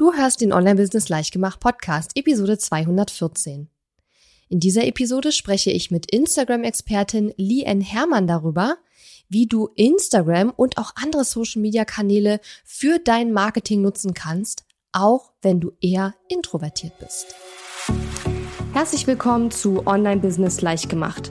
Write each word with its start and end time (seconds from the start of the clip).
Du 0.00 0.14
hörst 0.14 0.40
den 0.40 0.54
Online-Business 0.54 1.10
Leichtgemacht 1.10 1.60
Podcast, 1.60 2.12
Episode 2.14 2.56
214. 2.56 3.68
In 4.48 4.58
dieser 4.58 4.86
Episode 4.86 5.30
spreche 5.30 5.70
ich 5.70 5.90
mit 5.90 6.10
Instagram-Expertin 6.10 7.34
Lien 7.36 7.82
Hermann 7.82 8.26
darüber, 8.26 8.78
wie 9.28 9.44
du 9.44 9.68
Instagram 9.76 10.54
und 10.56 10.78
auch 10.78 10.92
andere 10.94 11.24
Social-Media-Kanäle 11.24 12.40
für 12.64 12.98
dein 12.98 13.30
Marketing 13.34 13.82
nutzen 13.82 14.14
kannst, 14.14 14.64
auch 14.92 15.32
wenn 15.42 15.60
du 15.60 15.72
eher 15.82 16.14
introvertiert 16.28 16.98
bist. 16.98 17.34
Herzlich 18.72 19.06
willkommen 19.06 19.50
zu 19.50 19.86
Online 19.86 20.22
Business 20.22 20.62
Leichtgemacht. 20.62 21.30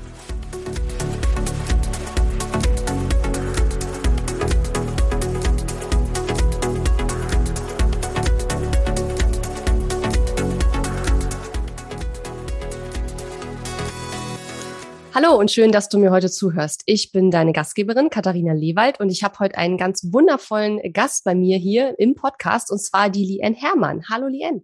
Hallo 15.13 15.37
und 15.37 15.51
schön, 15.51 15.73
dass 15.73 15.89
du 15.89 15.99
mir 15.99 16.09
heute 16.09 16.31
zuhörst. 16.31 16.83
Ich 16.85 17.11
bin 17.11 17.31
deine 17.31 17.51
Gastgeberin 17.51 18.09
Katharina 18.09 18.53
Lewald 18.53 19.01
und 19.01 19.09
ich 19.09 19.25
habe 19.25 19.39
heute 19.39 19.57
einen 19.57 19.77
ganz 19.77 20.07
wundervollen 20.09 20.79
Gast 20.93 21.25
bei 21.25 21.35
mir 21.35 21.57
hier 21.57 21.99
im 21.99 22.15
Podcast 22.15 22.71
und 22.71 22.81
zwar 22.81 23.09
die 23.09 23.25
Lien 23.25 23.53
Hermann. 23.53 24.03
Hallo 24.09 24.27
Lien. 24.27 24.63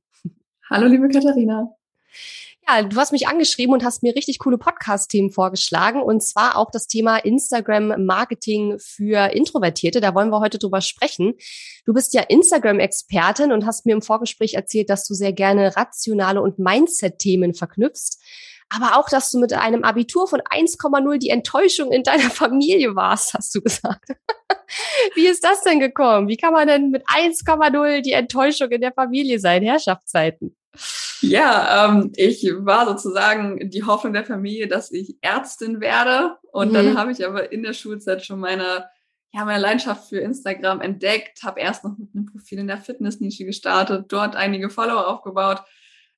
Hallo 0.69 0.87
liebe 0.87 1.09
Katharina. 1.09 1.69
Ja, 2.65 2.81
du 2.81 2.95
hast 2.95 3.11
mich 3.11 3.27
angeschrieben 3.27 3.73
und 3.73 3.83
hast 3.83 4.03
mir 4.03 4.15
richtig 4.15 4.39
coole 4.39 4.57
Podcast-Themen 4.57 5.31
vorgeschlagen 5.31 6.01
und 6.01 6.23
zwar 6.23 6.57
auch 6.57 6.71
das 6.71 6.87
Thema 6.87 7.17
Instagram-Marketing 7.17 8.77
für 8.79 9.33
Introvertierte. 9.33 9.99
Da 9.99 10.15
wollen 10.15 10.29
wir 10.29 10.39
heute 10.39 10.59
drüber 10.59 10.79
sprechen. 10.79 11.33
Du 11.85 11.93
bist 11.93 12.13
ja 12.13 12.21
Instagram-Expertin 12.21 13.51
und 13.51 13.65
hast 13.65 13.85
mir 13.85 13.93
im 13.93 14.01
Vorgespräch 14.01 14.53
erzählt, 14.53 14.89
dass 14.89 15.05
du 15.05 15.13
sehr 15.13 15.33
gerne 15.33 15.75
rationale 15.75 16.41
und 16.41 16.57
Mindset-Themen 16.57 17.53
verknüpfst 17.53 18.21
aber 18.69 18.97
auch, 18.97 19.09
dass 19.09 19.31
du 19.31 19.39
mit 19.39 19.53
einem 19.53 19.83
Abitur 19.83 20.27
von 20.27 20.41
1,0 20.41 21.17
die 21.17 21.29
Enttäuschung 21.29 21.91
in 21.91 22.03
deiner 22.03 22.29
Familie 22.29 22.95
warst, 22.95 23.33
hast 23.33 23.55
du 23.55 23.61
gesagt. 23.61 24.09
Wie 25.15 25.27
ist 25.27 25.43
das 25.43 25.61
denn 25.61 25.79
gekommen? 25.79 26.27
Wie 26.27 26.37
kann 26.37 26.53
man 26.53 26.67
denn 26.67 26.89
mit 26.89 27.03
1,0 27.07 28.01
die 28.01 28.11
Enttäuschung 28.11 28.69
in 28.71 28.81
der 28.81 28.91
Familie 28.91 29.39
sein? 29.39 29.63
Herrschaftszeiten. 29.63 30.55
Ja, 31.21 31.87
ähm, 31.87 32.11
ich 32.15 32.45
war 32.59 32.85
sozusagen 32.85 33.69
die 33.69 33.83
Hoffnung 33.83 34.13
der 34.13 34.25
Familie, 34.25 34.67
dass 34.67 34.91
ich 34.91 35.15
Ärztin 35.21 35.79
werde. 35.79 36.35
Und 36.51 36.69
mhm. 36.69 36.73
dann 36.73 36.97
habe 36.97 37.11
ich 37.11 37.25
aber 37.25 37.51
in 37.51 37.63
der 37.63 37.73
Schulzeit 37.73 38.25
schon 38.25 38.39
meine, 38.39 38.85
ja, 39.31 39.45
meine 39.45 39.61
Leidenschaft 39.61 40.09
für 40.09 40.19
Instagram 40.19 40.81
entdeckt, 40.81 41.41
habe 41.43 41.61
erst 41.61 41.85
noch 41.85 41.97
mit 41.97 42.09
einem 42.13 42.25
Profil 42.25 42.59
in 42.59 42.67
der 42.67 42.77
Fitnessnische 42.77 43.45
gestartet, 43.45 44.05
dort 44.09 44.35
einige 44.35 44.69
Follower 44.69 45.07
aufgebaut 45.07 45.63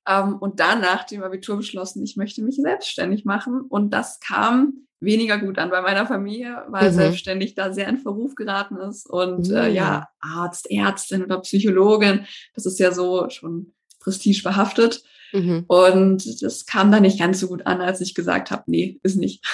ähm, 0.06 0.36
und 0.36 0.60
dann 0.60 0.80
nach 0.80 1.04
dem 1.04 1.22
Abitur 1.22 1.56
beschlossen, 1.56 2.02
ich 2.02 2.16
möchte 2.16 2.42
mich 2.42 2.56
selbstständig 2.56 3.24
machen. 3.24 3.62
Und 3.68 3.90
das 3.90 4.20
kam 4.20 4.86
weniger 5.00 5.38
gut 5.38 5.58
an 5.58 5.70
bei 5.70 5.80
meiner 5.80 6.06
Familie, 6.06 6.64
weil 6.68 6.90
mhm. 6.90 6.94
selbstständig 6.94 7.54
da 7.54 7.72
sehr 7.72 7.88
in 7.88 7.98
Verruf 7.98 8.34
geraten 8.34 8.76
ist. 8.76 9.08
Und 9.08 9.48
mhm. 9.48 9.56
äh, 9.56 9.70
ja, 9.70 10.08
mhm. 10.22 10.30
Arzt, 10.38 10.70
Ärztin 10.70 11.24
oder 11.24 11.40
Psychologin, 11.40 12.26
das 12.54 12.66
ist 12.66 12.78
ja 12.78 12.92
so 12.92 13.28
schon 13.30 13.72
prestigebehaftet. 14.00 15.02
Mhm. 15.32 15.64
Und 15.68 16.42
das 16.42 16.66
kam 16.66 16.90
dann 16.90 17.02
nicht 17.02 17.18
ganz 17.18 17.40
so 17.40 17.48
gut 17.48 17.66
an, 17.66 17.80
als 17.80 18.00
ich 18.00 18.14
gesagt 18.14 18.50
habe, 18.50 18.64
nee, 18.66 18.98
ist 19.02 19.16
nicht. 19.16 19.44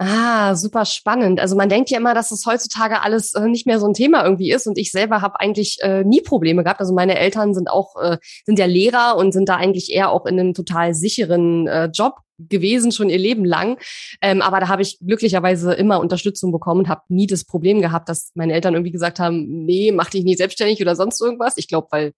Ah, 0.00 0.54
super 0.54 0.84
spannend. 0.84 1.40
Also 1.40 1.56
man 1.56 1.68
denkt 1.68 1.90
ja 1.90 1.98
immer, 1.98 2.14
dass 2.14 2.30
es 2.30 2.46
heutzutage 2.46 3.02
alles 3.02 3.34
äh, 3.34 3.48
nicht 3.48 3.66
mehr 3.66 3.80
so 3.80 3.86
ein 3.88 3.94
Thema 3.94 4.22
irgendwie 4.24 4.52
ist. 4.52 4.68
Und 4.68 4.78
ich 4.78 4.92
selber 4.92 5.22
habe 5.22 5.40
eigentlich 5.40 5.78
äh, 5.80 6.04
nie 6.04 6.20
Probleme 6.20 6.62
gehabt. 6.62 6.78
Also 6.78 6.94
meine 6.94 7.18
Eltern 7.18 7.52
sind 7.52 7.68
auch, 7.68 7.96
äh, 8.00 8.18
sind 8.46 8.60
ja 8.60 8.66
Lehrer 8.66 9.16
und 9.16 9.32
sind 9.32 9.48
da 9.48 9.56
eigentlich 9.56 9.92
eher 9.92 10.10
auch 10.10 10.24
in 10.24 10.38
einem 10.38 10.54
total 10.54 10.94
sicheren 10.94 11.66
äh, 11.66 11.86
Job 11.86 12.18
gewesen, 12.38 12.92
schon 12.92 13.10
ihr 13.10 13.18
Leben 13.18 13.44
lang. 13.44 13.76
Ähm, 14.22 14.40
aber 14.40 14.60
da 14.60 14.68
habe 14.68 14.82
ich 14.82 15.00
glücklicherweise 15.00 15.74
immer 15.74 15.98
Unterstützung 15.98 16.52
bekommen 16.52 16.82
und 16.82 16.88
habe 16.88 17.02
nie 17.08 17.26
das 17.26 17.44
Problem 17.44 17.80
gehabt, 17.80 18.08
dass 18.08 18.30
meine 18.34 18.52
Eltern 18.52 18.74
irgendwie 18.74 18.92
gesagt 18.92 19.18
haben, 19.18 19.64
nee, 19.64 19.90
mach 19.90 20.10
dich 20.10 20.22
nicht 20.22 20.38
selbstständig 20.38 20.80
oder 20.80 20.94
sonst 20.94 21.20
irgendwas. 21.20 21.56
Ich 21.56 21.66
glaube, 21.66 21.88
weil 21.90 22.12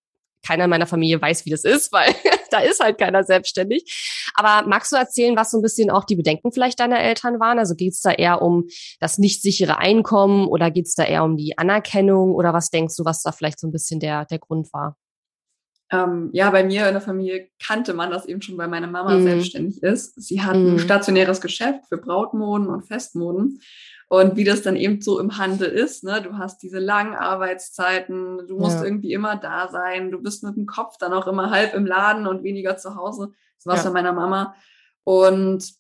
keiner 0.46 0.64
in 0.64 0.70
meiner 0.70 0.86
Familie 0.86 1.20
weiß, 1.20 1.46
wie 1.46 1.50
das 1.50 1.64
ist, 1.64 1.92
weil 1.92 2.14
da 2.50 2.60
ist 2.60 2.80
halt 2.80 2.98
keiner 2.98 3.24
selbstständig. 3.24 4.32
Aber 4.34 4.66
magst 4.68 4.92
du 4.92 4.96
erzählen, 4.96 5.36
was 5.36 5.50
so 5.50 5.58
ein 5.58 5.62
bisschen 5.62 5.90
auch 5.90 6.04
die 6.04 6.16
Bedenken 6.16 6.52
vielleicht 6.52 6.80
deiner 6.80 7.00
Eltern 7.00 7.40
waren? 7.40 7.58
Also 7.58 7.74
geht 7.74 7.92
es 7.92 8.00
da 8.00 8.10
eher 8.10 8.42
um 8.42 8.68
das 9.00 9.18
nicht 9.18 9.42
sichere 9.42 9.78
Einkommen 9.78 10.46
oder 10.46 10.70
geht 10.70 10.86
es 10.86 10.94
da 10.94 11.04
eher 11.04 11.24
um 11.24 11.36
die 11.36 11.58
Anerkennung 11.58 12.34
oder 12.34 12.52
was 12.52 12.70
denkst 12.70 12.96
du, 12.96 13.04
was 13.04 13.22
da 13.22 13.32
vielleicht 13.32 13.60
so 13.60 13.68
ein 13.68 13.72
bisschen 13.72 14.00
der, 14.00 14.24
der 14.24 14.38
Grund 14.38 14.72
war? 14.72 14.96
Ähm, 15.92 16.30
ja, 16.32 16.50
bei 16.50 16.62
mir 16.62 16.86
in 16.86 16.94
der 16.94 17.00
Familie 17.00 17.48
kannte 17.64 17.94
man 17.94 18.10
das 18.10 18.26
eben 18.26 18.40
schon, 18.42 18.56
weil 18.56 18.68
meine 18.68 18.86
Mama 18.86 19.16
mhm. 19.16 19.24
selbstständig 19.24 19.82
ist. 19.82 20.20
Sie 20.22 20.40
hat 20.42 20.56
mhm. 20.56 20.74
ein 20.74 20.78
stationäres 20.78 21.40
Geschäft 21.40 21.86
für 21.88 21.98
Brautmoden 21.98 22.68
und 22.68 22.86
Festmoden. 22.86 23.60
Und 24.08 24.36
wie 24.36 24.44
das 24.44 24.62
dann 24.62 24.74
eben 24.74 25.00
so 25.00 25.20
im 25.20 25.38
Handel 25.38 25.68
ist, 25.68 26.02
ne? 26.02 26.20
du 26.20 26.36
hast 26.36 26.62
diese 26.62 26.80
langen 26.80 27.14
Arbeitszeiten, 27.14 28.46
du 28.48 28.58
musst 28.58 28.78
ja. 28.78 28.84
irgendwie 28.84 29.12
immer 29.12 29.36
da 29.36 29.68
sein, 29.68 30.10
du 30.10 30.20
bist 30.20 30.42
mit 30.42 30.56
dem 30.56 30.66
Kopf 30.66 30.96
dann 30.98 31.12
auch 31.12 31.28
immer 31.28 31.50
halb 31.50 31.74
im 31.74 31.86
Laden 31.86 32.26
und 32.26 32.42
weniger 32.42 32.76
zu 32.76 32.96
Hause. 32.96 33.32
Das 33.58 33.66
war 33.66 33.76
es 33.76 33.84
ja. 33.84 33.90
bei 33.90 33.94
meiner 33.94 34.12
Mama. 34.12 34.54
Und 35.04 35.79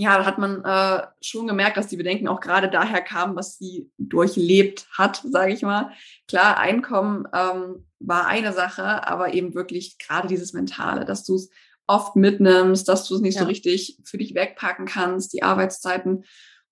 ja, 0.00 0.16
da 0.16 0.24
hat 0.24 0.38
man 0.38 0.64
äh, 0.64 1.08
schon 1.20 1.48
gemerkt, 1.48 1.76
dass 1.76 1.88
die 1.88 1.96
Bedenken 1.96 2.28
auch 2.28 2.40
gerade 2.40 2.70
daher 2.70 3.00
kamen, 3.00 3.34
was 3.34 3.58
sie 3.58 3.90
durchlebt 3.98 4.86
hat, 4.96 5.20
sage 5.28 5.52
ich 5.52 5.62
mal. 5.62 5.90
Klar, 6.28 6.56
Einkommen 6.56 7.26
ähm, 7.34 7.84
war 7.98 8.28
eine 8.28 8.52
Sache, 8.52 9.08
aber 9.08 9.34
eben 9.34 9.56
wirklich 9.56 9.98
gerade 9.98 10.28
dieses 10.28 10.52
Mentale, 10.52 11.04
dass 11.04 11.24
du 11.24 11.34
es 11.34 11.50
oft 11.88 12.14
mitnimmst, 12.14 12.86
dass 12.88 13.08
du 13.08 13.16
es 13.16 13.20
nicht 13.22 13.34
ja. 13.34 13.42
so 13.42 13.48
richtig 13.48 13.98
für 14.04 14.18
dich 14.18 14.36
wegpacken 14.36 14.86
kannst, 14.86 15.32
die 15.32 15.42
Arbeitszeiten. 15.42 16.24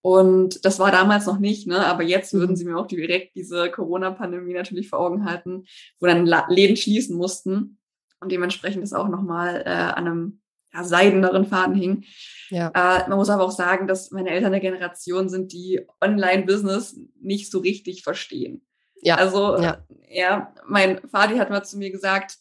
Und 0.03 0.65
das 0.65 0.78
war 0.78 0.92
damals 0.92 1.26
noch 1.26 1.41
nicht, 1.41 1.66
ne? 1.66 1.84
aber 1.84 2.04
jetzt 2.04 2.32
würden 2.32 2.53
mhm. 2.53 2.56
sie 2.56 2.65
mir 2.65 2.78
auch 2.78 2.86
direkt 2.86 3.34
diese 3.34 3.72
Corona-Pandemie 3.72 4.54
natürlich 4.54 4.88
vor 4.88 5.00
Augen 5.00 5.25
halten, 5.25 5.65
wo 5.98 6.06
dann 6.06 6.26
Läden 6.48 6.76
schließen 6.76 7.16
mussten 7.16 7.78
und 8.20 8.31
dementsprechend 8.31 8.84
das 8.84 8.92
auch 8.92 9.09
nochmal 9.09 9.65
äh, 9.66 9.70
an 9.70 10.06
einem 10.06 10.41
ja, 10.76 10.84
seideneren 10.84 11.47
Faden 11.47 11.75
hing. 11.75 12.04
Ja. 12.50 12.69
Äh, 12.69 13.09
man 13.09 13.19
muss 13.19 13.31
aber 13.31 13.44
auch 13.44 13.50
sagen, 13.50 13.87
dass 13.87 14.10
meine 14.10 14.31
Eltern 14.31 14.53
eine 14.53 14.60
Generation 14.60 15.28
sind, 15.28 15.53
die 15.53 15.87
Online-Business 16.00 17.00
nicht 17.20 17.50
so 17.50 17.59
richtig 17.59 18.03
verstehen. 18.03 18.64
Ja. 19.03 19.16
Also, 19.16 19.59
ja. 19.59 19.84
ja, 20.09 20.54
mein 20.66 21.00
Vati 21.10 21.36
hat 21.36 21.50
mal 21.50 21.65
zu 21.65 21.78
mir 21.78 21.91
gesagt, 21.91 22.36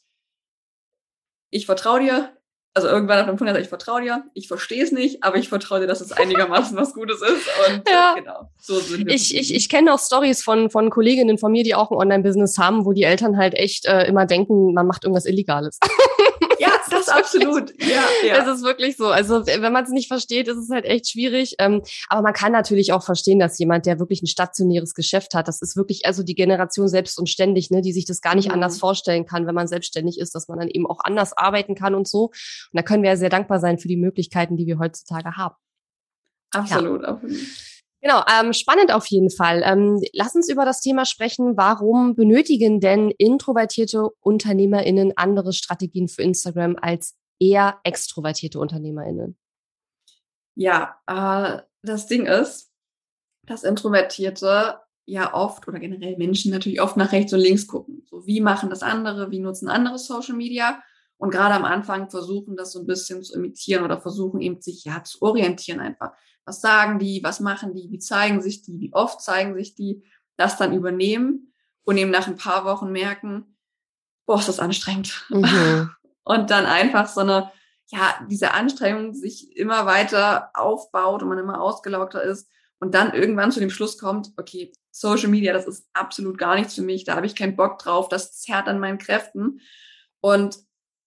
ich 1.50 1.66
vertraue 1.66 2.02
dir, 2.02 2.32
also 2.74 2.90
irgendwann 2.90 3.20
hat 3.20 3.28
mein 3.28 3.38
Freund 3.38 3.50
gesagt, 3.50 3.64
ich 3.64 3.70
vertraue 3.70 4.02
dir, 4.02 4.26
ich 4.34 4.50
verstehe 4.50 4.84
es 4.84 4.92
nicht, 4.92 5.24
aber 5.24 5.38
ich 5.38 5.48
vertraue 5.48 5.80
dir, 5.80 5.88
dass 5.88 6.02
es 6.02 6.12
einigermaßen 6.12 6.76
was 6.76 6.94
Gutes 6.94 7.22
ist. 7.22 7.48
Und 7.68 7.90
ja. 7.90 8.14
äh, 8.16 8.20
genau, 8.20 8.50
so 8.60 8.80
sind 8.80 9.08
wir. 9.08 9.16
Ich, 9.16 9.36
ich, 9.36 9.56
ich 9.56 9.70
kenne 9.70 9.94
auch 9.94 10.00
Stories 10.00 10.44
von, 10.44 10.70
von 10.70 10.90
Kolleginnen 10.90 11.38
von 11.38 11.54
mir, 11.54 11.64
die 11.64 11.74
auch 11.74 11.92
ein 11.92 11.98
Online-Business 11.98 12.58
haben, 12.58 12.86
wo 12.86 12.92
die 12.92 13.04
Eltern 13.04 13.38
halt 13.38 13.54
echt 13.54 13.86
äh, 13.86 14.04
immer 14.08 14.26
denken, 14.26 14.74
man 14.74 14.88
macht 14.88 15.06
irgendwas 15.06 15.26
Illegales. 15.26 15.80
Absolut. 17.18 17.74
Ja, 17.86 18.04
ja. 18.26 18.42
Es 18.42 18.58
ist 18.58 18.64
wirklich 18.64 18.98
so. 18.98 19.08
Also 19.08 19.46
wenn 19.46 19.72
man 19.72 19.84
es 19.84 19.92
nicht 19.92 20.08
versteht, 20.08 20.48
ist 20.48 20.58
es 20.58 20.70
halt 20.70 20.86
echt 20.86 21.10
schwierig. 21.10 21.56
Ähm, 21.60 21.82
aber 22.10 22.22
man 22.22 22.34
kann 22.34 22.52
natürlich 22.52 22.94
auch 22.94 23.04
verstehen, 23.04 23.40
dass 23.40 23.60
jemand, 23.60 23.86
der 23.86 24.00
wirklich 24.00 24.22
ein 24.22 24.28
stationäres 24.28 24.96
Geschäft 24.96 25.34
hat, 25.34 25.48
das 25.48 25.62
ist 25.62 25.78
wirklich 25.78 26.06
also 26.06 26.24
die 26.24 26.36
Generation 26.36 26.88
selbst 26.88 27.20
und 27.20 27.30
ständig, 27.30 27.70
ne, 27.70 27.82
die 27.82 27.94
sich 27.94 28.06
das 28.06 28.22
gar 28.22 28.36
nicht 28.36 28.48
mhm. 28.48 28.56
anders 28.56 28.80
vorstellen 28.80 29.26
kann, 29.26 29.46
wenn 29.46 29.56
man 29.56 29.68
selbstständig 29.68 30.20
ist, 30.20 30.36
dass 30.36 30.48
man 30.48 30.60
dann 30.60 30.68
eben 30.68 30.88
auch 30.88 31.00
anders 31.04 31.38
arbeiten 31.38 31.76
kann 31.76 31.96
und 31.96 32.08
so. 32.08 32.26
Und 32.26 32.34
da 32.74 32.82
können 32.82 33.04
wir 33.04 33.12
ja 33.12 33.18
sehr 33.18 33.30
dankbar 33.30 33.60
sein 33.60 33.78
für 33.78 33.88
die 33.88 33.98
Möglichkeiten, 33.98 34.58
die 34.58 34.66
wir 34.66 34.80
heutzutage 34.80 35.38
haben. 35.38 35.56
Absolut, 36.52 37.04
ja. 37.04 37.10
absolut. 37.10 37.38
Genau, 38.06 38.22
ähm, 38.40 38.54
spannend 38.54 38.94
auf 38.94 39.08
jeden 39.08 39.32
Fall. 39.32 39.64
Ähm, 39.66 40.00
lass 40.14 40.36
uns 40.36 40.48
über 40.48 40.64
das 40.64 40.80
Thema 40.80 41.06
sprechen. 41.06 41.58
Warum 41.58 42.14
benötigen 42.14 42.80
denn 42.80 43.10
introvertierte 43.18 44.10
UnternehmerInnen 44.20 45.14
andere 45.16 45.54
Strategien 45.54 46.08
für 46.08 46.22
Instagram 46.22 46.76
als 46.80 47.16
eher 47.40 47.80
extrovertierte 47.84 48.60
UnternehmerInnen? 48.60 49.36
Ja, 50.54 51.00
äh, 51.08 51.64
das 51.82 52.06
Ding 52.06 52.28
ist, 52.28 52.70
dass 53.42 53.64
Introvertierte 53.64 54.82
ja 55.08 55.34
oft 55.34 55.68
oder 55.68 55.80
generell 55.80 56.16
Menschen 56.18 56.52
natürlich 56.52 56.82
oft 56.82 56.98
nach 56.98 57.12
rechts 57.12 57.34
und 57.34 57.40
links 57.40 57.66
gucken. 57.66 58.04
So, 58.08 58.28
wie 58.28 58.40
machen 58.40 58.70
das 58.70 58.84
andere? 58.84 59.32
Wie 59.32 59.40
nutzen 59.40 59.68
andere 59.68 59.98
Social 59.98 60.36
Media? 60.36 60.80
und 61.18 61.32
gerade 61.32 61.56
am 61.56 61.66
Anfang 61.66 62.10
versuchen, 62.10 62.58
das 62.58 62.74
so 62.74 62.80
ein 62.80 62.86
bisschen 62.86 63.24
zu 63.24 63.36
imitieren 63.36 63.84
oder 63.84 64.00
versuchen 64.00 64.42
eben 64.42 64.62
sich 64.62 64.84
ja 64.84 65.04
zu 65.04 65.22
orientieren 65.22 65.80
einfach. 65.80 66.12
Was 66.46 66.62
sagen 66.62 67.00
die, 67.00 67.24
was 67.24 67.40
machen 67.40 67.74
die, 67.74 67.90
wie 67.92 68.00
zeigen 68.00 68.42
sich 68.42 68.62
die, 68.62 68.80
wie 68.80 68.94
oft 68.94 69.22
zeigen 69.22 69.56
sich 69.56 69.76
die, 69.76 70.04
das 70.38 70.58
dann 70.58 70.74
übernehmen 70.74 71.54
und 71.84 71.98
eben 71.98 72.12
nach 72.12 72.28
ein 72.28 72.38
paar 72.38 72.66
Wochen 72.66 72.92
merken, 72.92 73.58
boah, 74.26 74.40
ist 74.40 74.50
das 74.50 74.60
anstrengend. 74.60 75.26
Mhm. 75.30 75.92
Und 76.28 76.50
dann 76.50 76.66
einfach 76.66 77.08
so 77.08 77.22
eine, 77.22 77.52
ja, 77.92 78.16
diese 78.28 78.52
Anstrengung 78.52 79.14
sich 79.14 79.56
immer 79.56 79.86
weiter 79.86 80.50
aufbaut 80.56 81.22
und 81.22 81.30
man 81.30 81.38
immer 81.38 81.62
ausgelaugter 81.62 82.24
ist 82.24 82.50
und 82.80 82.96
dann 82.96 83.14
irgendwann 83.14 83.52
zu 83.52 83.60
dem 83.60 83.70
Schluss 83.70 84.00
kommt, 84.00 84.32
okay, 84.38 84.74
Social 84.90 85.30
Media, 85.30 85.54
das 85.54 85.68
ist 85.68 85.88
absolut 85.94 86.40
gar 86.40 86.56
nichts 86.56 86.74
für 86.74 86.82
mich, 86.82 87.04
da 87.04 87.16
habe 87.16 87.28
ich 87.28 87.36
keinen 87.36 87.56
Bock 87.56 87.78
drauf, 87.78 88.10
das 88.10 88.40
zerrt 88.40 88.68
an 88.68 88.80
meinen 88.80 88.98
Kräften. 88.98 89.60
Und 90.20 90.58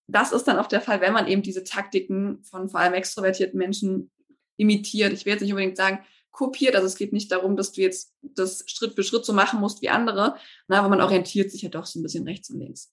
das 0.06 0.32
ist 0.32 0.44
dann 0.44 0.58
auch 0.58 0.68
der 0.68 0.80
Fall, 0.80 1.00
wenn 1.00 1.12
man 1.12 1.26
eben 1.26 1.42
diese 1.42 1.64
Taktiken 1.64 2.42
von 2.44 2.68
vor 2.68 2.80
allem 2.80 2.94
extrovertierten 2.94 3.58
Menschen 3.58 4.10
imitiert. 4.58 5.14
Ich 5.14 5.24
will 5.24 5.32
jetzt 5.32 5.40
nicht 5.40 5.52
unbedingt 5.52 5.76
sagen, 5.78 6.00
kopiert. 6.30 6.76
Also 6.76 6.86
es 6.86 6.96
geht 6.96 7.12
nicht 7.12 7.32
darum, 7.32 7.56
dass 7.56 7.72
du 7.72 7.80
jetzt 7.80 8.14
das 8.22 8.64
Schritt 8.66 8.94
für 8.94 9.02
Schritt 9.02 9.24
so 9.24 9.32
machen 9.32 9.60
musst 9.60 9.82
wie 9.82 9.88
andere, 9.88 10.36
na, 10.68 10.78
aber 10.78 10.88
man 10.88 11.00
orientiert 11.00 11.50
sich 11.50 11.62
ja 11.62 11.68
doch 11.68 11.86
so 11.86 11.98
ein 11.98 12.02
bisschen 12.02 12.24
rechts 12.24 12.50
und 12.50 12.60
links. 12.60 12.92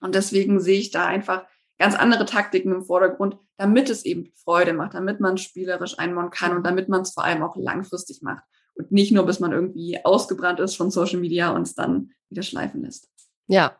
Und 0.00 0.14
deswegen 0.14 0.60
sehe 0.60 0.80
ich 0.80 0.90
da 0.90 1.06
einfach 1.06 1.44
ganz 1.78 1.94
andere 1.94 2.26
Taktiken 2.26 2.72
im 2.72 2.84
Vordergrund, 2.84 3.36
damit 3.56 3.90
es 3.90 4.04
eben 4.04 4.32
Freude 4.34 4.72
macht, 4.72 4.94
damit 4.94 5.20
man 5.20 5.38
spielerisch 5.38 5.98
einbauen 5.98 6.30
kann 6.30 6.56
und 6.56 6.64
damit 6.64 6.88
man 6.88 7.02
es 7.02 7.12
vor 7.12 7.24
allem 7.24 7.42
auch 7.42 7.56
langfristig 7.56 8.22
macht 8.22 8.42
und 8.74 8.90
nicht 8.92 9.12
nur 9.12 9.26
bis 9.26 9.40
man 9.40 9.52
irgendwie 9.52 10.04
ausgebrannt 10.04 10.60
ist 10.60 10.76
von 10.76 10.90
Social 10.90 11.20
Media 11.20 11.50
und 11.50 11.62
es 11.62 11.74
dann 11.74 12.10
wieder 12.28 12.42
schleifen 12.42 12.82
lässt. 12.82 13.08
Ja, 13.48 13.76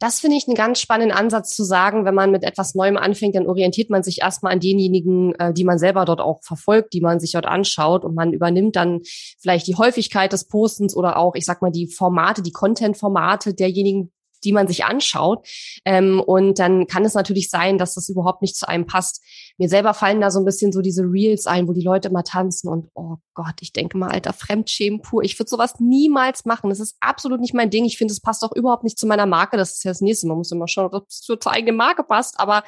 das 0.00 0.20
finde 0.20 0.36
ich 0.36 0.48
einen 0.48 0.56
ganz 0.56 0.80
spannenden 0.80 1.16
Ansatz 1.16 1.54
zu 1.54 1.64
sagen, 1.64 2.04
wenn 2.04 2.14
man 2.14 2.30
mit 2.30 2.44
etwas 2.44 2.74
Neuem 2.74 2.96
anfängt, 2.96 3.36
dann 3.36 3.46
orientiert 3.46 3.90
man 3.90 4.02
sich 4.02 4.22
erstmal 4.22 4.52
an 4.52 4.60
denjenigen, 4.60 5.34
äh, 5.34 5.52
die 5.52 5.64
man 5.64 5.78
selber 5.78 6.04
dort 6.06 6.20
auch 6.20 6.42
verfolgt, 6.42 6.94
die 6.94 7.02
man 7.02 7.20
sich 7.20 7.32
dort 7.32 7.46
anschaut. 7.46 8.04
Und 8.04 8.14
man 8.14 8.32
übernimmt 8.32 8.74
dann 8.74 9.00
vielleicht 9.38 9.66
die 9.66 9.76
Häufigkeit 9.76 10.32
des 10.32 10.48
Postens 10.48 10.96
oder 10.96 11.18
auch, 11.18 11.34
ich 11.34 11.44
sag 11.44 11.60
mal, 11.60 11.70
die 11.70 11.88
Formate, 11.88 12.42
die 12.42 12.52
Content-Formate 12.52 13.54
derjenigen, 13.54 14.12
die 14.44 14.52
man 14.52 14.68
sich 14.68 14.84
anschaut. 14.84 15.46
Ähm, 15.84 16.20
und 16.20 16.58
dann 16.58 16.86
kann 16.86 17.04
es 17.04 17.14
natürlich 17.14 17.50
sein, 17.50 17.78
dass 17.78 17.94
das 17.94 18.08
überhaupt 18.08 18.42
nicht 18.42 18.56
zu 18.56 18.68
einem 18.68 18.86
passt. 18.86 19.22
Mir 19.58 19.68
selber 19.68 19.94
fallen 19.94 20.20
da 20.20 20.30
so 20.30 20.38
ein 20.38 20.44
bisschen 20.44 20.72
so 20.72 20.80
diese 20.80 21.02
Reels 21.02 21.46
ein, 21.46 21.68
wo 21.68 21.72
die 21.72 21.82
Leute 21.82 22.10
mal 22.10 22.22
tanzen 22.22 22.68
und 22.68 22.88
oh 22.94 23.16
Gott, 23.34 23.56
ich 23.60 23.72
denke 23.72 23.96
mal, 23.96 24.10
alter 24.10 24.32
Fremdschämen 24.32 25.00
pur. 25.00 25.22
Ich 25.22 25.38
würde 25.38 25.48
sowas 25.48 25.74
niemals 25.78 26.44
machen. 26.44 26.70
Das 26.70 26.80
ist 26.80 26.96
absolut 27.00 27.40
nicht 27.40 27.54
mein 27.54 27.70
Ding. 27.70 27.84
Ich 27.84 27.96
finde, 27.96 28.12
es 28.12 28.20
passt 28.20 28.44
auch 28.44 28.52
überhaupt 28.54 28.84
nicht 28.84 28.98
zu 28.98 29.06
meiner 29.06 29.26
Marke. 29.26 29.56
Das 29.56 29.72
ist 29.72 29.84
ja 29.84 29.90
das 29.90 30.00
nächste. 30.00 30.26
Man 30.26 30.38
muss 30.38 30.52
immer 30.52 30.68
schauen, 30.68 30.92
ob 30.92 31.06
es 31.08 31.20
zur 31.20 31.38
eigenen 31.46 31.76
Marke 31.76 32.02
passt. 32.02 32.38
Aber 32.38 32.64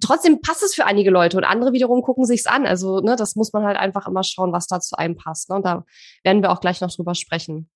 trotzdem 0.00 0.40
passt 0.40 0.62
es 0.62 0.74
für 0.74 0.86
einige 0.86 1.10
Leute 1.10 1.36
und 1.36 1.44
andere 1.44 1.72
wiederum 1.72 2.02
gucken 2.02 2.24
sich's 2.24 2.46
an. 2.46 2.66
Also, 2.66 3.00
ne, 3.00 3.16
das 3.16 3.36
muss 3.36 3.52
man 3.52 3.64
halt 3.64 3.76
einfach 3.76 4.06
immer 4.06 4.22
schauen, 4.22 4.52
was 4.52 4.66
da 4.66 4.80
zu 4.80 4.96
einem 4.96 5.16
passt. 5.16 5.50
Ne? 5.50 5.56
Und 5.56 5.66
da 5.66 5.84
werden 6.24 6.42
wir 6.42 6.52
auch 6.52 6.60
gleich 6.60 6.80
noch 6.80 6.94
drüber 6.94 7.14
sprechen. 7.14 7.68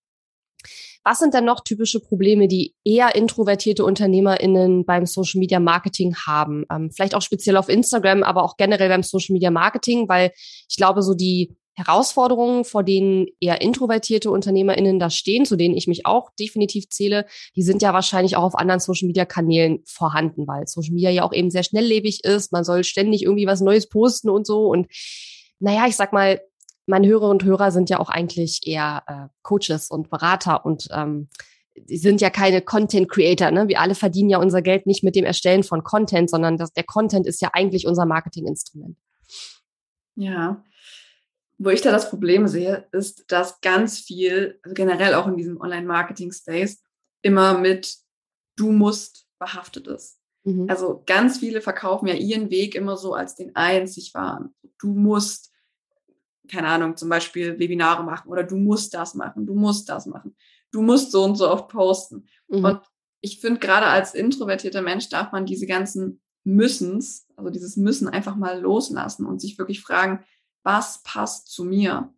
Was 1.05 1.19
sind 1.19 1.35
denn 1.35 1.45
noch 1.45 1.61
typische 1.61 2.01
Probleme, 2.01 2.47
die 2.47 2.75
eher 2.85 3.15
introvertierte 3.17 3.85
UnternehmerInnen 3.85 4.85
beim 4.85 5.07
Social 5.07 5.41
Media 5.41 5.59
Marketing 5.59 6.15
haben? 6.15 6.65
Ähm, 6.71 6.91
vielleicht 6.91 7.15
auch 7.15 7.23
speziell 7.23 7.57
auf 7.57 7.69
Instagram, 7.69 8.23
aber 8.23 8.45
auch 8.45 8.57
generell 8.57 8.89
beim 8.89 9.03
Social 9.03 9.33
Media 9.33 9.51
Marketing, 9.51 10.09
weil 10.09 10.33
ich 10.69 10.77
glaube, 10.77 11.03
so 11.03 11.15
die 11.15 11.57
Herausforderungen, 11.75 12.65
vor 12.65 12.83
denen 12.85 13.27
eher 13.41 13.63
introvertierte 13.63 14.31
UnternehmerInnen 14.31 14.99
da 14.99 15.09
stehen, 15.09 15.47
zu 15.47 15.57
denen 15.57 15.77
ich 15.77 15.87
mich 15.87 16.05
auch 16.05 16.31
definitiv 16.39 16.89
zähle, 16.91 17.27
die 17.57 17.63
sind 17.63 17.81
ja 17.83 17.95
wahrscheinlich 17.95 18.37
auch 18.37 18.43
auf 18.43 18.55
anderen 18.55 18.81
Social 18.81 19.07
Media 19.07 19.25
Kanälen 19.25 19.81
vorhanden, 19.87 20.47
weil 20.47 20.67
Social 20.67 20.93
Media 20.93 21.11
ja 21.11 21.25
auch 21.25 21.33
eben 21.33 21.51
sehr 21.51 21.63
schnelllebig 21.63 22.25
ist. 22.25 22.53
Man 22.53 22.65
soll 22.65 22.85
ständig 22.85 23.23
irgendwie 23.23 23.47
was 23.47 23.63
Neues 23.63 23.89
posten 23.89 24.29
und 24.29 24.47
so. 24.47 24.67
Und 24.67 24.87
naja, 25.61 25.87
ich 25.89 25.97
sag 25.97 26.13
mal, 26.13 26.41
meine 26.93 27.09
Hörerinnen 27.09 27.33
und 27.33 27.45
Hörer 27.45 27.71
sind 27.71 27.89
ja 27.89 27.99
auch 27.99 28.11
eigentlich 28.11 28.67
eher 28.67 29.03
äh, 29.07 29.29
Coaches 29.41 29.91
und 29.91 30.11
Berater 30.11 30.67
und 30.67 30.89
ähm, 30.93 31.29
die 31.75 31.97
sind 31.97 32.21
ja 32.21 32.29
keine 32.29 32.61
Content 32.61 33.09
Creator. 33.11 33.51
Ne? 33.51 33.67
Wir 33.67 33.81
alle 33.81 33.95
verdienen 33.95 34.29
ja 34.29 34.39
unser 34.39 34.61
Geld 34.61 34.87
nicht 34.87 35.03
mit 35.03 35.17
dem 35.17 35.25
Erstellen 35.25 35.63
von 35.63 35.83
Content, 35.85 36.29
sondern 36.29 36.59
das, 36.59 36.75
der 36.75 36.85
Content 36.85 37.27
ist 37.27 37.41
ja 37.41 37.49
eigentlich 37.55 37.87
unser 37.87 38.05
Marketinginstrument. 38.05 38.99
Ja, 40.17 40.63
wo 41.57 41.71
ich 41.71 41.81
da 41.81 41.91
das 41.93 42.11
Problem 42.11 42.47
sehe, 42.47 42.87
ist, 42.93 43.25
dass 43.33 43.63
ganz 43.63 43.99
viel, 43.99 44.59
also 44.63 44.75
generell 44.75 45.15
auch 45.15 45.27
in 45.27 45.39
diesem 45.39 45.61
Online-Marketing-Space, 45.61 46.83
immer 47.23 47.57
mit 47.57 47.97
du 48.57 48.71
musst 48.71 49.27
behaftet 49.39 49.87
ist. 49.87 50.19
Mhm. 50.45 50.69
Also 50.69 51.03
ganz 51.07 51.39
viele 51.39 51.63
verkaufen 51.63 52.07
ja 52.07 52.15
ihren 52.15 52.51
Weg 52.51 52.75
immer 52.75 52.99
so 52.99 53.15
als 53.15 53.35
den 53.35 53.57
einzig 53.57 54.13
wahren. 54.13 54.55
Du 54.79 54.89
musst 54.89 55.52
keine 56.53 56.69
Ahnung, 56.69 56.97
zum 56.97 57.09
Beispiel 57.09 57.59
Webinare 57.59 58.05
machen 58.05 58.31
oder 58.31 58.45
du 58.45 58.57
musst 58.57 58.93
das 58.93 59.15
machen, 59.15 59.47
du 59.47 59.55
musst 59.55 59.89
das 59.89 60.07
machen, 60.07 60.37
du 60.71 60.83
musst 60.83 61.11
so 61.11 61.25
und 61.25 61.37
so 61.37 61.51
oft 61.51 61.69
posten. 61.69 62.27
Mhm. 62.49 62.65
Und 62.65 62.81
ich 63.23 63.41
finde, 63.41 63.59
gerade 63.59 63.87
als 63.87 64.15
introvertierter 64.15 64.83
Mensch 64.83 65.09
darf 65.09 65.33
man 65.33 65.47
diese 65.47 65.67
ganzen 65.67 66.21
Müssens, 66.45 67.27
also 67.37 67.51
dieses 67.51 67.77
Müssen 67.77 68.09
einfach 68.09 68.37
mal 68.37 68.61
loslassen 68.61 69.27
und 69.27 69.41
sich 69.41 69.59
wirklich 69.59 69.81
fragen, 69.81 70.25
was 70.63 71.03
passt 71.03 71.49
zu 71.49 71.65
mir? 71.65 72.13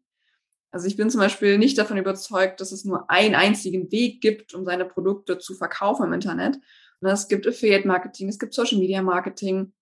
Also 0.72 0.88
ich 0.88 0.96
bin 0.96 1.10
zum 1.10 1.20
Beispiel 1.20 1.56
nicht 1.56 1.78
davon 1.78 1.98
überzeugt, 1.98 2.60
dass 2.60 2.72
es 2.72 2.84
nur 2.84 3.08
einen 3.08 3.36
einzigen 3.36 3.92
Weg 3.92 4.20
gibt, 4.20 4.54
um 4.54 4.64
seine 4.64 4.84
Produkte 4.84 5.38
zu 5.38 5.54
verkaufen 5.54 6.06
im 6.06 6.12
Internet. 6.12 6.58
Und 7.00 7.08
es 7.08 7.28
gibt 7.28 7.46
Affiliate 7.46 7.86
Marketing, 7.86 8.28
es 8.28 8.40
gibt 8.40 8.54
Social 8.54 8.78
Media 8.78 9.00
Marketing, 9.00 9.72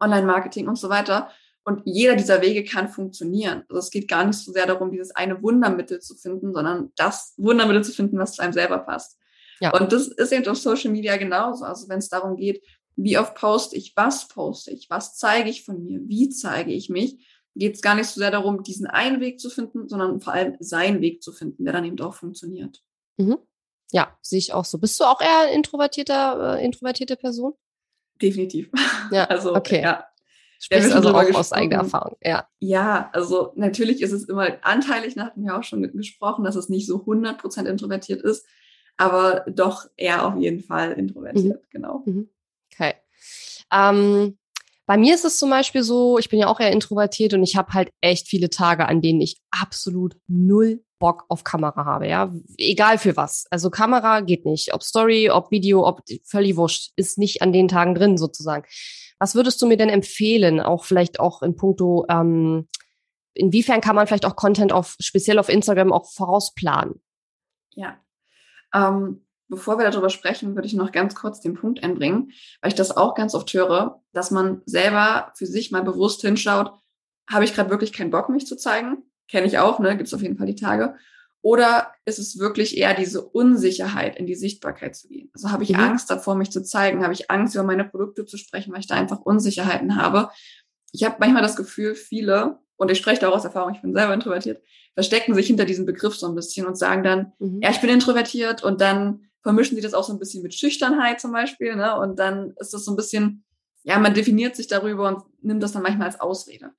Online 0.00 0.26
Marketing 0.26 0.66
und 0.66 0.76
so 0.76 0.88
weiter. 0.88 1.30
Und 1.64 1.82
jeder 1.84 2.16
dieser 2.16 2.42
Wege 2.42 2.64
kann 2.64 2.88
funktionieren. 2.88 3.62
Also 3.68 3.78
es 3.78 3.90
geht 3.90 4.08
gar 4.08 4.24
nicht 4.24 4.38
so 4.38 4.52
sehr 4.52 4.66
darum, 4.66 4.90
dieses 4.90 5.12
eine 5.12 5.42
Wundermittel 5.42 6.00
zu 6.00 6.16
finden, 6.16 6.52
sondern 6.52 6.92
das 6.96 7.34
Wundermittel 7.36 7.84
zu 7.84 7.92
finden, 7.92 8.18
was 8.18 8.32
zu 8.32 8.42
einem 8.42 8.52
selber 8.52 8.78
passt. 8.78 9.18
Ja. 9.60 9.72
Und 9.78 9.92
das 9.92 10.08
ist 10.08 10.32
eben 10.32 10.46
auf 10.48 10.58
Social 10.58 10.90
Media 10.90 11.16
genauso. 11.16 11.64
Also 11.64 11.88
wenn 11.88 11.98
es 11.98 12.08
darum 12.08 12.36
geht, 12.36 12.64
wie 12.96 13.16
oft 13.16 13.34
poste 13.34 13.76
ich, 13.76 13.92
was 13.96 14.28
poste 14.28 14.72
ich, 14.72 14.90
was 14.90 15.16
zeige 15.16 15.48
ich 15.48 15.64
von 15.64 15.82
mir, 15.84 16.00
wie 16.06 16.28
zeige 16.30 16.72
ich 16.72 16.88
mich, 16.88 17.24
geht 17.54 17.74
es 17.76 17.82
gar 17.82 17.94
nicht 17.94 18.08
so 18.08 18.18
sehr 18.18 18.30
darum, 18.30 18.62
diesen 18.62 18.86
einen 18.86 19.20
Weg 19.20 19.40
zu 19.40 19.50
finden, 19.50 19.88
sondern 19.88 20.20
vor 20.20 20.32
allem 20.32 20.56
seinen 20.58 21.00
Weg 21.00 21.22
zu 21.22 21.32
finden, 21.32 21.64
der 21.64 21.72
dann 21.72 21.84
eben 21.84 22.00
auch 22.00 22.14
funktioniert. 22.14 22.82
Mhm. 23.18 23.38
Ja, 23.92 24.16
sehe 24.22 24.38
ich 24.38 24.52
auch 24.52 24.64
so. 24.64 24.78
Bist 24.78 24.98
du 24.98 25.04
auch 25.04 25.20
eher 25.20 25.52
introvertierter, 25.52 26.58
äh, 26.58 26.64
introvertierte 26.64 27.16
Person? 27.16 27.52
Definitiv. 28.20 28.70
Ja, 29.10 29.24
also, 29.28 29.54
okay. 29.54 29.82
Ja, 29.82 30.06
Sprichst 30.64 30.92
also 30.92 31.10
auch 31.10 31.34
aus 31.34 31.52
eigener 31.52 31.78
Erfahrung, 31.78 32.16
ja. 32.22 32.46
Ja, 32.60 33.10
also 33.12 33.52
natürlich 33.56 34.00
ist 34.00 34.12
es 34.12 34.28
immer 34.28 34.58
anteilig, 34.62 35.14
da 35.16 35.24
hatten 35.24 35.44
wir 35.44 35.58
auch 35.58 35.64
schon 35.64 35.82
gesprochen, 35.82 36.44
dass 36.44 36.54
es 36.54 36.68
nicht 36.68 36.86
so 36.86 36.98
100% 36.98 37.64
introvertiert 37.66 38.22
ist, 38.22 38.46
aber 38.96 39.44
doch 39.48 39.86
eher 39.96 40.24
auf 40.24 40.36
jeden 40.36 40.60
Fall 40.60 40.92
introvertiert, 40.92 41.62
mhm. 41.62 41.68
genau. 41.70 42.02
Mhm. 42.06 42.28
Okay. 42.72 42.94
Ähm, 43.72 44.38
bei 44.86 44.96
mir 44.96 45.16
ist 45.16 45.24
es 45.24 45.38
zum 45.38 45.50
Beispiel 45.50 45.82
so, 45.82 46.18
ich 46.18 46.28
bin 46.28 46.38
ja 46.38 46.46
auch 46.46 46.60
eher 46.60 46.70
introvertiert 46.70 47.34
und 47.34 47.42
ich 47.42 47.56
habe 47.56 47.72
halt 47.72 47.90
echt 48.00 48.28
viele 48.28 48.48
Tage, 48.48 48.86
an 48.86 49.00
denen 49.00 49.20
ich 49.20 49.40
absolut 49.50 50.16
null 50.28 50.84
Bock 51.00 51.24
auf 51.28 51.42
Kamera 51.42 51.84
habe, 51.84 52.06
ja. 52.06 52.32
Egal 52.58 52.98
für 52.98 53.16
was. 53.16 53.46
Also 53.50 53.70
Kamera 53.70 54.20
geht 54.20 54.44
nicht. 54.44 54.72
Ob 54.72 54.84
Story, 54.84 55.30
ob 55.30 55.50
Video, 55.50 55.84
ob 55.84 56.02
völlig 56.22 56.56
wurscht, 56.56 56.92
ist 56.94 57.18
nicht 57.18 57.42
an 57.42 57.52
den 57.52 57.66
Tagen 57.66 57.96
drin 57.96 58.16
sozusagen. 58.16 58.64
Was 59.22 59.36
würdest 59.36 59.62
du 59.62 59.68
mir 59.68 59.76
denn 59.76 59.88
empfehlen, 59.88 60.58
auch 60.58 60.84
vielleicht 60.84 61.20
auch 61.20 61.42
in 61.42 61.54
puncto, 61.54 62.04
ähm, 62.08 62.66
inwiefern 63.34 63.80
kann 63.80 63.94
man 63.94 64.08
vielleicht 64.08 64.26
auch 64.26 64.34
Content 64.34 64.72
auf, 64.72 64.96
speziell 64.98 65.38
auf 65.38 65.48
Instagram 65.48 65.92
auch 65.92 66.10
vorausplanen? 66.10 67.00
Ja. 67.70 68.00
Ähm, 68.74 69.24
bevor 69.46 69.78
wir 69.78 69.88
darüber 69.88 70.10
sprechen, 70.10 70.56
würde 70.56 70.66
ich 70.66 70.74
noch 70.74 70.90
ganz 70.90 71.14
kurz 71.14 71.40
den 71.40 71.54
Punkt 71.54 71.84
einbringen, 71.84 72.32
weil 72.60 72.70
ich 72.70 72.74
das 72.74 72.96
auch 72.96 73.14
ganz 73.14 73.36
oft 73.36 73.54
höre, 73.54 74.02
dass 74.12 74.32
man 74.32 74.60
selber 74.66 75.32
für 75.36 75.46
sich 75.46 75.70
mal 75.70 75.84
bewusst 75.84 76.22
hinschaut, 76.22 76.72
habe 77.30 77.44
ich 77.44 77.54
gerade 77.54 77.70
wirklich 77.70 77.92
keinen 77.92 78.10
Bock, 78.10 78.28
mich 78.28 78.48
zu 78.48 78.56
zeigen? 78.56 79.04
Kenne 79.28 79.46
ich 79.46 79.56
auch, 79.56 79.78
ne? 79.78 79.96
Gibt 79.96 80.08
es 80.08 80.14
auf 80.14 80.22
jeden 80.22 80.36
Fall 80.36 80.48
die 80.48 80.56
Tage. 80.56 80.96
Oder 81.42 81.92
ist 82.04 82.20
es 82.20 82.38
wirklich 82.38 82.76
eher 82.76 82.94
diese 82.94 83.20
Unsicherheit, 83.20 84.16
in 84.16 84.26
die 84.26 84.36
Sichtbarkeit 84.36 84.94
zu 84.94 85.08
gehen? 85.08 85.28
Also 85.34 85.50
habe 85.50 85.64
ich 85.64 85.70
mhm. 85.70 85.80
Angst 85.80 86.08
davor, 86.08 86.36
mich 86.36 86.52
zu 86.52 86.62
zeigen? 86.62 87.02
Habe 87.02 87.12
ich 87.12 87.30
Angst, 87.30 87.56
über 87.56 87.64
meine 87.64 87.84
Produkte 87.84 88.24
zu 88.24 88.36
sprechen, 88.36 88.72
weil 88.72 88.80
ich 88.80 88.86
da 88.86 88.94
einfach 88.94 89.20
Unsicherheiten 89.20 89.96
habe? 89.96 90.30
Ich 90.92 91.02
habe 91.02 91.16
manchmal 91.18 91.42
das 91.42 91.56
Gefühl, 91.56 91.96
viele, 91.96 92.60
und 92.76 92.90
ich 92.92 92.98
spreche 92.98 93.20
da 93.20 93.28
auch 93.28 93.34
aus 93.34 93.44
Erfahrung, 93.44 93.74
ich 93.74 93.82
bin 93.82 93.92
selber 93.92 94.14
introvertiert, 94.14 94.62
verstecken 94.94 95.34
sich 95.34 95.48
hinter 95.48 95.64
diesem 95.64 95.84
Begriff 95.84 96.14
so 96.14 96.28
ein 96.28 96.34
bisschen 96.36 96.66
und 96.66 96.78
sagen 96.78 97.02
dann, 97.02 97.32
mhm. 97.40 97.60
ja, 97.60 97.70
ich 97.70 97.80
bin 97.80 97.90
introvertiert 97.90 98.62
und 98.62 98.80
dann 98.80 99.24
vermischen 99.42 99.74
sie 99.74 99.82
das 99.82 99.94
auch 99.94 100.04
so 100.04 100.12
ein 100.12 100.20
bisschen 100.20 100.44
mit 100.44 100.54
Schüchternheit 100.54 101.20
zum 101.20 101.32
Beispiel, 101.32 101.74
ne? 101.74 101.98
Und 101.98 102.20
dann 102.20 102.54
ist 102.60 102.72
das 102.72 102.84
so 102.84 102.92
ein 102.92 102.96
bisschen, 102.96 103.42
ja, 103.82 103.98
man 103.98 104.14
definiert 104.14 104.54
sich 104.54 104.68
darüber 104.68 105.08
und 105.08 105.24
nimmt 105.42 105.62
das 105.62 105.72
dann 105.72 105.82
manchmal 105.82 106.06
als 106.06 106.20
Ausrede. 106.20 106.70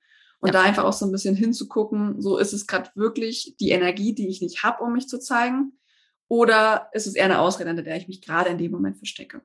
Und 0.44 0.48
ja. 0.48 0.60
da 0.60 0.62
einfach 0.62 0.84
auch 0.84 0.92
so 0.92 1.06
ein 1.06 1.10
bisschen 1.10 1.34
hinzugucken, 1.34 2.20
so 2.20 2.36
ist 2.36 2.52
es 2.52 2.66
gerade 2.66 2.90
wirklich 2.96 3.56
die 3.58 3.70
Energie, 3.70 4.14
die 4.14 4.28
ich 4.28 4.42
nicht 4.42 4.62
habe, 4.62 4.84
um 4.84 4.92
mich 4.92 5.08
zu 5.08 5.18
zeigen, 5.18 5.72
oder 6.28 6.90
ist 6.92 7.06
es 7.06 7.14
eher 7.14 7.24
eine 7.24 7.38
Ausrede, 7.38 7.70
an 7.70 7.82
der 7.82 7.96
ich 7.96 8.08
mich 8.08 8.20
gerade 8.20 8.50
in 8.50 8.58
dem 8.58 8.70
Moment 8.70 8.98
verstecke. 8.98 9.40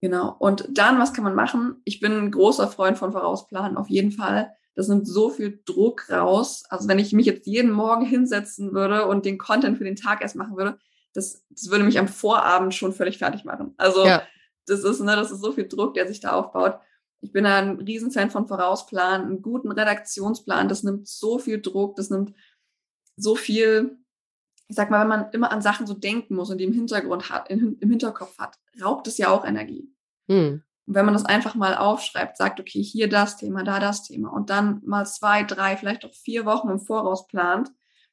Genau. 0.00 0.34
Und 0.38 0.66
dann, 0.70 0.98
was 0.98 1.12
kann 1.12 1.24
man 1.24 1.34
machen? 1.34 1.82
Ich 1.84 2.00
bin 2.00 2.12
ein 2.12 2.30
großer 2.30 2.68
Freund 2.68 2.96
von 2.96 3.12
Vorausplanen, 3.12 3.76
auf 3.76 3.90
jeden 3.90 4.12
Fall. 4.12 4.50
Das 4.74 4.88
nimmt 4.88 5.06
so 5.06 5.28
viel 5.28 5.60
Druck 5.66 6.08
raus. 6.08 6.64
Also 6.70 6.88
wenn 6.88 6.98
ich 6.98 7.12
mich 7.12 7.26
jetzt 7.26 7.46
jeden 7.46 7.70
Morgen 7.70 8.06
hinsetzen 8.06 8.72
würde 8.72 9.08
und 9.08 9.26
den 9.26 9.36
Content 9.36 9.76
für 9.76 9.84
den 9.84 9.96
Tag 9.96 10.22
erst 10.22 10.36
machen 10.36 10.56
würde, 10.56 10.78
das, 11.12 11.44
das 11.50 11.70
würde 11.70 11.84
mich 11.84 11.98
am 11.98 12.08
Vorabend 12.08 12.74
schon 12.74 12.94
völlig 12.94 13.18
fertig 13.18 13.44
machen. 13.44 13.74
Also 13.76 14.06
ja. 14.06 14.22
das 14.64 14.84
ist, 14.84 15.00
ne, 15.00 15.16
das 15.16 15.30
ist 15.30 15.42
so 15.42 15.52
viel 15.52 15.68
Druck, 15.68 15.92
der 15.92 16.08
sich 16.08 16.20
da 16.20 16.30
aufbaut. 16.30 16.78
Ich 17.20 17.32
bin 17.32 17.46
ein 17.46 17.80
Riesenfan 17.80 18.30
von 18.30 18.48
Vorausplanen, 18.48 19.26
einen 19.26 19.42
guten 19.42 19.70
Redaktionsplan. 19.70 20.68
Das 20.68 20.82
nimmt 20.82 21.06
so 21.06 21.38
viel 21.38 21.60
Druck, 21.60 21.96
das 21.96 22.10
nimmt 22.10 22.34
so 23.16 23.36
viel, 23.36 23.98
ich 24.68 24.76
sag 24.76 24.90
mal, 24.90 25.00
wenn 25.00 25.08
man 25.08 25.30
immer 25.32 25.52
an 25.52 25.62
Sachen 25.62 25.86
so 25.86 25.94
denken 25.94 26.34
muss 26.34 26.50
und 26.50 26.58
die 26.58 26.64
im 26.64 26.72
Hintergrund 26.72 27.28
hat, 27.30 27.50
im 27.50 27.78
Hinterkopf 27.80 28.38
hat, 28.38 28.58
raubt 28.82 29.06
es 29.06 29.18
ja 29.18 29.28
auch 29.28 29.44
Energie. 29.44 29.92
Hm. 30.28 30.62
Und 30.86 30.94
wenn 30.94 31.04
man 31.04 31.14
das 31.14 31.24
einfach 31.24 31.54
mal 31.54 31.76
aufschreibt, 31.76 32.36
sagt, 32.36 32.58
okay, 32.58 32.82
hier 32.82 33.08
das 33.08 33.36
Thema, 33.36 33.62
da 33.62 33.78
das 33.78 34.02
Thema 34.02 34.32
und 34.32 34.50
dann 34.50 34.80
mal 34.84 35.06
zwei, 35.06 35.44
drei, 35.44 35.76
vielleicht 35.76 36.04
auch 36.04 36.14
vier 36.14 36.46
Wochen 36.46 36.68
im 36.68 36.80
Voraus 36.80 37.26
plant, 37.28 37.70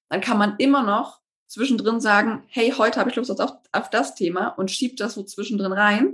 dann 0.09 0.21
kann 0.21 0.37
man 0.37 0.55
immer 0.57 0.83
noch 0.83 1.21
zwischendrin 1.47 1.99
sagen, 1.99 2.43
hey, 2.47 2.73
heute 2.77 2.99
habe 2.99 3.09
ich 3.09 3.15
Lust 3.15 3.41
auf, 3.41 3.53
auf 3.71 3.89
das 3.89 4.15
Thema 4.15 4.49
und 4.49 4.69
schiebt 4.69 4.99
das 4.99 5.15
so 5.15 5.23
zwischendrin 5.23 5.71
rein. 5.71 6.13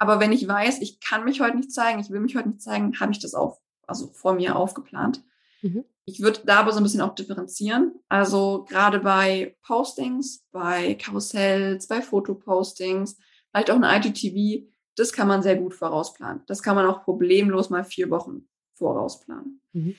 Aber 0.00 0.18
wenn 0.18 0.32
ich 0.32 0.48
weiß, 0.48 0.80
ich 0.80 0.98
kann 0.98 1.24
mich 1.24 1.42
heute 1.42 1.58
nicht 1.58 1.72
zeigen, 1.72 2.00
ich 2.00 2.08
will 2.08 2.20
mich 2.20 2.34
heute 2.34 2.48
nicht 2.48 2.62
zeigen, 2.62 2.98
habe 2.98 3.12
ich 3.12 3.18
das 3.18 3.34
auch, 3.34 3.60
also 3.86 4.08
vor 4.14 4.32
mir 4.32 4.56
aufgeplant. 4.56 5.22
Mhm. 5.60 5.84
Ich 6.06 6.22
würde 6.22 6.40
da 6.46 6.60
aber 6.60 6.72
so 6.72 6.80
ein 6.80 6.82
bisschen 6.82 7.02
auch 7.02 7.14
differenzieren. 7.14 7.92
Also 8.08 8.64
gerade 8.66 9.00
bei 9.00 9.58
Postings, 9.62 10.46
bei 10.52 10.94
Karussells, 10.94 11.86
bei 11.86 12.00
Fotopostings, 12.00 13.18
vielleicht 13.50 13.70
auch 13.70 13.80
ein 13.80 14.02
IGTV, 14.02 14.66
das 14.96 15.12
kann 15.12 15.28
man 15.28 15.42
sehr 15.42 15.56
gut 15.56 15.74
vorausplanen. 15.74 16.44
Das 16.46 16.62
kann 16.62 16.76
man 16.76 16.86
auch 16.86 17.04
problemlos 17.04 17.68
mal 17.68 17.84
vier 17.84 18.08
Wochen 18.08 18.48
vorausplanen. 18.72 19.60
Mhm. 19.72 19.96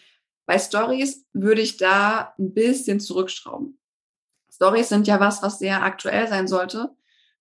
Bei 0.48 0.58
Stories 0.58 1.27
würde 1.31 1.62
ich 1.62 1.77
da 1.77 2.34
ein 2.39 2.55
bisschen 2.55 3.00
zurückschrauben. 3.00 3.79
Stories 4.51 4.89
sind 4.89 5.08
ja 5.08 5.20
was, 5.20 5.43
was 5.43 5.60
sehr 5.60 5.84
aktuell 5.84 6.27
sein 6.27 6.48
sollte, 6.48 6.89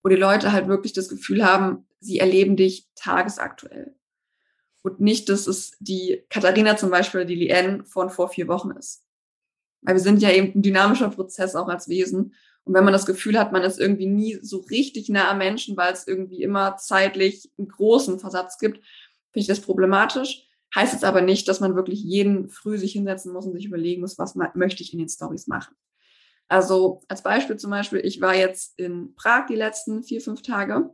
wo 0.03 0.11
die 0.11 0.17
Leute 0.17 0.53
halt 0.53 0.69
wirklich 0.69 0.93
das 0.93 1.09
Gefühl 1.09 1.43
haben, 1.43 1.87
sie 2.01 2.19
erleben 2.19 2.57
dich 2.57 2.89
tagesaktuell. 2.95 3.95
Und 4.83 5.01
nicht, 5.01 5.29
dass 5.29 5.47
es 5.47 5.73
die 5.79 6.25
Katharina 6.31 6.77
zum 6.77 6.91
Beispiel, 6.91 7.27
die 7.27 7.35
Lien 7.35 7.85
von 7.85 8.09
vor 8.09 8.29
vier 8.29 8.49
Wochen 8.49 8.71
ist. 8.71 9.05
Weil 9.83 9.95
wir 9.95 10.01
sind 10.01 10.23
ja 10.23 10.31
eben 10.31 10.53
ein 10.55 10.63
dynamischer 10.63 11.11
Prozess 11.11 11.55
auch 11.55 11.69
als 11.69 11.89
Wesen. 11.89 12.35
Und 12.65 12.75
wenn 12.75 12.85
man 12.85 12.93
das 12.93 13.07
Gefühl 13.07 13.39
hat, 13.39 13.53
man 13.53 13.63
ist 13.63 13.79
irgendwie 13.79 14.07
nie 14.07 14.39
so 14.43 14.59
richtig 14.59 15.09
nah 15.09 15.31
am 15.31 15.39
Menschen, 15.39 15.77
weil 15.77 15.93
es 15.93 16.07
irgendwie 16.07 16.43
immer 16.43 16.77
zeitlich 16.77 17.51
einen 17.59 17.69
großen 17.69 18.19
Versatz 18.19 18.59
gibt, 18.59 18.79
finde 19.33 19.43
ich 19.43 19.47
das 19.47 19.61
problematisch. 19.61 20.47
Heißt 20.75 20.95
es 20.95 21.05
aber 21.05 21.21
nicht, 21.21 21.49
dass 21.49 21.61
man 21.61 21.75
wirklich 21.75 22.01
jeden 22.03 22.49
früh 22.49 22.79
sich 22.79 22.93
hinsetzen 22.93 23.33
muss 23.33 23.45
und 23.45 23.55
sich 23.55 23.67
überlegen 23.67 24.01
muss, 24.03 24.19
was 24.19 24.35
möchte 24.55 24.83
ich 24.83 24.93
in 24.93 24.99
den 24.99 25.09
Stories 25.09 25.47
machen. 25.47 25.75
Also 26.49 27.03
als 27.09 27.23
Beispiel 27.23 27.57
zum 27.57 27.71
Beispiel, 27.71 28.01
ich 28.05 28.21
war 28.21 28.35
jetzt 28.35 28.79
in 28.79 29.15
Prag 29.15 29.47
die 29.47 29.57
letzten 29.57 30.03
vier, 30.03 30.21
fünf 30.21 30.43
Tage 30.43 30.91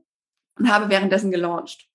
und 0.58 0.72
habe 0.72 0.88
währenddessen 0.88 1.30
gelauncht. 1.30 1.88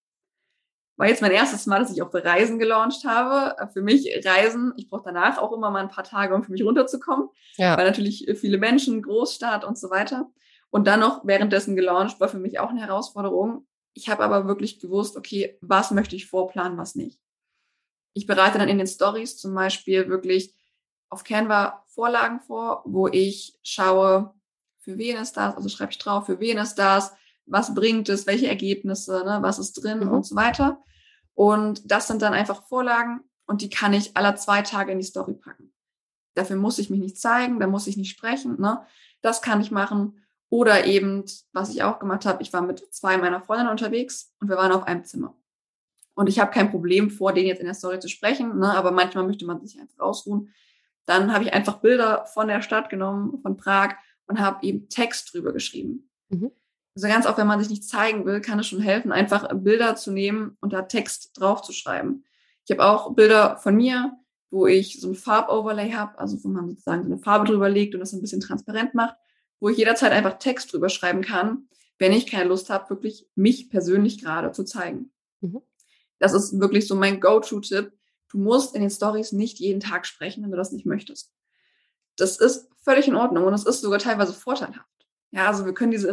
War 0.97 1.07
jetzt 1.07 1.21
mein 1.21 1.31
erstes 1.31 1.65
Mal, 1.65 1.79
dass 1.79 1.91
ich 1.91 2.01
auf 2.01 2.13
Reisen 2.13 2.59
gelauncht 2.59 3.05
habe. 3.05 3.55
Für 3.73 3.81
mich 3.81 4.07
Reisen, 4.23 4.73
ich 4.77 4.87
brauche 4.87 5.03
danach 5.05 5.39
auch 5.39 5.51
immer 5.51 5.71
mal 5.71 5.81
ein 5.81 5.89
paar 5.89 6.03
Tage, 6.03 6.35
um 6.35 6.43
für 6.43 6.51
mich 6.51 6.63
runterzukommen. 6.63 7.29
Ja. 7.55 7.75
Weil 7.77 7.87
natürlich 7.87 8.27
viele 8.39 8.57
Menschen, 8.59 9.01
Großstadt 9.01 9.65
und 9.65 9.79
so 9.79 9.89
weiter. 9.89 10.29
Und 10.69 10.85
dann 10.85 10.99
noch 10.99 11.25
währenddessen 11.25 11.75
gelauncht 11.75 12.19
war 12.19 12.29
für 12.29 12.37
mich 12.37 12.59
auch 12.59 12.69
eine 12.69 12.81
Herausforderung. 12.81 13.67
Ich 13.93 14.09
habe 14.09 14.23
aber 14.23 14.47
wirklich 14.47 14.79
gewusst, 14.79 15.17
okay, 15.17 15.57
was 15.61 15.91
möchte 15.91 16.15
ich 16.15 16.27
vorplanen, 16.27 16.77
was 16.77 16.95
nicht. 16.95 17.19
Ich 18.13 18.27
bereite 18.27 18.59
dann 18.59 18.69
in 18.69 18.77
den 18.77 18.87
Stories 18.87 19.37
zum 19.37 19.55
Beispiel 19.55 20.07
wirklich 20.07 20.53
auf 21.09 21.23
Canva 21.23 21.83
Vorlagen 21.87 22.39
vor, 22.41 22.83
wo 22.85 23.07
ich 23.07 23.59
schaue, 23.63 24.33
für 24.79 24.97
wen 24.97 25.17
ist 25.17 25.35
das, 25.35 25.55
also 25.55 25.67
schreibe 25.67 25.91
ich 25.91 25.97
drauf, 25.97 26.25
für 26.25 26.39
wen 26.39 26.57
ist 26.57 26.75
das, 26.75 27.13
was 27.51 27.75
bringt 27.75 28.09
es, 28.09 28.25
welche 28.27 28.47
Ergebnisse, 28.47 29.23
ne, 29.25 29.39
was 29.41 29.59
ist 29.59 29.73
drin 29.73 29.99
mhm. 29.99 30.11
und 30.11 30.25
so 30.25 30.35
weiter. 30.35 30.81
Und 31.33 31.91
das 31.91 32.07
sind 32.07 32.21
dann 32.21 32.33
einfach 32.33 32.67
Vorlagen 32.67 33.21
und 33.45 33.61
die 33.61 33.69
kann 33.69 33.93
ich 33.93 34.15
aller 34.15 34.35
zwei 34.35 34.61
Tage 34.61 34.91
in 34.91 34.99
die 34.99 35.05
Story 35.05 35.33
packen. 35.33 35.73
Dafür 36.33 36.55
muss 36.55 36.79
ich 36.79 36.89
mich 36.89 36.99
nicht 36.99 37.19
zeigen, 37.19 37.59
da 37.59 37.67
muss 37.67 37.87
ich 37.87 37.97
nicht 37.97 38.11
sprechen. 38.11 38.59
Ne? 38.59 38.81
Das 39.21 39.41
kann 39.41 39.59
ich 39.59 39.69
machen. 39.69 40.17
Oder 40.49 40.85
eben, 40.85 41.25
was 41.53 41.73
ich 41.73 41.83
auch 41.83 41.99
gemacht 41.99 42.25
habe, 42.25 42.41
ich 42.41 42.51
war 42.53 42.61
mit 42.61 42.93
zwei 42.93 43.17
meiner 43.17 43.41
Freundinnen 43.41 43.71
unterwegs 43.71 44.33
und 44.39 44.49
wir 44.49 44.57
waren 44.57 44.71
auf 44.71 44.83
einem 44.83 45.03
Zimmer. 45.03 45.35
Und 46.13 46.27
ich 46.27 46.39
habe 46.39 46.51
kein 46.51 46.71
Problem, 46.71 47.09
vor 47.09 47.33
denen 47.33 47.47
jetzt 47.47 47.59
in 47.59 47.65
der 47.65 47.73
Story 47.73 47.99
zu 47.99 48.09
sprechen, 48.09 48.59
ne? 48.59 48.73
aber 48.73 48.91
manchmal 48.91 49.25
möchte 49.25 49.45
man 49.45 49.65
sich 49.65 49.79
einfach 49.79 49.99
ausruhen. 49.99 50.53
Dann 51.05 51.33
habe 51.33 51.45
ich 51.45 51.53
einfach 51.53 51.79
Bilder 51.79 52.25
von 52.33 52.47
der 52.47 52.61
Stadt 52.61 52.89
genommen, 52.89 53.41
von 53.41 53.57
Prag 53.57 53.95
und 54.27 54.39
habe 54.39 54.65
eben 54.65 54.87
Text 54.89 55.33
drüber 55.33 55.51
geschrieben. 55.53 56.09
Mhm. 56.29 56.51
Also 56.95 57.07
ganz 57.07 57.25
oft, 57.25 57.37
wenn 57.37 57.47
man 57.47 57.59
sich 57.59 57.69
nicht 57.69 57.87
zeigen 57.87 58.25
will, 58.25 58.41
kann 58.41 58.59
es 58.59 58.67
schon 58.67 58.81
helfen, 58.81 59.11
einfach 59.11 59.47
Bilder 59.53 59.95
zu 59.95 60.11
nehmen 60.11 60.57
und 60.59 60.73
da 60.73 60.81
Text 60.83 61.31
drauf 61.33 61.61
zu 61.61 61.71
schreiben. 61.71 62.25
Ich 62.65 62.71
habe 62.71 62.85
auch 62.85 63.13
Bilder 63.13 63.57
von 63.57 63.75
mir, 63.75 64.17
wo 64.49 64.67
ich 64.67 64.99
so 64.99 65.09
ein 65.09 65.15
Farboverlay 65.15 65.91
habe, 65.93 66.19
also 66.19 66.43
wo 66.43 66.49
man 66.49 66.69
sozusagen 66.69 67.03
so 67.03 67.09
eine 67.09 67.17
Farbe 67.17 67.45
drüber 67.45 67.69
legt 67.69 67.93
und 67.93 68.01
das 68.01 68.11
ein 68.11 68.21
bisschen 68.21 68.41
transparent 68.41 68.93
macht, 68.93 69.15
wo 69.61 69.69
ich 69.69 69.77
jederzeit 69.77 70.11
einfach 70.11 70.37
Text 70.37 70.73
drüber 70.73 70.89
schreiben 70.89 71.21
kann, 71.21 71.69
wenn 71.97 72.11
ich 72.11 72.27
keine 72.27 72.49
Lust 72.49 72.69
habe, 72.69 72.89
wirklich 72.89 73.27
mich 73.35 73.69
persönlich 73.69 74.21
gerade 74.21 74.51
zu 74.51 74.65
zeigen. 74.65 75.11
Mhm. 75.39 75.61
Das 76.19 76.33
ist 76.33 76.59
wirklich 76.59 76.87
so 76.87 76.95
mein 76.95 77.21
Go-To-Tipp. 77.21 77.93
Du 78.29 78.37
musst 78.37 78.75
in 78.75 78.81
den 78.81 78.89
Stories 78.89 79.31
nicht 79.31 79.59
jeden 79.59 79.79
Tag 79.79 80.05
sprechen, 80.05 80.43
wenn 80.43 80.51
du 80.51 80.57
das 80.57 80.71
nicht 80.71 80.85
möchtest. 80.85 81.31
Das 82.17 82.37
ist 82.37 82.69
völlig 82.83 83.07
in 83.07 83.15
Ordnung 83.15 83.45
und 83.45 83.53
es 83.53 83.65
ist 83.65 83.81
sogar 83.81 83.99
teilweise 83.99 84.33
vorteilhaft. 84.33 85.00
Ja, 85.31 85.47
also 85.47 85.65
wir 85.65 85.73
können 85.73 85.91
diese 85.91 86.09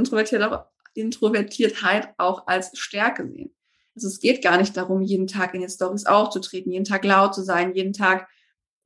Introvertiertheit 0.94 2.14
auch 2.18 2.46
als 2.46 2.76
Stärke 2.78 3.26
sehen. 3.28 3.54
Also 3.94 4.06
es 4.06 4.20
geht 4.20 4.42
gar 4.42 4.58
nicht 4.58 4.76
darum, 4.76 5.02
jeden 5.02 5.26
Tag 5.26 5.54
in 5.54 5.60
den 5.60 5.70
Stories 5.70 6.06
aufzutreten, 6.06 6.70
jeden 6.70 6.84
Tag 6.84 7.04
laut 7.04 7.34
zu 7.34 7.42
sein, 7.42 7.74
jeden 7.74 7.92
Tag 7.92 8.28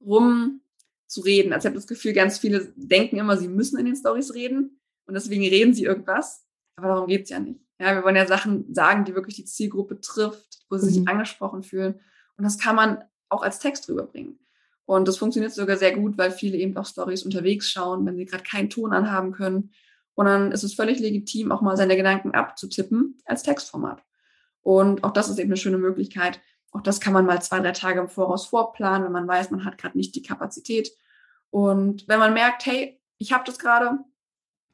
rum 0.00 0.62
zu 1.06 1.20
reden. 1.20 1.52
Also 1.52 1.66
ich 1.66 1.70
habe 1.70 1.76
das 1.76 1.86
Gefühl, 1.86 2.14
ganz 2.14 2.38
viele 2.38 2.72
denken 2.76 3.18
immer, 3.18 3.36
sie 3.36 3.48
müssen 3.48 3.78
in 3.78 3.84
den 3.84 3.96
Stories 3.96 4.32
reden 4.32 4.80
und 5.04 5.14
deswegen 5.14 5.42
reden 5.42 5.74
sie 5.74 5.84
irgendwas. 5.84 6.46
Aber 6.76 6.88
darum 6.88 7.08
geht's 7.08 7.28
ja 7.28 7.38
nicht. 7.38 7.60
Ja, 7.78 7.94
wir 7.94 8.04
wollen 8.04 8.16
ja 8.16 8.26
Sachen 8.26 8.72
sagen, 8.74 9.04
die 9.04 9.14
wirklich 9.14 9.36
die 9.36 9.44
Zielgruppe 9.44 10.00
trifft, 10.00 10.60
wo 10.70 10.78
sie 10.78 10.86
mhm. 10.86 10.90
sich 10.90 11.08
angesprochen 11.08 11.62
fühlen. 11.62 12.00
Und 12.38 12.44
das 12.44 12.58
kann 12.58 12.76
man 12.76 13.04
auch 13.28 13.42
als 13.42 13.58
Text 13.58 13.88
rüberbringen. 13.90 14.38
Und 14.86 15.06
das 15.08 15.18
funktioniert 15.18 15.52
sogar 15.52 15.76
sehr 15.76 15.92
gut, 15.94 16.16
weil 16.16 16.30
viele 16.30 16.56
eben 16.56 16.76
auch 16.76 16.86
Stories 16.86 17.24
unterwegs 17.24 17.68
schauen, 17.68 18.06
wenn 18.06 18.16
sie 18.16 18.24
gerade 18.24 18.44
keinen 18.44 18.70
Ton 18.70 18.92
anhaben 18.92 19.32
können 19.32 19.72
und 20.14 20.26
dann 20.26 20.52
ist 20.52 20.62
es 20.62 20.74
völlig 20.74 20.98
legitim, 21.00 21.52
auch 21.52 21.62
mal 21.62 21.76
seine 21.76 21.96
Gedanken 21.96 22.32
abzutippen 22.32 23.18
als 23.24 23.42
Textformat. 23.42 24.02
Und 24.62 25.04
auch 25.04 25.12
das 25.12 25.28
ist 25.28 25.38
eben 25.38 25.50
eine 25.50 25.56
schöne 25.56 25.78
Möglichkeit. 25.78 26.40
Auch 26.70 26.82
das 26.82 27.00
kann 27.00 27.12
man 27.12 27.26
mal 27.26 27.42
zwei, 27.42 27.60
drei 27.60 27.72
Tage 27.72 28.00
im 28.00 28.08
Voraus 28.08 28.46
vorplanen, 28.46 29.04
wenn 29.04 29.12
man 29.12 29.28
weiß, 29.28 29.50
man 29.50 29.64
hat 29.64 29.78
gerade 29.78 29.96
nicht 29.96 30.14
die 30.14 30.22
Kapazität. 30.22 30.90
Und 31.50 32.06
wenn 32.08 32.18
man 32.18 32.32
merkt, 32.32 32.64
hey, 32.66 33.00
ich 33.18 33.32
habe 33.32 33.44
das 33.44 33.58
gerade, 33.58 33.98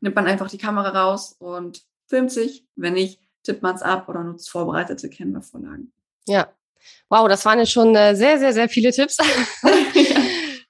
nimmt 0.01 0.15
man 0.15 0.27
einfach 0.27 0.49
die 0.49 0.59
Kamera 0.59 0.91
raus 0.91 1.35
und 1.39 1.83
filmt 2.07 2.31
sich. 2.31 2.67
Wenn 2.77 2.95
nicht, 2.95 3.21
tippt 3.43 3.63
man 3.63 3.75
es 3.75 3.83
ab 3.83 4.09
oder 4.09 4.23
nutzt 4.23 4.51
vorbereitete 4.51 5.11
Canva-Vorlagen. 5.11 5.93
Ja. 6.27 6.49
Wow, 7.09 7.29
das 7.29 7.45
waren 7.45 7.59
jetzt 7.59 7.73
schon 7.73 7.95
äh, 7.97 8.15
sehr, 8.15 8.39
sehr, 8.39 8.53
sehr 8.53 8.69
viele 8.69 8.93
Tipps. 8.93 9.17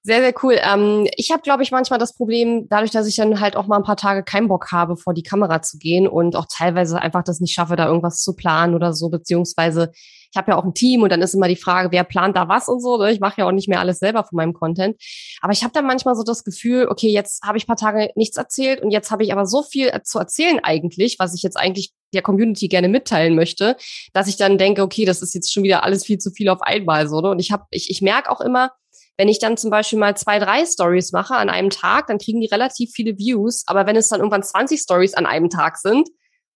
Sehr, 0.09 0.23
sehr 0.23 0.33
cool. 0.43 0.57
Ähm, 0.59 1.07
ich 1.19 1.31
habe, 1.33 1.43
glaube 1.43 1.62
ich, 1.62 1.71
manchmal 1.71 1.99
das 1.99 2.15
Problem, 2.15 2.67
dadurch, 2.71 2.93
dass 2.93 3.07
ich 3.07 3.17
dann 3.17 3.41
halt 3.41 3.57
auch 3.57 3.67
mal 3.67 3.77
ein 3.77 3.83
paar 3.83 3.99
Tage 3.99 4.23
keinen 4.23 4.49
Bock 4.49 4.73
habe, 4.73 4.97
vor 4.97 5.12
die 5.12 5.23
Kamera 5.23 5.61
zu 5.61 5.77
gehen 5.77 6.09
und 6.09 6.35
auch 6.35 6.47
teilweise 6.50 6.99
einfach 6.99 7.23
das 7.23 7.41
nicht 7.41 7.53
schaffe, 7.53 7.77
da 7.77 7.85
irgendwas 7.85 8.23
zu 8.23 8.35
planen 8.35 8.75
oder 8.75 8.95
so, 8.95 9.11
beziehungsweise 9.11 9.93
ich 9.93 10.37
habe 10.38 10.50
ja 10.50 10.57
auch 10.57 10.65
ein 10.65 10.73
Team 10.73 11.03
und 11.03 11.12
dann 11.12 11.21
ist 11.21 11.35
immer 11.35 11.47
die 11.47 11.57
Frage, 11.57 11.93
wer 11.93 12.05
plant 12.05 12.38
da 12.38 12.49
was 12.49 12.69
und 12.69 12.81
so. 12.81 12.97
Ne? 12.97 13.12
Ich 13.12 13.21
mache 13.21 13.43
ja 13.43 13.47
auch 13.47 13.53
nicht 13.53 13.69
mehr 13.69 13.81
alles 13.81 13.99
selber 13.99 14.25
von 14.25 14.37
meinem 14.37 14.55
Content. 14.55 14.97
Aber 15.43 15.53
ich 15.53 15.62
habe 15.62 15.75
dann 15.75 15.87
manchmal 15.87 16.15
so 16.15 16.23
das 16.23 16.43
Gefühl, 16.43 16.87
okay, 16.88 17.11
jetzt 17.11 17.43
habe 17.43 17.59
ich 17.59 17.67
paar 17.67 17.77
Tage 17.77 18.11
nichts 18.15 18.38
erzählt 18.38 18.81
und 18.81 18.91
jetzt 18.91 19.11
habe 19.11 19.25
ich 19.25 19.33
aber 19.33 19.45
so 19.45 19.62
viel 19.62 19.93
zu 20.05 20.19
erzählen 20.19 20.59
eigentlich, 20.62 21.19
was 21.19 21.35
ich 21.35 21.43
jetzt 21.43 21.59
eigentlich 21.59 21.93
der 22.15 22.23
Community 22.23 22.69
gerne 22.69 22.88
mitteilen 22.88 23.35
möchte, 23.35 23.77
dass 24.15 24.27
ich 24.27 24.38
dann 24.38 24.57
denke, 24.57 24.81
okay, 24.81 25.05
das 25.05 25.21
ist 25.21 25.35
jetzt 25.35 25.53
schon 25.53 25.65
wieder 25.65 25.85
alles 25.85 26.07
viel 26.07 26.17
zu 26.17 26.31
viel 26.31 26.49
auf 26.49 26.62
einmal 26.62 27.09
so. 27.09 27.21
Ne? 27.21 27.29
Und 27.29 27.41
ich 27.41 27.53
habe, 27.53 27.65
ich, 27.71 27.91
ich 27.91 28.00
merke 28.00 28.31
auch 28.31 28.41
immer, 28.41 28.73
wenn 29.19 29.29
ich 29.29 29.41
dann 29.41 29.57
zum 29.57 29.71
Beispiel 29.71 29.99
mal 29.99 30.17
zwei, 30.17 30.39
drei 30.39 30.65
Stories 30.65 31.13
mache 31.13 31.35
an 31.35 31.51
einem 31.51 31.71
Tag, 31.71 32.07
dann 32.07 32.19
kriegen 32.19 32.41
die 32.41 32.47
relativ 32.47 32.93
viele 32.93 33.19
Views. 33.19 33.65
Aber 33.67 33.85
wenn 33.85 33.97
es 33.97 34.09
dann 34.09 34.21
irgendwann 34.21 34.45
20 34.45 34.81
Stories 34.81 35.15
an 35.15 35.27
einem 35.27 35.51
Tag 35.51 35.77
sind, 35.77 36.09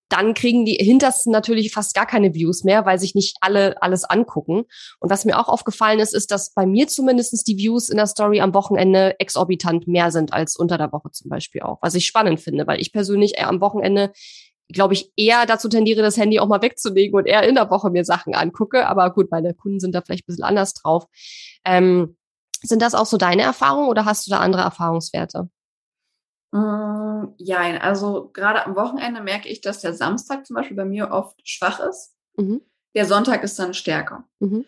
dann 0.09 0.35
kriegen 0.35 0.65
die 0.65 0.75
hintersten 0.75 1.33
natürlich 1.33 1.73
fast 1.73 1.95
gar 1.95 2.07
keine 2.07 2.35
Views 2.35 2.65
mehr, 2.65 2.85
weil 2.85 2.99
sich 2.99 3.15
nicht 3.15 3.39
alle 3.41 3.81
alles 3.83 4.05
angucken. 4.05 4.65
Und 5.01 5.11
was 5.11 5.25
mir 5.25 5.41
auch 5.41 5.49
aufgefallen 5.49 6.01
ist, 6.01 6.15
ist, 6.15 6.31
dass 6.31 6.53
bei 6.53 6.67
mir 6.67 6.87
zumindestens 6.87 7.45
die 7.45 7.57
Views 7.57 7.89
in 7.89 7.97
der 7.97 8.07
Story 8.07 8.41
am 8.41 8.55
Wochenende 8.55 9.19
exorbitant 9.19 9.89
mehr 9.89 10.11
sind 10.11 10.33
als 10.33 10.55
unter 10.55 10.79
der 10.79 10.93
Woche 10.93 11.11
zum 11.11 11.31
Beispiel 11.31 11.63
auch. 11.63 11.79
Was 11.81 11.95
ich 11.95 12.07
spannend 12.07 12.41
finde, 12.41 12.67
weil 12.67 12.81
ich 12.81 12.93
persönlich 12.93 13.43
am 13.43 13.61
Wochenende 13.61 14.13
glaube 14.69 14.95
ich, 14.95 15.13
eher 15.17 15.45
dazu 15.45 15.69
tendiere, 15.69 16.01
das 16.01 16.17
Handy 16.17 16.41
auch 16.41 16.49
mal 16.49 16.63
wegzulegen 16.63 17.15
und 17.15 17.27
eher 17.27 17.47
in 17.47 17.57
der 17.57 17.69
Woche 17.69 17.91
mir 17.91 18.07
Sachen 18.07 18.35
angucke. 18.35 18.87
Aber 18.87 19.13
gut, 19.13 19.31
meine 19.31 19.53
Kunden 19.53 19.81
sind 19.81 19.95
da 19.95 20.01
vielleicht 20.01 20.25
ein 20.25 20.29
bisschen 20.29 20.45
anders 20.45 20.73
drauf. 20.73 21.05
Ähm, 21.67 22.17
sind 22.63 22.83
das 22.83 22.95
auch 22.95 23.07
so 23.07 23.17
deine 23.17 23.43
Erfahrungen 23.43 23.89
oder 23.89 24.05
hast 24.05 24.27
du 24.27 24.31
da 24.31 24.39
andere 24.39 24.63
Erfahrungswerte? 24.63 25.49
Mm, 26.53 27.35
ja, 27.39 27.61
also 27.81 28.31
gerade 28.33 28.67
am 28.67 28.77
Wochenende 28.77 29.23
merke 29.23 29.49
ich, 29.49 29.61
dass 29.61 29.81
der 29.81 29.95
Samstag 29.95 30.47
zum 30.47 30.55
Beispiel 30.55 30.77
bei 30.77 30.85
mir 30.85 31.11
oft 31.11 31.41
schwach 31.49 31.81
ist. 31.81 32.15
Mhm. 32.37 32.61
Der 32.95 33.07
Sonntag 33.07 33.43
ist 33.43 33.59
dann 33.59 33.75
stärker. 33.75 34.25
Mhm. 34.39 34.65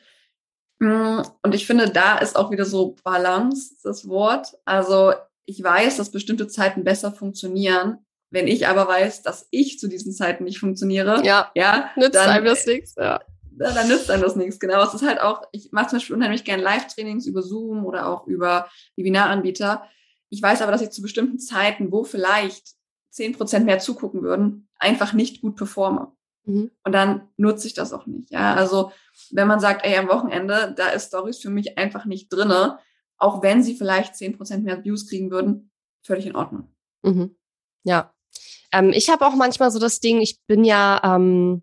Mm, 0.81 1.23
und 1.43 1.55
ich 1.55 1.67
finde, 1.67 1.91
da 1.91 2.19
ist 2.19 2.37
auch 2.37 2.51
wieder 2.51 2.65
so 2.65 2.97
Balance 3.05 3.77
das 3.83 4.09
Wort. 4.09 4.57
Also 4.65 5.13
ich 5.45 5.63
weiß, 5.63 5.99
dass 5.99 6.11
bestimmte 6.11 6.49
Zeiten 6.49 6.85
besser 6.85 7.13
funktionieren. 7.13 7.99
Wenn 8.31 8.49
ich 8.49 8.67
aber 8.67 8.89
weiß, 8.89 9.23
dass 9.23 9.47
ich 9.51 9.79
zu 9.79 9.87
diesen 9.87 10.13
Zeiten 10.13 10.45
nicht 10.45 10.59
funktioniere, 10.59 11.25
ja, 11.25 11.53
ja 11.55 11.91
nützt 11.97 12.17
dann, 12.17 12.31
einem 12.31 12.47
das 12.47 12.67
nichts. 12.67 12.95
Ja. 12.97 13.21
Dann, 13.59 13.75
dann 13.75 13.89
nützt 13.89 14.11
einem 14.11 14.23
das 14.23 14.37
nichts. 14.37 14.59
Genau. 14.59 14.83
Es 14.83 14.95
ist 14.95 15.07
halt 15.07 15.21
auch, 15.21 15.43
ich 15.53 15.73
mache 15.73 15.89
zum 15.89 15.99
Beispiel 15.99 16.17
unheimlich 16.17 16.45
gerne 16.45 16.63
Live-Trainings 16.63 17.27
über 17.27 17.43
Zoom 17.43 17.85
oder 17.85 18.09
auch 18.09 18.27
über 18.27 18.69
Webinaranbieter. 18.97 19.89
Ich 20.31 20.43
weiß 20.43 20.63
aber, 20.63 20.73
dass 20.73 20.83
ich 20.83 20.91
zu 20.91 21.03
bestimmten 21.03 21.39
Zeiten, 21.39 21.93
wo 21.93 22.05
vielleicht 22.05 22.75
zehn 23.11 23.33
Prozent 23.33 23.67
mehr 23.67 23.79
zugucken 23.79 24.23
würden, 24.23 24.69
einfach 24.79 25.13
nicht 25.13 25.41
gut 25.41 25.57
performe. 25.57 26.13
Mhm. 26.45 26.71
Und 26.83 26.93
dann 26.93 27.29
nutze 27.37 27.67
ich 27.67 27.75
das 27.75 27.93
auch 27.93 28.07
nicht. 28.07 28.31
Ja, 28.31 28.55
also 28.55 28.93
wenn 29.31 29.49
man 29.49 29.61
sagt, 29.61 29.85
ey, 29.85 29.97
am 29.97 30.09
Wochenende, 30.09 30.75
da 30.77 30.89
ist 30.89 31.09
Stories 31.09 31.39
für 31.39 31.51
mich 31.51 31.79
einfach 31.79 32.05
nicht 32.05 32.33
drinne, 32.33 32.79
auch 33.17 33.43
wenn 33.43 33.63
sie 33.63 33.77
vielleicht 33.77 34.17
zehn 34.17 34.37
Prozent 34.37 34.65
mehr 34.65 34.85
Views 34.85 35.09
kriegen 35.09 35.31
würden, 35.31 35.71
völlig 36.03 36.27
in 36.27 36.37
Ordnung. 36.37 36.69
Mhm. 37.03 37.37
Ja. 37.85 38.13
Ähm, 38.73 38.91
ich 38.93 39.09
habe 39.09 39.25
auch 39.27 39.35
manchmal 39.35 39.71
so 39.71 39.79
das 39.79 40.01
Ding, 40.01 40.21
ich 40.21 40.41
bin 40.47 40.65
ja 40.65 41.01
ähm, 41.05 41.63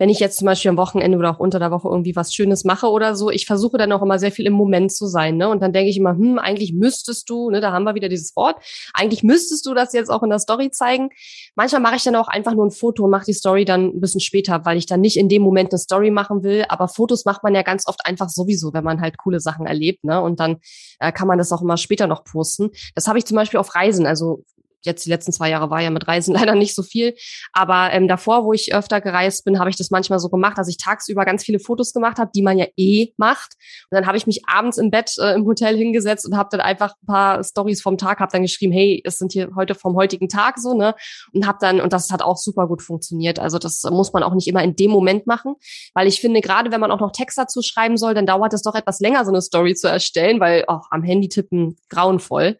wenn 0.00 0.08
ich 0.08 0.18
jetzt 0.18 0.38
zum 0.38 0.46
Beispiel 0.46 0.70
am 0.70 0.78
Wochenende 0.78 1.18
oder 1.18 1.30
auch 1.30 1.38
unter 1.38 1.58
der 1.58 1.70
Woche 1.70 1.86
irgendwie 1.86 2.16
was 2.16 2.32
Schönes 2.32 2.64
mache 2.64 2.86
oder 2.86 3.14
so, 3.14 3.28
ich 3.28 3.44
versuche 3.44 3.76
dann 3.76 3.92
auch 3.92 4.00
immer 4.00 4.18
sehr 4.18 4.32
viel 4.32 4.46
im 4.46 4.54
Moment 4.54 4.90
zu 4.92 5.06
sein. 5.06 5.36
Ne? 5.36 5.46
Und 5.46 5.60
dann 5.60 5.74
denke 5.74 5.90
ich 5.90 5.98
immer, 5.98 6.12
hm, 6.12 6.38
eigentlich 6.38 6.72
müsstest 6.72 7.28
du, 7.28 7.50
ne, 7.50 7.60
da 7.60 7.72
haben 7.72 7.84
wir 7.84 7.94
wieder 7.94 8.08
dieses 8.08 8.34
Wort, 8.34 8.56
eigentlich 8.94 9.22
müsstest 9.22 9.66
du 9.66 9.74
das 9.74 9.92
jetzt 9.92 10.08
auch 10.08 10.22
in 10.22 10.30
der 10.30 10.38
Story 10.38 10.70
zeigen. 10.70 11.10
Manchmal 11.54 11.82
mache 11.82 11.96
ich 11.96 12.02
dann 12.02 12.16
auch 12.16 12.28
einfach 12.28 12.54
nur 12.54 12.64
ein 12.64 12.70
Foto 12.70 13.04
und 13.04 13.10
mache 13.10 13.26
die 13.26 13.34
Story 13.34 13.66
dann 13.66 13.88
ein 13.88 14.00
bisschen 14.00 14.22
später, 14.22 14.64
weil 14.64 14.78
ich 14.78 14.86
dann 14.86 15.02
nicht 15.02 15.18
in 15.18 15.28
dem 15.28 15.42
Moment 15.42 15.70
eine 15.70 15.78
Story 15.78 16.10
machen 16.10 16.42
will. 16.42 16.64
Aber 16.70 16.88
Fotos 16.88 17.26
macht 17.26 17.42
man 17.42 17.54
ja 17.54 17.60
ganz 17.60 17.86
oft 17.86 18.00
einfach 18.06 18.30
sowieso, 18.30 18.72
wenn 18.72 18.84
man 18.84 19.02
halt 19.02 19.18
coole 19.18 19.38
Sachen 19.38 19.66
erlebt. 19.66 20.04
Ne? 20.04 20.18
Und 20.18 20.40
dann 20.40 20.60
äh, 20.98 21.12
kann 21.12 21.28
man 21.28 21.36
das 21.36 21.52
auch 21.52 21.60
immer 21.60 21.76
später 21.76 22.06
noch 22.06 22.24
posten. 22.24 22.70
Das 22.94 23.06
habe 23.06 23.18
ich 23.18 23.26
zum 23.26 23.36
Beispiel 23.36 23.60
auf 23.60 23.74
Reisen. 23.74 24.06
Also 24.06 24.44
jetzt 24.82 25.04
die 25.04 25.10
letzten 25.10 25.32
zwei 25.32 25.50
Jahre 25.50 25.70
war 25.70 25.80
ja 25.80 25.90
mit 25.90 26.06
Reisen 26.06 26.34
leider 26.34 26.54
nicht 26.54 26.74
so 26.74 26.82
viel. 26.82 27.14
Aber 27.52 27.92
ähm, 27.92 28.08
davor, 28.08 28.44
wo 28.44 28.52
ich 28.52 28.74
öfter 28.74 29.00
gereist 29.00 29.44
bin, 29.44 29.58
habe 29.58 29.70
ich 29.70 29.76
das 29.76 29.90
manchmal 29.90 30.18
so 30.18 30.28
gemacht, 30.28 30.58
dass 30.58 30.68
ich 30.68 30.76
tagsüber 30.76 31.24
ganz 31.24 31.44
viele 31.44 31.58
Fotos 31.58 31.92
gemacht 31.92 32.18
habe, 32.18 32.30
die 32.34 32.42
man 32.42 32.58
ja 32.58 32.66
eh 32.76 33.12
macht. 33.16 33.54
Und 33.90 33.96
dann 33.96 34.06
habe 34.06 34.16
ich 34.16 34.26
mich 34.26 34.42
abends 34.46 34.78
im 34.78 34.90
Bett 34.90 35.14
äh, 35.18 35.34
im 35.34 35.44
Hotel 35.46 35.76
hingesetzt 35.76 36.26
und 36.26 36.36
habe 36.36 36.48
dann 36.50 36.60
einfach 36.60 36.94
ein 37.02 37.06
paar 37.06 37.44
Stories 37.44 37.82
vom 37.82 37.98
Tag, 37.98 38.20
habe 38.20 38.32
dann 38.32 38.42
geschrieben, 38.42 38.72
hey, 38.72 39.02
es 39.04 39.18
sind 39.18 39.32
hier 39.32 39.50
heute 39.56 39.74
vom 39.74 39.96
heutigen 39.96 40.28
Tag 40.28 40.58
so, 40.58 40.74
ne? 40.74 40.94
Und 41.32 41.46
habe 41.46 41.58
dann, 41.60 41.80
und 41.80 41.92
das 41.92 42.10
hat 42.10 42.22
auch 42.22 42.36
super 42.36 42.66
gut 42.66 42.82
funktioniert. 42.82 43.38
Also 43.38 43.58
das 43.58 43.82
muss 43.90 44.12
man 44.12 44.22
auch 44.22 44.34
nicht 44.34 44.48
immer 44.48 44.62
in 44.62 44.76
dem 44.76 44.90
Moment 44.90 45.26
machen, 45.26 45.54
weil 45.94 46.06
ich 46.06 46.20
finde, 46.20 46.40
gerade 46.40 46.70
wenn 46.70 46.80
man 46.80 46.90
auch 46.90 47.00
noch 47.00 47.12
Text 47.12 47.38
dazu 47.38 47.62
schreiben 47.62 47.96
soll, 47.96 48.14
dann 48.14 48.26
dauert 48.26 48.52
es 48.52 48.62
doch 48.62 48.74
etwas 48.74 49.00
länger, 49.00 49.24
so 49.24 49.30
eine 49.30 49.42
Story 49.42 49.74
zu 49.74 49.88
erstellen, 49.88 50.40
weil 50.40 50.64
auch 50.66 50.86
am 50.90 51.02
Handy 51.02 51.28
tippen 51.28 51.76
grauenvoll. 51.88 52.58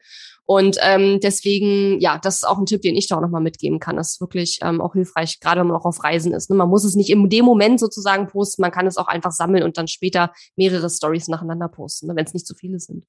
Und 0.51 0.79
ähm, 0.81 1.21
deswegen, 1.21 2.01
ja, 2.01 2.19
das 2.19 2.39
ist 2.39 2.45
auch 2.45 2.59
ein 2.59 2.67
Tipp, 2.67 2.83
den 2.83 2.97
ich 2.97 3.07
da 3.07 3.17
auch 3.17 3.21
nochmal 3.21 3.41
mitgeben 3.41 3.79
kann. 3.79 3.95
Das 3.95 4.15
ist 4.15 4.21
wirklich 4.21 4.59
ähm, 4.63 4.81
auch 4.81 4.95
hilfreich, 4.95 5.39
gerade 5.39 5.61
wenn 5.61 5.69
man 5.69 5.77
auch 5.77 5.85
auf 5.85 6.03
Reisen 6.03 6.35
ist. 6.35 6.51
Ne? 6.51 6.57
Man 6.57 6.69
muss 6.69 6.83
es 6.83 6.97
nicht 6.97 7.09
in 7.09 7.29
dem 7.29 7.45
Moment 7.45 7.79
sozusagen 7.79 8.27
posten, 8.27 8.63
man 8.63 8.73
kann 8.73 8.85
es 8.89 8.97
auch 8.97 9.07
einfach 9.07 9.31
sammeln 9.31 9.63
und 9.63 9.79
dann 9.79 9.87
später 9.87 10.33
mehrere 10.57 10.91
Stories 10.91 11.29
nacheinander 11.29 11.69
posten, 11.69 12.09
ne? 12.09 12.17
wenn 12.17 12.25
es 12.25 12.35
nicht 12.35 12.49
zu 12.49 12.57
viele 12.57 12.81
sind. 12.81 13.07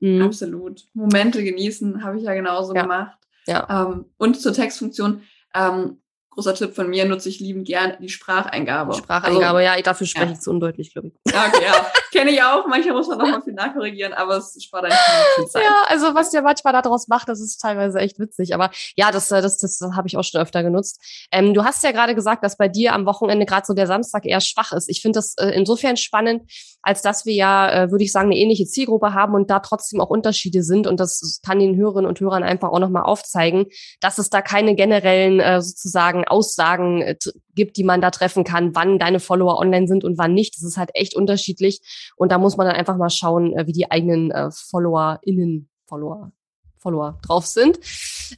Mhm. 0.00 0.22
Absolut. 0.22 0.86
Momente 0.94 1.44
genießen, 1.44 2.02
habe 2.02 2.16
ich 2.16 2.22
ja 2.22 2.32
genauso 2.32 2.74
ja. 2.74 2.80
gemacht. 2.80 3.18
Ja. 3.46 3.90
Ähm, 3.92 4.06
und 4.16 4.40
zur 4.40 4.54
Textfunktion. 4.54 5.20
Ähm, 5.54 5.98
großer 6.34 6.54
Tipp 6.54 6.74
von 6.74 6.88
mir, 6.88 7.04
nutze 7.06 7.28
ich 7.28 7.40
liebend 7.40 7.66
gern 7.66 7.94
die 8.00 8.08
Spracheingabe. 8.08 8.92
Die 8.92 8.98
Spracheingabe, 8.98 9.58
also, 9.58 9.76
ja, 9.76 9.80
dafür 9.82 10.06
spreche 10.06 10.26
ja. 10.26 10.32
ich 10.32 10.40
zu 10.40 10.50
undeutlich, 10.50 10.92
glaube 10.92 11.08
ich. 11.08 11.32
Ja, 11.32 11.46
okay, 11.46 11.64
ja. 11.64 11.86
Kenne 12.12 12.30
ich 12.30 12.42
auch. 12.42 12.66
Manchmal 12.66 12.94
muss 12.94 13.08
man 13.08 13.18
noch 13.18 13.28
mal 13.28 13.42
viel 13.42 13.54
nachkorrigieren, 13.54 14.12
aber 14.12 14.36
es 14.36 14.56
spart 14.62 14.84
eigentlich 14.84 14.98
viel 15.36 15.46
Zeit. 15.46 15.62
Ja, 15.64 15.84
also 15.88 16.14
was 16.14 16.30
der 16.30 16.42
manchmal 16.42 16.72
daraus 16.72 17.08
macht, 17.08 17.28
das 17.28 17.40
ist 17.40 17.58
teilweise 17.58 17.98
echt 17.98 18.18
witzig. 18.18 18.54
Aber 18.54 18.70
ja, 18.96 19.10
das, 19.10 19.30
äh, 19.30 19.42
das, 19.42 19.58
das, 19.58 19.78
das 19.78 19.92
habe 19.92 20.08
ich 20.08 20.16
auch 20.16 20.22
schon 20.22 20.40
öfter 20.40 20.62
genutzt. 20.62 21.00
Ähm, 21.32 21.54
du 21.54 21.64
hast 21.64 21.82
ja 21.82 21.92
gerade 21.92 22.14
gesagt, 22.14 22.44
dass 22.44 22.56
bei 22.56 22.68
dir 22.68 22.92
am 22.92 23.06
Wochenende 23.06 23.46
gerade 23.46 23.66
so 23.66 23.74
der 23.74 23.86
Samstag 23.86 24.26
eher 24.26 24.40
schwach 24.40 24.72
ist. 24.72 24.88
Ich 24.88 25.02
finde 25.02 25.18
das 25.18 25.34
äh, 25.38 25.48
insofern 25.50 25.96
spannend, 25.96 26.42
als 26.82 27.02
dass 27.02 27.24
wir 27.24 27.34
ja, 27.34 27.84
äh, 27.84 27.90
würde 27.90 28.04
ich 28.04 28.12
sagen, 28.12 28.30
eine 28.30 28.38
ähnliche 28.38 28.66
Zielgruppe 28.66 29.14
haben 29.14 29.34
und 29.34 29.50
da 29.50 29.60
trotzdem 29.60 30.00
auch 30.00 30.10
Unterschiede 30.10 30.62
sind. 30.62 30.86
Und 30.86 31.00
das 31.00 31.40
kann 31.44 31.58
den 31.58 31.76
Hörerinnen 31.76 32.08
und 32.08 32.20
Hörern 32.20 32.42
einfach 32.42 32.68
auch 32.68 32.78
nochmal 32.78 33.04
aufzeigen, 33.04 33.66
dass 34.00 34.18
es 34.18 34.30
da 34.30 34.42
keine 34.42 34.74
generellen 34.74 35.40
äh, 35.40 35.60
sozusagen 35.60 36.23
Aussagen 36.28 37.02
äh, 37.02 37.16
gibt, 37.54 37.76
die 37.76 37.84
man 37.84 38.00
da 38.00 38.10
treffen 38.10 38.44
kann, 38.44 38.74
wann 38.74 38.98
deine 38.98 39.20
Follower 39.20 39.58
online 39.58 39.86
sind 39.86 40.04
und 40.04 40.18
wann 40.18 40.34
nicht. 40.34 40.56
Das 40.56 40.62
ist 40.62 40.76
halt 40.76 40.90
echt 40.94 41.14
unterschiedlich. 41.14 41.80
Und 42.16 42.32
da 42.32 42.38
muss 42.38 42.56
man 42.56 42.66
dann 42.66 42.76
einfach 42.76 42.96
mal 42.96 43.10
schauen, 43.10 43.56
äh, 43.56 43.66
wie 43.66 43.72
die 43.72 43.90
eigenen 43.90 44.30
äh, 44.30 44.50
FollowerInnen, 44.50 45.68
Follower, 45.86 46.32
Follower 46.78 47.18
drauf 47.22 47.46
sind. 47.46 47.78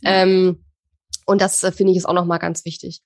Ja. 0.03 0.23
Ähm, 0.23 0.65
und 1.27 1.41
das 1.41 1.63
äh, 1.65 1.73
finde 1.73 1.93
ich 1.93 1.99
ist 1.99 2.07
auch 2.07 2.15
nochmal 2.15 2.39
ganz 2.39 2.65
wichtig. 2.65 3.03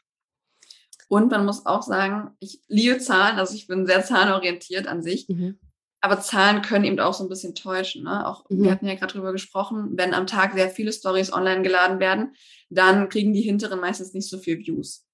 Und 1.08 1.30
man 1.30 1.44
muss 1.44 1.66
auch 1.66 1.82
sagen, 1.82 2.30
ich 2.38 2.60
liebe 2.68 2.98
Zahlen, 2.98 3.38
also 3.38 3.54
ich 3.54 3.66
bin 3.66 3.84
sehr 3.84 4.04
zahlenorientiert 4.04 4.86
an 4.86 5.02
sich. 5.02 5.28
Mhm. 5.28 5.58
Aber 6.00 6.20
Zahlen 6.20 6.62
können 6.62 6.84
eben 6.84 6.98
auch 6.98 7.12
so 7.12 7.24
ein 7.24 7.28
bisschen 7.28 7.54
täuschen. 7.54 8.04
Ne? 8.04 8.26
Auch 8.26 8.48
mhm. 8.48 8.64
wir 8.64 8.70
hatten 8.70 8.86
ja 8.86 8.94
gerade 8.94 9.12
drüber 9.12 9.32
gesprochen, 9.32 9.90
wenn 9.96 10.14
am 10.14 10.26
Tag 10.26 10.54
sehr 10.54 10.70
viele 10.70 10.92
Stories 10.92 11.32
online 11.32 11.62
geladen 11.62 12.00
werden, 12.00 12.34
dann 12.70 13.08
kriegen 13.08 13.32
die 13.34 13.42
hinteren 13.42 13.80
meistens 13.80 14.14
nicht 14.14 14.28
so 14.28 14.38
viel 14.38 14.58
Views. 14.58 15.06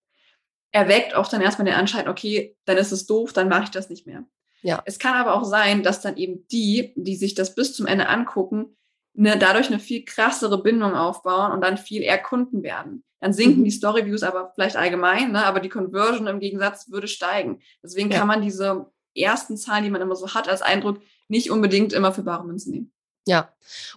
Erweckt 0.70 1.14
auch 1.14 1.29
dann 1.29 1.40
erstmal 1.40 1.66
den 1.66 1.75
Anschein, 1.75 2.09
okay, 2.09 2.57
dann 2.66 2.77
ist 2.77 2.92
es 2.92 3.07
doof, 3.07 3.33
dann 3.33 3.49
mache 3.49 3.64
ich 3.64 3.70
das 3.70 3.90
nicht 3.90 4.07
mehr. 4.07 4.25
Ja. 4.62 4.83
Es 4.85 4.99
kann 4.99 5.14
aber 5.14 5.35
auch 5.35 5.44
sein, 5.44 5.83
dass 5.83 6.01
dann 6.01 6.16
eben 6.16 6.46
die, 6.49 6.92
die 6.96 7.16
sich 7.16 7.35
das 7.35 7.55
bis 7.55 7.75
zum 7.75 7.87
Ende 7.87 8.09
angucken, 8.09 8.77
ne, 9.14 9.38
dadurch 9.38 9.68
eine 9.68 9.79
viel 9.79 10.05
krassere 10.05 10.62
Bindung 10.62 10.94
aufbauen 10.94 11.53
und 11.53 11.62
dann 11.62 11.79
viel 11.79 12.03
eher 12.03 12.18
Kunden 12.18 12.62
werden. 12.62 13.05
Dann 13.20 13.33
sinken 13.33 13.61
mhm. 13.61 13.64
die 13.64 13.70
Storyviews 13.70 14.22
aber 14.22 14.53
vielleicht 14.55 14.77
allgemein, 14.77 15.33
ne, 15.33 15.44
aber 15.44 15.61
die 15.61 15.68
Conversion 15.68 16.27
im 16.27 16.40
Gegensatz 16.40 16.90
würde 16.90 17.09
steigen. 17.09 17.61
Deswegen 17.83 18.11
ja. 18.11 18.18
kann 18.18 18.29
man 18.29 18.42
diese 18.42 18.87
ersten 19.16 19.57
Zahlen, 19.57 19.85
die 19.85 19.90
man 19.90 20.00
immer 20.00 20.16
so 20.16 20.35
hat 20.35 20.48
als 20.48 20.62
Eindruck, 20.62 21.00
nicht 21.29 21.50
unbedingt 21.50 21.92
immer 21.92 22.12
für 22.12 22.22
bare 22.22 22.44
Münzen 22.44 22.72
nehmen. 22.72 22.92
Ja. 23.27 23.51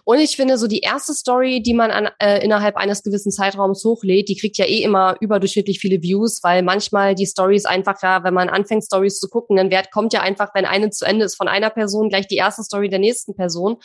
Und 0.04 0.18
ich 0.18 0.36
finde, 0.36 0.58
so 0.58 0.66
die 0.66 0.80
erste 0.80 1.14
Story, 1.14 1.62
die 1.62 1.74
man 1.74 1.90
an, 1.90 2.08
äh, 2.18 2.44
innerhalb 2.44 2.76
eines 2.76 3.02
gewissen 3.02 3.30
Zeitraums 3.30 3.84
hochlädt, 3.84 4.28
die 4.28 4.36
kriegt 4.36 4.58
ja 4.58 4.64
eh 4.64 4.82
immer 4.82 5.16
überdurchschnittlich 5.20 5.78
viele 5.78 6.02
Views, 6.02 6.42
weil 6.42 6.62
manchmal 6.62 7.14
die 7.14 7.26
Stories 7.26 7.64
einfach 7.64 8.02
ja, 8.02 8.24
wenn 8.24 8.34
man 8.34 8.48
anfängt, 8.48 8.84
Stories 8.84 9.18
zu 9.18 9.28
gucken, 9.28 9.56
dann 9.56 9.70
Wert 9.70 9.92
kommt 9.92 10.12
ja 10.12 10.20
einfach, 10.20 10.50
wenn 10.54 10.64
eine 10.64 10.90
zu 10.90 11.04
Ende 11.04 11.24
ist 11.24 11.36
von 11.36 11.48
einer 11.48 11.70
Person, 11.70 12.08
gleich 12.08 12.26
die 12.26 12.36
erste 12.36 12.62
Story 12.62 12.88
der 12.88 12.98
nächsten 12.98 13.34
Person. 13.34 13.76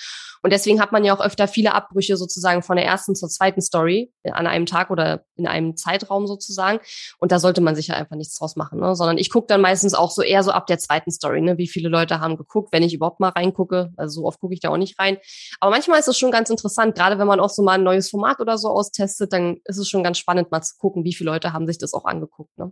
Und 0.42 0.54
deswegen 0.54 0.80
hat 0.80 0.92
man 0.92 1.04
ja 1.04 1.16
auch 1.16 1.26
öfter 1.26 1.48
viele 1.48 1.74
Abbrüche 1.74 2.18
sozusagen 2.18 2.62
von 2.62 2.76
der 2.76 2.86
ersten 2.86 3.16
zur 3.16 3.30
zweiten 3.30 3.62
Story 3.62 4.12
an 4.32 4.46
einem 4.46 4.68
Tag 4.68 4.92
oder 4.92 5.26
in 5.38 5.48
einem 5.48 5.76
Zeitraum 5.76 6.28
sozusagen. 6.28 6.80
Und 7.18 7.32
da 7.32 7.40
sollte 7.40 7.62
man 7.62 7.76
sich 7.76 7.88
ja 7.88 7.96
einfach 7.96 8.16
nichts 8.16 8.38
draus 8.38 8.56
machen, 8.56 8.80
ne? 8.80 8.96
sondern 8.96 9.18
ich 9.18 9.32
gucke 9.32 9.48
dann 9.48 9.62
meistens 9.62 9.96
auch 9.96 10.12
so 10.12 10.22
eher 10.22 10.44
so 10.44 10.52
ab 10.52 10.68
der 10.68 10.78
zweiten 10.78 11.12
Story, 11.12 11.42
ne? 11.42 11.58
wie 11.58 11.68
viele 11.68 11.90
Leute 11.90 12.20
haben 12.20 12.38
geguckt, 12.38 12.72
wenn 12.74 12.84
ich 12.84 12.94
überhaupt 12.94 13.20
mal 13.20 13.30
reingucke. 13.30 13.92
Also 13.98 14.22
so 14.22 14.28
oft 14.28 14.40
gucke 14.40 14.54
ich 14.54 14.60
da 14.60 14.70
auch 14.70 14.78
nicht 14.78 15.00
rein. 15.00 15.18
Aber 15.60 15.72
manchmal 15.72 16.00
ist 16.00 16.08
es 16.08 16.18
schon 16.18 16.32
ganz 16.32 16.50
interessant, 16.50 16.96
gerade 16.96 17.18
wenn 17.20 17.28
man 17.28 17.40
auch 17.40 17.50
so 17.50 17.64
mal 17.64 17.74
ein 17.74 17.84
neues 17.84 18.10
Format 18.10 18.40
oder 18.40 18.58
so 18.58 18.70
austestet, 18.70 19.34
dann 19.34 19.58
ist 19.66 19.78
es 19.78 19.90
schon 19.90 20.04
ganz 20.04 20.18
spannend, 20.18 20.52
mal 20.52 20.62
zu 20.62 20.76
gucken, 20.78 21.04
wie 21.04 21.14
viele 21.14 21.32
Leute 21.32 21.54
haben 21.54 21.68
sich 21.68 21.78
das 21.78 21.94
auch 21.94 22.06
angeguckt. 22.06 22.58
Ne? 22.58 22.72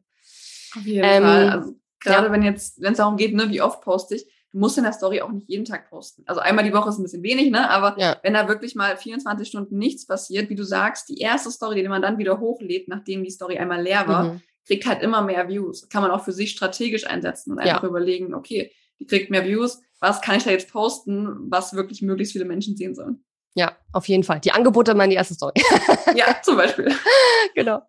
Auf 0.76 0.86
jeden 0.86 1.04
ähm, 1.04 1.24
Fall. 1.24 1.50
Also, 1.50 1.76
gerade 2.00 2.28
ja. 2.28 2.32
wenn 2.32 2.44
jetzt, 2.44 2.82
wenn 2.82 2.94
es 2.94 2.98
darum 2.98 3.18
geht, 3.18 3.34
ne, 3.34 3.50
wie 3.50 3.62
oft 3.62 3.82
poste 3.82 4.16
ich, 4.16 4.28
du 4.54 4.60
musst 4.60 4.78
in 4.78 4.84
der 4.84 4.94
Story 4.94 5.22
auch 5.22 5.32
nicht 5.32 5.50
jeden 5.50 5.66
Tag 5.66 5.90
posten. 5.90 6.24
Also 6.28 6.40
einmal 6.40 6.64
die 6.64 6.74
Woche 6.74 6.90
ist 6.90 7.00
ein 7.00 7.04
bisschen 7.04 7.24
wenig, 7.24 7.52
ne? 7.52 7.70
Aber 7.70 8.00
ja. 8.00 8.18
wenn 8.22 8.34
da 8.34 8.48
wirklich 8.48 8.76
mal 8.76 8.96
24 8.96 9.48
Stunden 9.48 9.78
nichts 9.78 10.06
passiert, 10.06 10.50
wie 10.50 10.56
du 10.56 10.64
sagst, 10.64 11.10
die 11.10 11.18
erste 11.18 11.50
Story, 11.50 11.82
die 11.82 11.88
man 11.88 12.02
dann 12.02 12.20
wieder 12.20 12.40
hochlädt, 12.40 12.88
nachdem 12.88 13.24
die 13.24 13.32
Story 13.32 13.58
einmal 13.58 13.82
leer 13.82 14.08
war, 14.08 14.24
mhm. 14.26 14.42
kriegt 14.68 14.86
halt 14.86 15.02
immer 15.02 15.22
mehr 15.22 15.50
Views. 15.50 15.90
Kann 15.90 16.04
man 16.04 16.12
auch 16.12 16.24
für 16.24 16.32
sich 16.32 16.52
strategisch 16.52 17.08
einsetzen 17.08 17.54
und 17.54 17.60
einfach 17.60 17.84
ja. 17.84 17.90
überlegen, 17.90 18.36
okay, 18.36 18.72
die 19.00 19.06
kriegt 19.06 19.32
mehr 19.32 19.46
Views, 19.46 19.82
was 20.00 20.22
kann 20.22 20.38
ich 20.38 20.44
da 20.44 20.52
jetzt 20.52 20.72
posten, 20.72 21.50
was 21.50 21.74
wirklich 21.74 22.02
möglichst 22.02 22.34
viele 22.34 22.46
Menschen 22.46 22.76
sehen 22.76 22.96
sollen. 22.96 23.24
Ja, 23.56 23.78
auf 23.92 24.08
jeden 24.08 24.24
Fall. 24.24 24.40
Die 24.40 24.52
Angebote 24.52 24.96
mal 24.96 25.04
in 25.04 25.12
die 25.12 25.16
erste 25.16 25.36
Story. 25.36 25.54
ja, 26.16 26.38
zum 26.42 26.58
Beispiel. 26.58 26.92
genau. 27.56 27.82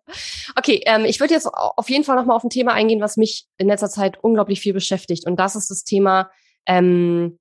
Okay, 0.55 0.81
ähm, 0.85 1.05
ich 1.05 1.19
würde 1.19 1.33
jetzt 1.33 1.47
auf 1.47 1.89
jeden 1.89 2.03
Fall 2.03 2.15
nochmal 2.15 2.37
auf 2.37 2.43
ein 2.43 2.51
Thema 2.51 2.73
eingehen, 2.73 3.01
was 3.01 3.17
mich 3.17 3.47
in 3.57 3.67
letzter 3.67 3.89
Zeit 3.89 4.23
unglaublich 4.23 4.61
viel 4.61 4.73
beschäftigt. 4.73 5.25
Und 5.25 5.39
das 5.39 5.55
ist 5.55 5.71
das 5.71 5.83
Thema 5.83 6.29
ähm, 6.67 7.39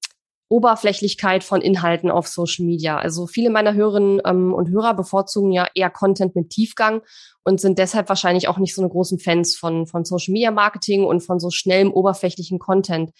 Oberflächlichkeit 0.48 1.42
von 1.42 1.60
Inhalten 1.60 2.10
auf 2.10 2.28
Social 2.28 2.64
Media. 2.64 2.98
Also 2.98 3.26
viele 3.26 3.50
meiner 3.50 3.74
Hörerinnen 3.74 4.22
ähm, 4.24 4.54
und 4.54 4.70
Hörer 4.70 4.94
bevorzugen 4.94 5.52
ja 5.52 5.66
eher 5.74 5.90
Content 5.90 6.34
mit 6.36 6.50
Tiefgang 6.50 7.02
und 7.44 7.60
sind 7.60 7.78
deshalb 7.78 8.08
wahrscheinlich 8.08 8.48
auch 8.48 8.58
nicht 8.58 8.74
so 8.74 8.80
eine 8.80 8.90
großen 8.90 9.18
Fans 9.18 9.56
von, 9.56 9.86
von 9.86 10.04
Social 10.04 10.32
Media 10.32 10.50
Marketing 10.50 11.04
und 11.04 11.20
von 11.20 11.40
so 11.40 11.50
schnellem 11.50 11.92
oberflächlichen 11.92 12.58
Content, 12.58 13.10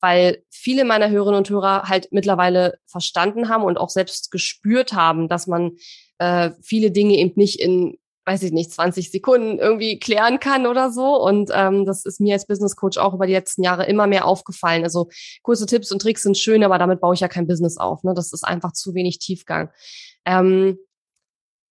weil 0.00 0.42
viele 0.50 0.84
meiner 0.84 1.10
Hörerinnen 1.10 1.38
und 1.38 1.50
Hörer 1.50 1.84
halt 1.84 2.08
mittlerweile 2.10 2.78
verstanden 2.86 3.48
haben 3.48 3.64
und 3.64 3.78
auch 3.78 3.90
selbst 3.90 4.30
gespürt 4.30 4.92
haben, 4.92 5.28
dass 5.28 5.46
man 5.46 5.72
äh, 6.18 6.50
viele 6.62 6.90
Dinge 6.90 7.16
eben 7.16 7.32
nicht 7.36 7.60
in 7.60 7.96
weiß 8.26 8.42
ich 8.44 8.52
nicht, 8.52 8.70
20 8.70 9.10
Sekunden 9.10 9.58
irgendwie 9.58 9.98
klären 9.98 10.38
kann 10.38 10.66
oder 10.66 10.92
so. 10.92 11.20
Und 11.20 11.50
ähm, 11.52 11.84
das 11.84 12.04
ist 12.04 12.20
mir 12.20 12.34
als 12.34 12.46
Business 12.46 12.76
Coach 12.76 12.98
auch 12.98 13.14
über 13.14 13.26
die 13.26 13.32
letzten 13.32 13.64
Jahre 13.64 13.86
immer 13.86 14.06
mehr 14.06 14.26
aufgefallen. 14.26 14.84
Also 14.84 15.08
kurze 15.42 15.66
Tipps 15.66 15.90
und 15.90 16.00
Tricks 16.00 16.22
sind 16.22 16.38
schön, 16.38 16.62
aber 16.62 16.78
damit 16.78 17.00
baue 17.00 17.14
ich 17.14 17.20
ja 17.20 17.28
kein 17.28 17.48
Business 17.48 17.76
auf. 17.76 18.04
Ne? 18.04 18.12
Das 18.14 18.32
ist 18.32 18.44
einfach 18.44 18.72
zu 18.72 18.94
wenig 18.94 19.18
Tiefgang. 19.18 19.70
Ähm, 20.24 20.78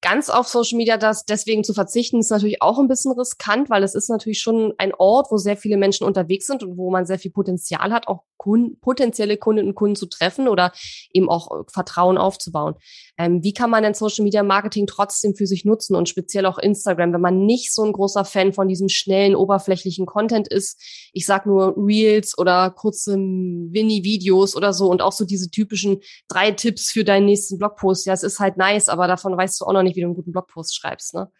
ganz 0.02 0.30
auf 0.30 0.48
Social 0.48 0.78
Media 0.78 0.98
das 0.98 1.26
deswegen 1.26 1.64
zu 1.64 1.74
verzichten, 1.74 2.20
ist 2.20 2.32
natürlich 2.32 2.62
auch 2.62 2.80
ein 2.80 2.88
bisschen 2.88 3.12
riskant, 3.12 3.70
weil 3.70 3.84
es 3.84 3.96
ist 3.96 4.10
natürlich 4.10 4.40
schon 4.40 4.74
ein 4.78 4.94
Ort, 4.94 5.28
wo 5.32 5.38
sehr 5.38 5.58
viele 5.58 5.78
Menschen 5.78 6.06
unterwegs 6.06 6.48
sind 6.48 6.64
und 6.64 6.78
wo 6.78 6.90
man 6.90 7.06
sehr 7.06 7.20
viel 7.20 7.32
Potenzial 7.32 7.92
hat, 7.92 8.08
auch 8.08 8.24
Kunden, 8.40 8.80
potenzielle 8.80 9.38
Kundinnen 9.38 9.72
und 9.72 9.76
Kunden 9.76 9.98
zu 9.98 10.08
treffen 10.08 10.48
oder 10.48 10.72
eben 11.12 11.30
auch 11.30 11.52
äh, 11.52 11.64
Vertrauen 11.72 12.18
aufzubauen. 12.18 12.76
Ähm, 13.18 13.44
wie 13.44 13.54
kann 13.54 13.70
man 13.70 13.84
denn 13.84 13.94
Social 13.94 14.24
Media 14.24 14.44
Marketing 14.44 14.88
trotzdem 14.88 15.36
für 15.36 15.46
sich 15.46 15.66
nutzen 15.66 15.94
und 15.94 16.08
speziell 16.08 16.46
auch 16.46 16.58
Instagram, 16.58 17.12
wenn 17.14 17.22
man 17.22 17.46
nicht 17.46 17.74
so 17.74 17.84
ein 17.84 17.92
großer 17.92 18.24
Fan 18.24 18.54
von 18.54 18.70
diesem 18.70 18.88
schnellen, 18.88 19.36
oberflächlichen 19.36 20.06
Content 20.06 20.48
ist? 20.48 20.82
Ich 21.12 21.26
sag 21.26 21.46
nur 21.46 21.76
Reels 21.78 22.38
oder 22.38 22.72
kurze 22.72 23.18
Mini-Videos 23.18 24.56
oder 24.56 24.72
so 24.72 24.90
und 24.90 25.02
auch 25.02 25.12
so 25.12 25.26
diese 25.26 25.52
typischen 25.52 26.00
drei 26.30 26.52
Tipps 26.52 26.92
für 26.92 27.04
deinen 27.04 27.26
nächsten 27.26 27.58
Blogpost. 27.58 28.06
Ja, 28.06 28.14
es 28.14 28.24
ist 28.24 28.40
halt 28.40 28.56
nice, 28.56 28.88
aber 28.88 29.08
davon 29.08 29.36
weißt 29.36 29.60
du 29.60 29.66
auch 29.66 29.74
noch 29.74 29.84
nicht, 29.84 29.89
wie 29.96 30.02
du 30.02 30.08
einen 30.08 30.16
guten 30.16 30.32
Blogpost 30.32 30.76
schreibst, 30.76 31.14
ne? 31.14 31.32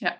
Ja, 0.00 0.14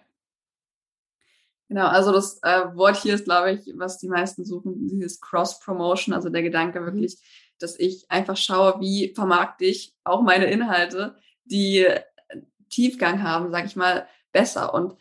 Genau, 1.69 1.87
also 1.87 2.13
das 2.13 2.41
äh, 2.43 2.67
Wort 2.75 2.97
hier 2.97 3.15
ist, 3.15 3.25
glaube 3.25 3.53
ich, 3.53 3.73
was 3.77 3.99
die 3.99 4.09
meisten 4.09 4.45
suchen, 4.45 4.87
dieses 4.87 5.21
Cross-Promotion, 5.21 6.15
also 6.15 6.29
der 6.29 6.43
Gedanke 6.43 6.81
mhm. 6.81 6.87
wirklich, 6.87 7.19
dass 7.59 7.79
ich 7.79 8.05
einfach 8.11 8.37
schaue, 8.37 8.81
wie 8.81 9.15
vermarkte 9.15 9.65
ich 9.65 9.95
auch 10.05 10.23
meine 10.23 10.47
Inhalte, 10.47 11.17
die 11.45 11.87
Tiefgang 12.69 13.23
haben, 13.23 13.51
sage 13.51 13.67
ich 13.67 13.77
mal, 13.77 14.07
besser. 14.33 14.75
Und 14.75 14.95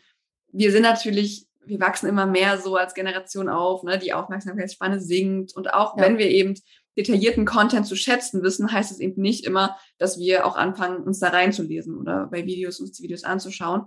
wir 0.52 0.72
sind 0.72 0.82
natürlich, 0.82 1.46
wir 1.64 1.80
wachsen 1.80 2.08
immer 2.08 2.26
mehr 2.26 2.58
so 2.58 2.76
als 2.76 2.94
Generation 2.94 3.48
auf, 3.48 3.82
ne? 3.82 3.98
die 3.98 4.12
Aufmerksamkeitsspanne 4.12 5.00
sinkt. 5.00 5.54
Und 5.54 5.74
auch 5.74 5.96
ja. 5.96 6.04
wenn 6.04 6.18
wir 6.18 6.30
eben 6.30 6.54
detaillierten 6.96 7.44
Content 7.44 7.86
zu 7.86 7.96
schätzen 7.96 8.42
wissen, 8.42 8.70
heißt 8.70 8.90
es 8.90 9.00
eben 9.00 9.20
nicht 9.20 9.44
immer, 9.44 9.76
dass 9.98 10.18
wir 10.18 10.46
auch 10.46 10.56
anfangen, 10.56 11.02
uns 11.02 11.18
da 11.18 11.28
reinzulesen 11.28 11.96
oder 11.98 12.26
bei 12.26 12.46
Videos 12.46 12.80
uns 12.80 12.92
die 12.92 13.02
Videos 13.02 13.24
anzuschauen. 13.24 13.86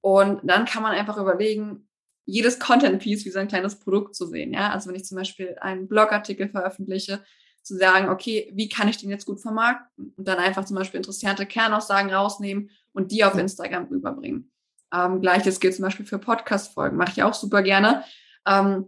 Und 0.00 0.40
dann 0.42 0.64
kann 0.64 0.82
man 0.82 0.92
einfach 0.92 1.16
überlegen, 1.18 1.88
jedes 2.24 2.58
Content-Piece 2.58 3.24
wie 3.24 3.30
so 3.30 3.38
ein 3.38 3.48
kleines 3.48 3.78
Produkt 3.78 4.14
zu 4.14 4.26
sehen. 4.26 4.52
Ja, 4.52 4.70
also 4.70 4.88
wenn 4.88 4.96
ich 4.96 5.04
zum 5.04 5.16
Beispiel 5.16 5.56
einen 5.60 5.88
Blogartikel 5.88 6.48
veröffentliche, 6.48 7.22
zu 7.62 7.76
sagen, 7.76 8.08
okay, 8.08 8.50
wie 8.54 8.68
kann 8.68 8.88
ich 8.88 8.96
den 8.96 9.10
jetzt 9.10 9.26
gut 9.26 9.40
vermarkten? 9.40 10.14
Und 10.16 10.26
dann 10.26 10.38
einfach 10.38 10.64
zum 10.64 10.76
Beispiel 10.76 10.98
interessante 10.98 11.46
Kernaussagen 11.46 12.12
rausnehmen 12.12 12.70
und 12.92 13.12
die 13.12 13.24
auf 13.24 13.36
Instagram 13.36 13.86
rüberbringen. 13.86 14.50
Ähm, 14.92 15.20
Gleiches 15.20 15.60
gilt 15.60 15.74
zum 15.74 15.84
Beispiel 15.84 16.06
für 16.06 16.18
Podcast-Folgen. 16.18 16.96
Mache 16.96 17.12
ich 17.12 17.22
auch 17.22 17.34
super 17.34 17.62
gerne. 17.62 18.04
Ähm, 18.46 18.86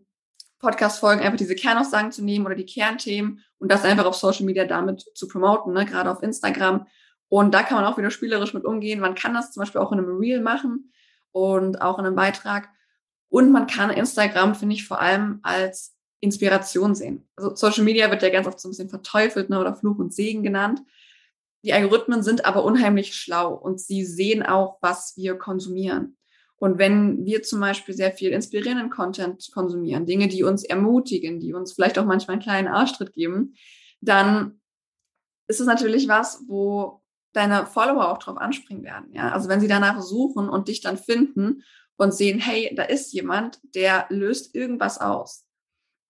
Podcast-Folgen 0.61 1.23
einfach 1.23 1.39
diese 1.39 1.55
Kernaussagen 1.55 2.13
zu 2.13 2.23
nehmen 2.23 2.47
oder 2.47 2.55
die 2.55 2.67
Kernthemen 2.67 3.43
und 3.59 3.73
das 3.73 3.85
einfach 3.85 4.05
auf 4.05 4.15
Social 4.15 4.47
Media 4.47 4.65
damit 4.67 5.05
zu 5.15 5.27
promoten, 5.27 5.73
ne? 5.73 5.85
gerade 5.85 6.11
auf 6.11 6.23
Instagram. 6.23 6.87
Und 7.29 7.55
da 7.55 7.63
kann 7.63 7.81
man 7.81 7.91
auch 7.91 7.99
wieder 7.99 8.11
spielerisch 8.11 8.55
mit 8.55 8.65
umgehen. 8.65 9.01
Man 9.01 9.15
kann 9.15 9.35
das 9.35 9.53
zum 9.53 9.63
Beispiel 9.63 9.81
auch 9.81 9.93
in 9.93 9.99
einem 9.99 10.19
Reel 10.19 10.41
machen 10.41 10.93
und 11.33 11.81
auch 11.81 11.99
in 11.99 12.07
einem 12.07 12.17
Beitrag. 12.17 12.69
Und 13.29 13.51
man 13.53 13.67
kann 13.67 13.91
Instagram, 13.91 14.55
finde 14.55 14.75
ich, 14.75 14.87
vor 14.87 15.01
allem 15.01 15.41
als 15.43 15.97
Inspiration 16.21 16.95
sehen. 16.95 17.29
Also 17.37 17.55
Social 17.55 17.85
Media 17.85 18.11
wird 18.11 18.23
ja 18.23 18.31
ganz 18.31 18.47
oft 18.47 18.61
so 18.61 18.69
ein 18.69 18.73
bisschen 18.73 18.91
verteufelt 18.91 19.49
ne, 19.49 19.59
oder 19.59 19.75
Fluch 19.75 19.99
und 19.99 20.13
Segen 20.13 20.43
genannt. 20.43 20.83
Die 21.63 21.73
Algorithmen 21.73 22.23
sind 22.23 22.45
aber 22.45 22.65
unheimlich 22.65 23.15
schlau 23.15 23.55
und 23.55 23.81
sie 23.81 24.05
sehen 24.05 24.43
auch, 24.43 24.79
was 24.81 25.15
wir 25.17 25.37
konsumieren. 25.37 26.17
Und 26.61 26.79
wenn 26.79 27.25
wir 27.25 27.43
zum 27.43 27.59
Beispiel 27.59 27.95
sehr 27.95 28.13
viel 28.13 28.33
inspirierenden 28.33 28.91
Content 28.91 29.51
konsumieren, 29.53 30.05
Dinge, 30.05 30.29
die 30.29 30.45
uns 30.45 30.63
ermutigen, 30.63 31.41
die 31.41 31.55
uns 31.55 31.73
vielleicht 31.73 31.99
auch 31.99 32.05
manchmal 32.05 32.35
einen 32.35 32.43
kleinen 32.43 32.69
Arschtritt 32.69 33.15
geben, 33.15 33.55
dann 34.03 34.61
ist 35.49 35.61
es 35.61 35.67
natürlich 35.67 36.07
was, 36.07 36.45
wo 36.49 37.03
deine 37.33 37.65
Follower 37.65 38.11
auch 38.11 38.19
drauf 38.19 38.37
anspringen 38.37 38.85
werden. 38.85 39.11
Ja? 39.13 39.33
Also 39.33 39.49
wenn 39.49 39.61
sie 39.61 39.69
danach 39.69 40.03
suchen 40.03 40.51
und 40.51 40.69
dich 40.69 40.83
dann 40.83 40.99
finden 40.99 41.63
und 41.97 42.13
sehen, 42.13 42.39
hey, 42.39 42.73
da 42.77 42.83
ist 42.83 43.13
jemand, 43.15 43.59
der 43.75 44.05
löst 44.11 44.55
irgendwas 44.55 45.01
aus. 45.01 45.47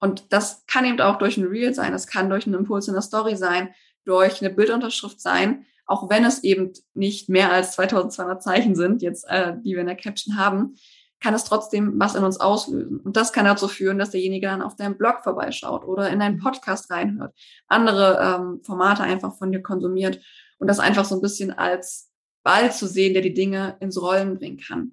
Und 0.00 0.32
das 0.32 0.66
kann 0.66 0.84
eben 0.84 1.00
auch 1.00 1.18
durch 1.18 1.36
ein 1.36 1.46
Reel 1.46 1.74
sein, 1.74 1.92
das 1.92 2.08
kann 2.08 2.28
durch 2.28 2.46
einen 2.46 2.56
Impuls 2.56 2.88
in 2.88 2.94
der 2.94 3.02
Story 3.02 3.36
sein, 3.36 3.72
durch 4.04 4.40
eine 4.40 4.52
Bildunterschrift 4.52 5.20
sein, 5.20 5.66
auch 5.90 6.08
wenn 6.08 6.24
es 6.24 6.44
eben 6.44 6.72
nicht 6.94 7.28
mehr 7.28 7.52
als 7.52 7.72
2200 7.72 8.40
Zeichen 8.40 8.76
sind, 8.76 9.02
jetzt, 9.02 9.24
äh, 9.28 9.54
die 9.64 9.72
wir 9.72 9.80
in 9.80 9.88
der 9.88 9.96
Caption 9.96 10.36
haben, 10.36 10.76
kann 11.20 11.34
es 11.34 11.44
trotzdem 11.44 11.98
was 11.98 12.14
in 12.14 12.22
uns 12.22 12.38
auslösen. 12.38 13.00
Und 13.00 13.16
das 13.16 13.32
kann 13.32 13.44
dazu 13.44 13.66
führen, 13.66 13.98
dass 13.98 14.10
derjenige 14.10 14.46
dann 14.46 14.62
auf 14.62 14.76
deinem 14.76 14.96
Blog 14.96 15.24
vorbeischaut 15.24 15.84
oder 15.84 16.08
in 16.08 16.22
einen 16.22 16.38
Podcast 16.38 16.90
reinhört, 16.92 17.34
andere 17.66 18.20
ähm, 18.22 18.60
Formate 18.62 19.02
einfach 19.02 19.36
von 19.36 19.50
dir 19.50 19.62
konsumiert 19.62 20.20
und 20.58 20.68
das 20.68 20.78
einfach 20.78 21.04
so 21.04 21.16
ein 21.16 21.20
bisschen 21.20 21.50
als 21.50 22.08
Ball 22.44 22.72
zu 22.72 22.86
sehen, 22.86 23.12
der 23.12 23.22
die 23.22 23.34
Dinge 23.34 23.76
ins 23.80 24.00
Rollen 24.00 24.38
bringen 24.38 24.58
kann. 24.58 24.92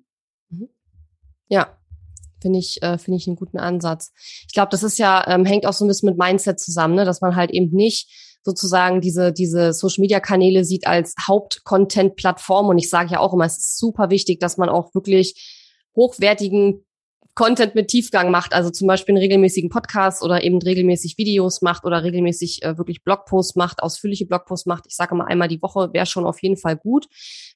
Mhm. 0.49 0.69
Ja, 1.47 1.77
finde 2.41 2.57
ich, 2.57 2.81
äh, 2.81 2.97
finde 2.97 3.17
ich 3.17 3.27
einen 3.27 3.36
guten 3.36 3.60
Ansatz. 3.60 4.13
Ich 4.47 4.53
glaube, 4.53 4.69
das 4.71 4.81
ist 4.81 4.97
ja, 4.97 5.25
ähm, 5.27 5.45
hängt 5.45 5.67
auch 5.67 5.73
so 5.73 5.86
ein 5.86 5.88
bisschen 5.88 6.10
mit 6.10 6.17
Mindset 6.17 6.60
zusammen, 6.60 6.95
ne? 6.95 7.05
dass 7.05 7.21
man 7.21 7.36
halt 7.36 7.51
eben 7.51 7.71
nicht 7.71 8.26
sozusagen 8.47 9.01
diese, 9.01 9.33
diese 9.33 9.73
Social 9.73 10.01
Media 10.01 10.21
Kanäle 10.21 10.63
sieht 10.63 10.88
als 10.88 11.13
Haupt-Content-Plattform. 11.27 12.69
Und 12.69 12.77
ich 12.77 12.89
sage 12.89 13.12
ja 13.12 13.19
auch 13.19 13.33
immer, 13.33 13.43
es 13.43 13.57
ist 13.57 13.77
super 13.77 14.10
wichtig, 14.10 14.39
dass 14.39 14.55
man 14.55 14.69
auch 14.69 14.95
wirklich 14.95 15.83
hochwertigen 15.97 16.86
Content 17.36 17.75
mit 17.75 17.89
Tiefgang 17.89 18.31
macht, 18.31 18.53
also 18.53 18.71
zum 18.71 18.88
Beispiel 18.88 19.13
einen 19.13 19.21
regelmäßigen 19.21 19.69
Podcast 19.69 20.23
oder 20.23 20.43
eben 20.43 20.60
regelmäßig 20.60 21.17
Videos 21.17 21.62
macht 21.62 21.86
oder 21.86 22.03
regelmäßig 22.03 22.63
äh, 22.63 22.77
wirklich 22.77 23.03
Blogposts 23.03 23.55
macht, 23.55 23.83
ausführliche 23.83 24.25
Blogposts 24.25 24.65
macht. 24.65 24.86
Ich 24.88 24.95
sage 24.95 25.13
mal 25.13 25.25
einmal 25.25 25.49
die 25.49 25.62
Woche 25.62 25.93
wäre 25.93 26.07
schon 26.07 26.25
auf 26.25 26.41
jeden 26.41 26.57
Fall 26.57 26.77
gut, 26.77 27.05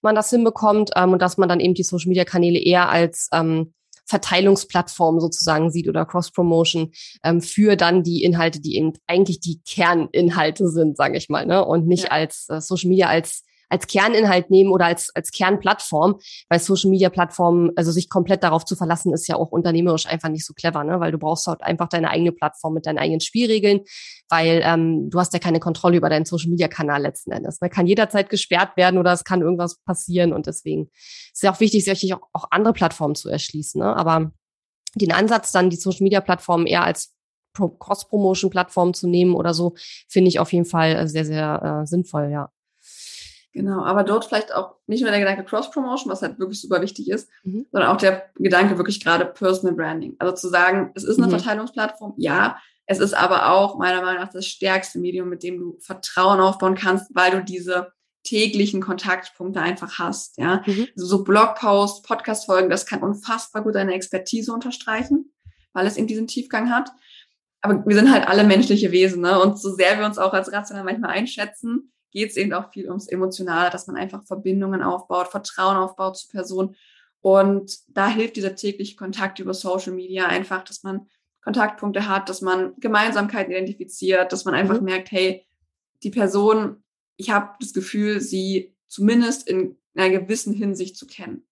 man 0.04 0.14
das 0.14 0.30
hinbekommt 0.30 0.92
ähm, 0.96 1.14
und 1.14 1.22
dass 1.22 1.38
man 1.38 1.50
dann 1.50 1.62
eben 1.62 1.74
die 1.74 1.84
Social 1.84 2.10
Media 2.10 2.26
Kanäle 2.26 2.60
eher 2.60 2.90
als 2.90 3.30
ähm, 3.34 3.74
Verteilungsplattform 4.12 5.20
sozusagen 5.20 5.72
sieht 5.72 5.88
oder 5.88 6.06
Cross-Promotion 6.06 6.92
ähm, 7.24 7.42
für 7.42 7.76
dann 7.76 8.04
die 8.04 8.24
Inhalte, 8.24 8.60
die 8.60 8.76
eben 8.76 8.94
eigentlich 9.08 9.40
die 9.40 9.62
Kerninhalte 9.68 10.68
sind, 10.68 10.98
sage 10.98 11.18
ich 11.18 11.30
mal, 11.30 11.46
ne? 11.46 11.66
Und 11.66 11.88
nicht 11.88 12.06
ja. 12.06 12.12
als 12.12 12.48
äh, 12.50 12.62
Social 12.62 12.90
Media 12.90 13.08
als 13.08 13.44
als 13.72 13.88
Kerninhalt 13.88 14.50
nehmen 14.50 14.72
oder 14.72 14.86
als, 14.86 15.10
als 15.16 15.32
Kernplattform, 15.32 16.20
weil 16.50 16.60
Social 16.60 16.90
Media 16.90 17.10
Plattformen, 17.10 17.72
also 17.76 17.92
sich 17.92 18.10
komplett 18.10 18.44
darauf 18.44 18.66
zu 18.66 18.76
verlassen, 18.76 19.14
ist 19.14 19.28
ja 19.28 19.36
auch 19.36 19.52
unternehmerisch 19.52 20.06
einfach 20.06 20.30
nicht 20.30 20.46
so 20.46 20.54
clever, 20.54 20.84
ne? 20.84 21.00
weil 21.00 21.12
du 21.12 21.18
brauchst 21.18 21.48
halt 21.48 21.64
einfach 21.64 21.88
deine 21.88 22.10
eigene 22.10 22.32
Plattform 22.32 22.74
mit 22.74 22.86
deinen 22.86 22.98
eigenen 22.98 23.22
Spielregeln, 23.22 23.82
weil 24.30 24.62
ähm, 24.64 25.10
du 25.10 25.20
hast 25.20 25.34
ja 25.34 25.40
keine 25.40 25.60
Kontrolle 25.60 25.98
über 25.98 26.10
deinen 26.10 26.26
Social 26.26 26.50
Media 26.50 26.68
Kanal 26.68 27.02
letzten 27.02 27.32
Endes. 27.32 27.62
Man 27.62 27.70
kann 27.70 27.88
jederzeit 27.88 28.30
gesperrt 28.30 28.76
werden 28.78 28.98
oder 28.98 29.14
es 29.14 29.24
kann 29.24 29.42
irgendwas 29.42 29.80
passieren 29.86 30.34
und 30.34 30.48
deswegen 30.48 30.90
ist 30.94 31.32
es 31.36 31.42
ja 31.42 31.54
auch 31.54 31.60
wichtig, 31.60 31.86
sich 31.86 32.14
auch, 32.14 32.22
auch 32.34 32.46
andere 32.52 32.74
Plattformen 32.74 33.16
zu 33.16 33.30
erschließen. 33.30 33.80
Ne? 33.80 33.96
Aber 33.96 34.32
den 34.96 35.12
Ansatz, 35.12 35.52
dann 35.52 35.70
die 35.70 35.78
Social 35.78 36.04
Media 36.04 36.22
Plattformen 36.22 36.68
eher 36.68 36.84
als 36.84 37.14
Cross-Promotion-Plattform 37.54 38.94
zu 38.94 39.08
nehmen 39.08 39.36
oder 39.36 39.54
so, 39.54 39.76
finde 40.08 40.30
ich 40.30 40.40
auf 40.40 40.54
jeden 40.54 40.66
Fall 40.66 40.96
äh, 40.96 41.08
sehr, 41.08 41.26
sehr 41.26 41.82
äh, 41.82 41.88
sinnvoll, 41.88 42.30
ja. 42.32 42.50
Genau, 43.54 43.84
aber 43.84 44.04
dort 44.04 44.26
vielleicht 44.26 44.54
auch 44.54 44.76
nicht 44.88 45.02
nur 45.02 45.12
der 45.12 45.20
Gedanke 45.20 45.44
Cross-Promotion, 45.44 46.12
was 46.12 46.22
halt 46.22 46.40
wirklich 46.40 46.62
super 46.62 46.82
wichtig 46.82 47.10
ist, 47.10 47.30
mhm. 47.44 47.66
sondern 47.72 47.90
auch 47.90 47.98
der 47.98 48.30
Gedanke 48.36 48.78
wirklich 48.78 49.04
gerade 49.04 49.26
Personal 49.26 49.76
Branding. 49.76 50.16
Also 50.20 50.34
zu 50.36 50.48
sagen, 50.48 50.92
es 50.96 51.04
ist 51.04 51.18
eine 51.18 51.28
mhm. 51.28 51.32
Verteilungsplattform, 51.32 52.14
ja, 52.18 52.58
es 52.86 53.00
ist 53.00 53.14
aber 53.14 53.52
auch 53.52 53.78
meiner 53.78 54.02
Meinung 54.02 54.22
nach 54.22 54.32
das 54.32 54.48
stärkste 54.48 55.00
Medium, 55.00 55.30
mit 55.30 55.44
dem 55.44 55.60
du 55.60 55.78
Vertrauen 55.80 56.40
aufbauen 56.40 56.76
kannst, 56.76 57.14
weil 57.14 57.32
du 57.32 57.44
diese 57.44 57.92
täglichen 58.24 58.82
Kontaktpunkte 58.82 59.62
einfach 59.62 60.00
hast. 60.00 60.38
Ja, 60.38 60.64
mhm. 60.66 60.88
also 60.96 61.06
so 61.06 61.24
Blogposts, 61.24 62.04
Podcast-Folgen, 62.04 62.70
das 62.70 62.86
kann 62.86 63.04
unfassbar 63.04 63.64
gut 63.64 63.76
deine 63.76 63.94
Expertise 63.94 64.54
unterstreichen, 64.54 65.34
weil 65.74 65.88
es 65.88 65.98
eben 65.98 66.08
diesen 66.08 66.28
Tiefgang 66.28 66.70
hat. 66.70 66.92
Aber 67.62 67.86
wir 67.86 67.96
sind 67.96 68.12
halt 68.12 68.28
alle 68.28 68.44
menschliche 68.44 68.92
Wesen, 68.92 69.22
ne? 69.22 69.40
Und 69.40 69.60
so 69.60 69.74
sehr 69.74 70.00
wir 70.00 70.06
uns 70.06 70.18
auch 70.18 70.34
als 70.34 70.52
rational 70.52 70.84
manchmal 70.84 71.12
einschätzen, 71.12 71.92
geht 72.12 72.32
es 72.32 72.38
eben 72.38 72.54
auch 72.54 72.72
viel 72.72 72.88
ums 72.88 73.08
Emotionale, 73.08 73.70
dass 73.70 73.88
man 73.88 73.96
einfach 73.96 74.24
Verbindungen 74.26 74.84
aufbaut, 74.84 75.30
Vertrauen 75.30 75.78
aufbaut 75.78 76.18
zu 76.18 76.28
Personen. 76.28 76.76
Und 77.22 77.78
da 77.88 78.10
hilft 78.10 78.36
dieser 78.36 78.56
tägliche 78.56 78.96
Kontakt 78.96 79.40
über 79.40 79.54
Social 79.54 79.94
Media 79.94 80.28
einfach, 80.28 80.64
dass 80.64 80.84
man 80.84 81.08
Kontaktpunkte 81.42 82.08
hat, 82.08 82.30
dass 82.30 82.42
man 82.42 82.74
Gemeinsamkeiten 82.80 83.52
identifiziert, 83.52 84.32
dass 84.32 84.46
man 84.46 84.54
einfach 84.54 84.80
mhm. 84.80 84.86
merkt, 84.86 85.12
hey, 85.12 85.46
die 86.04 86.12
Person, 86.12 86.84
ich 87.18 87.32
habe 87.32 87.56
das 87.60 87.74
Gefühl, 87.74 88.22
sie 88.22 88.76
zumindest 88.88 89.48
in 89.48 89.78
einer 89.96 90.20
gewissen 90.20 90.54
Hinsicht 90.54 90.98
zu 90.98 91.08
kennen. 91.08 91.44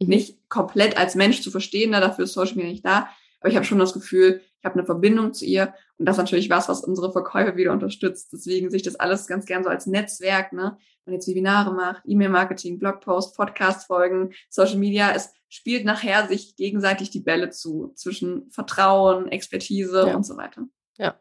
Mhm. 0.00 0.08
Nicht 0.08 0.48
komplett 0.48 0.96
als 0.96 1.14
Mensch 1.14 1.42
zu 1.42 1.50
verstehen, 1.50 1.92
da 1.92 2.00
dafür 2.00 2.24
ist 2.24 2.32
Social 2.32 2.56
Media 2.56 2.70
nicht 2.70 2.84
da, 2.84 3.10
aber 3.40 3.50
ich 3.50 3.56
habe 3.56 3.64
schon 3.64 3.78
das 3.78 3.92
Gefühl, 3.92 4.42
ich 4.60 4.64
habe 4.64 4.74
eine 4.74 4.86
Verbindung 4.86 5.32
zu 5.32 5.44
ihr 5.44 5.74
und 5.98 6.06
das 6.06 6.16
ist 6.16 6.22
natürlich 6.22 6.50
was, 6.50 6.68
was 6.68 6.84
unsere 6.84 7.12
Verkäufer 7.12 7.56
wieder 7.56 7.72
unterstützt. 7.72 8.32
Deswegen 8.32 8.70
sehe 8.70 8.78
ich 8.78 8.82
das 8.82 8.96
alles 8.96 9.26
ganz 9.26 9.46
gern 9.46 9.64
so 9.64 9.70
als 9.70 9.86
Netzwerk, 9.86 10.52
ne? 10.52 10.76
Man 11.04 11.14
jetzt 11.14 11.28
Webinare 11.28 11.72
macht, 11.72 12.02
E-Mail-Marketing, 12.04 12.78
Blogpost, 12.78 13.36
Podcast-Folgen, 13.36 14.34
Social 14.50 14.78
Media, 14.78 15.12
es 15.14 15.32
spielt 15.48 15.84
nachher 15.84 16.26
sich 16.28 16.56
gegenseitig 16.56 17.10
die 17.10 17.20
Bälle 17.20 17.50
zu 17.50 17.92
zwischen 17.94 18.50
Vertrauen, 18.50 19.28
Expertise 19.28 20.08
ja. 20.08 20.14
und 20.14 20.24
so 20.24 20.36
weiter. 20.36 20.64
Ja. 20.98 21.18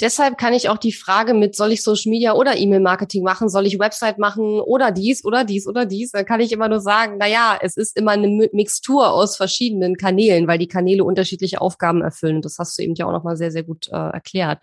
Deshalb 0.00 0.38
kann 0.38 0.52
ich 0.52 0.68
auch 0.68 0.78
die 0.78 0.92
Frage 0.92 1.34
mit, 1.34 1.56
soll 1.56 1.72
ich 1.72 1.82
Social 1.82 2.10
Media 2.10 2.34
oder 2.34 2.56
E-Mail-Marketing 2.56 3.22
machen, 3.22 3.48
soll 3.48 3.66
ich 3.66 3.78
Website 3.78 4.18
machen 4.18 4.60
oder 4.60 4.90
dies 4.90 5.24
oder 5.24 5.44
dies 5.44 5.66
oder 5.66 5.86
dies, 5.86 6.10
dann 6.10 6.24
kann 6.24 6.40
ich 6.40 6.52
immer 6.52 6.68
nur 6.68 6.80
sagen, 6.80 7.16
na 7.18 7.26
ja, 7.26 7.58
es 7.60 7.76
ist 7.76 7.96
immer 7.96 8.12
eine 8.12 8.48
Mixtur 8.52 9.10
aus 9.12 9.36
verschiedenen 9.36 9.96
Kanälen, 9.96 10.48
weil 10.48 10.58
die 10.58 10.68
Kanäle 10.68 11.04
unterschiedliche 11.04 11.60
Aufgaben 11.60 12.02
erfüllen. 12.02 12.42
Das 12.42 12.58
hast 12.58 12.78
du 12.78 12.82
eben 12.82 12.94
ja 12.94 13.06
auch 13.06 13.12
nochmal 13.12 13.36
sehr, 13.36 13.50
sehr 13.50 13.62
gut 13.62 13.88
äh, 13.88 13.96
erklärt. 13.96 14.60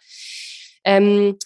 Ähm, 0.84 1.38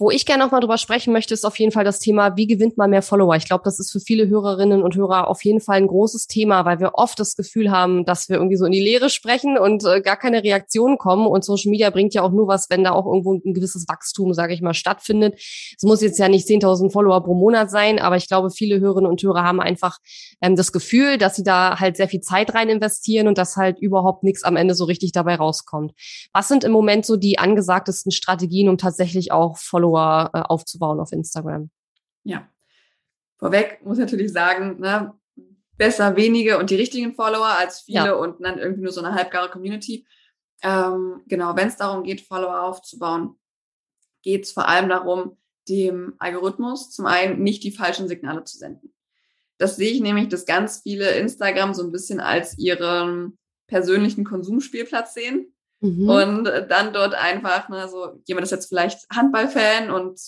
wo 0.00 0.12
ich 0.12 0.26
gerne 0.26 0.44
noch 0.44 0.52
mal 0.52 0.60
drüber 0.60 0.78
sprechen 0.78 1.12
möchte, 1.12 1.34
ist 1.34 1.44
auf 1.44 1.58
jeden 1.58 1.72
Fall 1.72 1.84
das 1.84 1.98
Thema, 1.98 2.36
wie 2.36 2.46
gewinnt 2.46 2.78
man 2.78 2.90
mehr 2.90 3.02
Follower? 3.02 3.34
Ich 3.34 3.46
glaube, 3.46 3.64
das 3.64 3.80
ist 3.80 3.90
für 3.90 3.98
viele 3.98 4.28
Hörerinnen 4.28 4.80
und 4.80 4.94
Hörer 4.94 5.26
auf 5.26 5.44
jeden 5.44 5.60
Fall 5.60 5.78
ein 5.78 5.88
großes 5.88 6.28
Thema, 6.28 6.64
weil 6.64 6.78
wir 6.78 6.92
oft 6.94 7.18
das 7.18 7.34
Gefühl 7.34 7.72
haben, 7.72 8.04
dass 8.04 8.28
wir 8.28 8.36
irgendwie 8.36 8.56
so 8.56 8.64
in 8.64 8.70
die 8.70 8.80
Leere 8.80 9.10
sprechen 9.10 9.58
und 9.58 9.84
äh, 9.84 10.00
gar 10.00 10.16
keine 10.16 10.44
Reaktionen 10.44 10.98
kommen. 10.98 11.26
Und 11.26 11.44
Social 11.44 11.70
Media 11.70 11.90
bringt 11.90 12.14
ja 12.14 12.22
auch 12.22 12.30
nur 12.30 12.46
was, 12.46 12.70
wenn 12.70 12.84
da 12.84 12.92
auch 12.92 13.06
irgendwo 13.06 13.34
ein 13.34 13.54
gewisses 13.54 13.88
Wachstum, 13.88 14.34
sage 14.34 14.54
ich 14.54 14.62
mal, 14.62 14.72
stattfindet. 14.72 15.34
Es 15.36 15.82
muss 15.82 16.00
jetzt 16.00 16.18
ja 16.20 16.28
nicht 16.28 16.46
10.000 16.46 16.92
Follower 16.92 17.20
pro 17.24 17.34
Monat 17.34 17.68
sein, 17.68 17.98
aber 17.98 18.16
ich 18.16 18.28
glaube, 18.28 18.50
viele 18.50 18.78
Hörerinnen 18.78 19.10
und 19.10 19.20
Hörer 19.20 19.42
haben 19.42 19.60
einfach 19.60 19.98
ähm, 20.40 20.54
das 20.54 20.70
Gefühl, 20.70 21.18
dass 21.18 21.34
sie 21.34 21.42
da 21.42 21.80
halt 21.80 21.96
sehr 21.96 22.08
viel 22.08 22.20
Zeit 22.20 22.54
rein 22.54 22.68
investieren 22.68 23.26
und 23.26 23.36
dass 23.36 23.56
halt 23.56 23.80
überhaupt 23.80 24.22
nichts 24.22 24.44
am 24.44 24.54
Ende 24.54 24.76
so 24.76 24.84
richtig 24.84 25.10
dabei 25.10 25.34
rauskommt. 25.34 25.92
Was 26.32 26.46
sind 26.46 26.62
im 26.62 26.70
Moment 26.70 27.04
so 27.04 27.16
die 27.16 27.40
angesagtesten 27.40 28.12
Strategien, 28.12 28.68
um 28.68 28.78
tatsächlich 28.78 29.32
auch 29.32 29.58
Follower 29.58 29.87
Follower 29.88 30.30
äh, 30.32 30.40
aufzubauen 30.40 31.00
auf 31.00 31.12
Instagram. 31.12 31.70
Ja. 32.24 32.48
Vorweg 33.38 33.84
muss 33.84 33.98
ich 33.98 34.04
natürlich 34.04 34.32
sagen, 34.32 34.80
ne, 34.80 35.14
besser 35.76 36.16
wenige 36.16 36.58
und 36.58 36.70
die 36.70 36.76
richtigen 36.76 37.14
Follower 37.14 37.46
als 37.46 37.80
viele 37.80 38.06
ja. 38.06 38.12
und 38.12 38.44
dann 38.44 38.58
irgendwie 38.58 38.82
nur 38.82 38.92
so 38.92 39.02
eine 39.02 39.14
halbgare 39.14 39.48
Community. 39.48 40.06
Ähm, 40.62 41.22
genau, 41.26 41.54
wenn 41.56 41.68
es 41.68 41.76
darum 41.76 42.02
geht, 42.02 42.20
Follower 42.20 42.62
aufzubauen, 42.62 43.36
geht 44.22 44.44
es 44.44 44.52
vor 44.52 44.68
allem 44.68 44.88
darum, 44.88 45.36
dem 45.68 46.14
Algorithmus 46.18 46.90
zum 46.90 47.06
einen 47.06 47.42
nicht 47.42 47.62
die 47.62 47.70
falschen 47.70 48.08
Signale 48.08 48.42
zu 48.44 48.58
senden. 48.58 48.92
Das 49.58 49.76
sehe 49.76 49.90
ich 49.90 50.00
nämlich, 50.00 50.28
dass 50.28 50.46
ganz 50.46 50.80
viele 50.82 51.10
Instagram 51.10 51.74
so 51.74 51.84
ein 51.84 51.92
bisschen 51.92 52.20
als 52.20 52.58
ihren 52.58 53.38
persönlichen 53.68 54.24
Konsumspielplatz 54.24 55.14
sehen. 55.14 55.54
Mhm. 55.80 56.08
Und 56.08 56.44
dann 56.44 56.92
dort 56.92 57.14
einfach, 57.14 57.68
ne, 57.68 57.88
so 57.88 58.20
jemand 58.24 58.44
ist 58.44 58.50
jetzt 58.50 58.68
vielleicht 58.68 59.06
Handballfan 59.14 59.90
und 59.90 60.20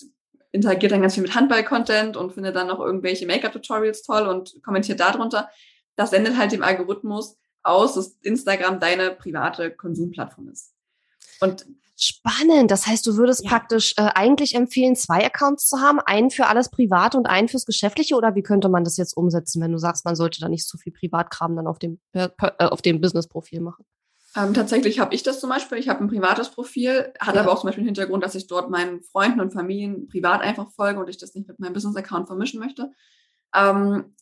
interagiert 0.51 0.91
dann 0.91 1.01
ganz 1.01 1.13
viel 1.13 1.23
mit 1.23 1.35
Handball-Content 1.35 2.17
und 2.17 2.33
findet 2.33 2.55
dann 2.55 2.67
noch 2.67 2.79
irgendwelche 2.79 3.25
Make-up-Tutorials 3.25 4.03
toll 4.03 4.27
und 4.27 4.61
kommentiert 4.63 4.99
darunter. 4.99 5.49
Das 5.95 6.11
sendet 6.11 6.37
halt 6.37 6.51
dem 6.51 6.63
Algorithmus 6.63 7.37
aus, 7.63 7.95
dass 7.95 8.17
Instagram 8.21 8.79
deine 8.79 9.11
private 9.11 9.71
Konsumplattform 9.71 10.49
ist. 10.49 10.73
Und 11.39 11.65
Spannend. 12.03 12.71
Das 12.71 12.87
heißt, 12.87 13.05
du 13.05 13.15
würdest 13.15 13.43
ja. 13.43 13.49
praktisch 13.51 13.93
äh, 13.95 14.09
eigentlich 14.15 14.55
empfehlen, 14.55 14.95
zwei 14.95 15.23
Accounts 15.23 15.67
zu 15.67 15.81
haben, 15.81 15.99
einen 15.99 16.31
für 16.31 16.47
alles 16.47 16.69
Private 16.69 17.15
und 17.15 17.27
einen 17.27 17.47
fürs 17.47 17.67
Geschäftliche. 17.67 18.15
Oder 18.15 18.33
wie 18.33 18.41
könnte 18.41 18.69
man 18.69 18.83
das 18.83 18.97
jetzt 18.97 19.15
umsetzen, 19.15 19.61
wenn 19.61 19.71
du 19.71 19.77
sagst, 19.77 20.03
man 20.03 20.15
sollte 20.15 20.39
da 20.39 20.49
nicht 20.49 20.67
so 20.67 20.79
viel 20.79 20.93
Privatkram 20.93 21.55
dann 21.55 21.67
auf 21.67 21.77
dem 21.77 21.99
äh, 22.13 22.29
auf 22.57 22.81
dem 22.81 23.01
Business-Profil 23.01 23.61
machen? 23.61 23.85
Ähm, 24.35 24.53
tatsächlich 24.53 24.99
habe 24.99 25.13
ich 25.13 25.23
das 25.23 25.39
zum 25.39 25.49
Beispiel. 25.49 25.77
Ich 25.77 25.89
habe 25.89 26.03
ein 26.03 26.07
privates 26.07 26.49
Profil, 26.49 27.13
hat 27.19 27.35
ja. 27.35 27.41
aber 27.41 27.51
auch 27.51 27.59
zum 27.59 27.67
Beispiel 27.67 27.83
den 27.83 27.89
Hintergrund, 27.89 28.23
dass 28.23 28.35
ich 28.35 28.47
dort 28.47 28.69
meinen 28.69 29.01
Freunden 29.03 29.41
und 29.41 29.51
Familien 29.51 30.07
privat 30.07 30.41
einfach 30.41 30.71
folge 30.71 30.99
und 30.99 31.09
ich 31.09 31.17
das 31.17 31.35
nicht 31.35 31.47
mit 31.47 31.59
meinem 31.59 31.73
Business-Account 31.73 32.27
vermischen 32.27 32.59
möchte. 32.59 32.91
Ähm, 33.53 34.15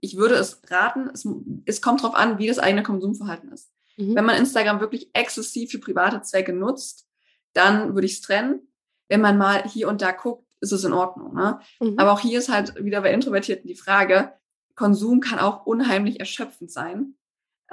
ich 0.00 0.16
würde 0.16 0.34
es 0.34 0.60
raten, 0.68 1.08
es, 1.14 1.26
es 1.64 1.80
kommt 1.80 2.02
darauf 2.02 2.14
an, 2.14 2.38
wie 2.38 2.46
das 2.46 2.58
eigene 2.58 2.82
Konsumverhalten 2.82 3.50
ist. 3.52 3.72
Mhm. 3.96 4.14
Wenn 4.14 4.24
man 4.26 4.36
Instagram 4.36 4.80
wirklich 4.80 5.10
exzessiv 5.14 5.70
für 5.70 5.78
private 5.78 6.20
Zwecke 6.20 6.52
nutzt, 6.52 7.08
dann 7.54 7.94
würde 7.94 8.06
ich 8.06 8.14
es 8.14 8.20
trennen. 8.20 8.68
Wenn 9.08 9.22
man 9.22 9.38
mal 9.38 9.62
hier 9.64 9.88
und 9.88 10.02
da 10.02 10.12
guckt, 10.12 10.44
ist 10.60 10.72
es 10.72 10.84
in 10.84 10.92
Ordnung. 10.92 11.34
Ne? 11.34 11.60
Mhm. 11.80 11.98
Aber 11.98 12.12
auch 12.12 12.20
hier 12.20 12.38
ist 12.38 12.50
halt 12.50 12.84
wieder 12.84 13.00
bei 13.00 13.12
Introvertierten 13.12 13.66
die 13.66 13.76
Frage, 13.76 14.32
Konsum 14.74 15.20
kann 15.20 15.38
auch 15.38 15.66
unheimlich 15.66 16.20
erschöpfend 16.20 16.70
sein. 16.70 17.14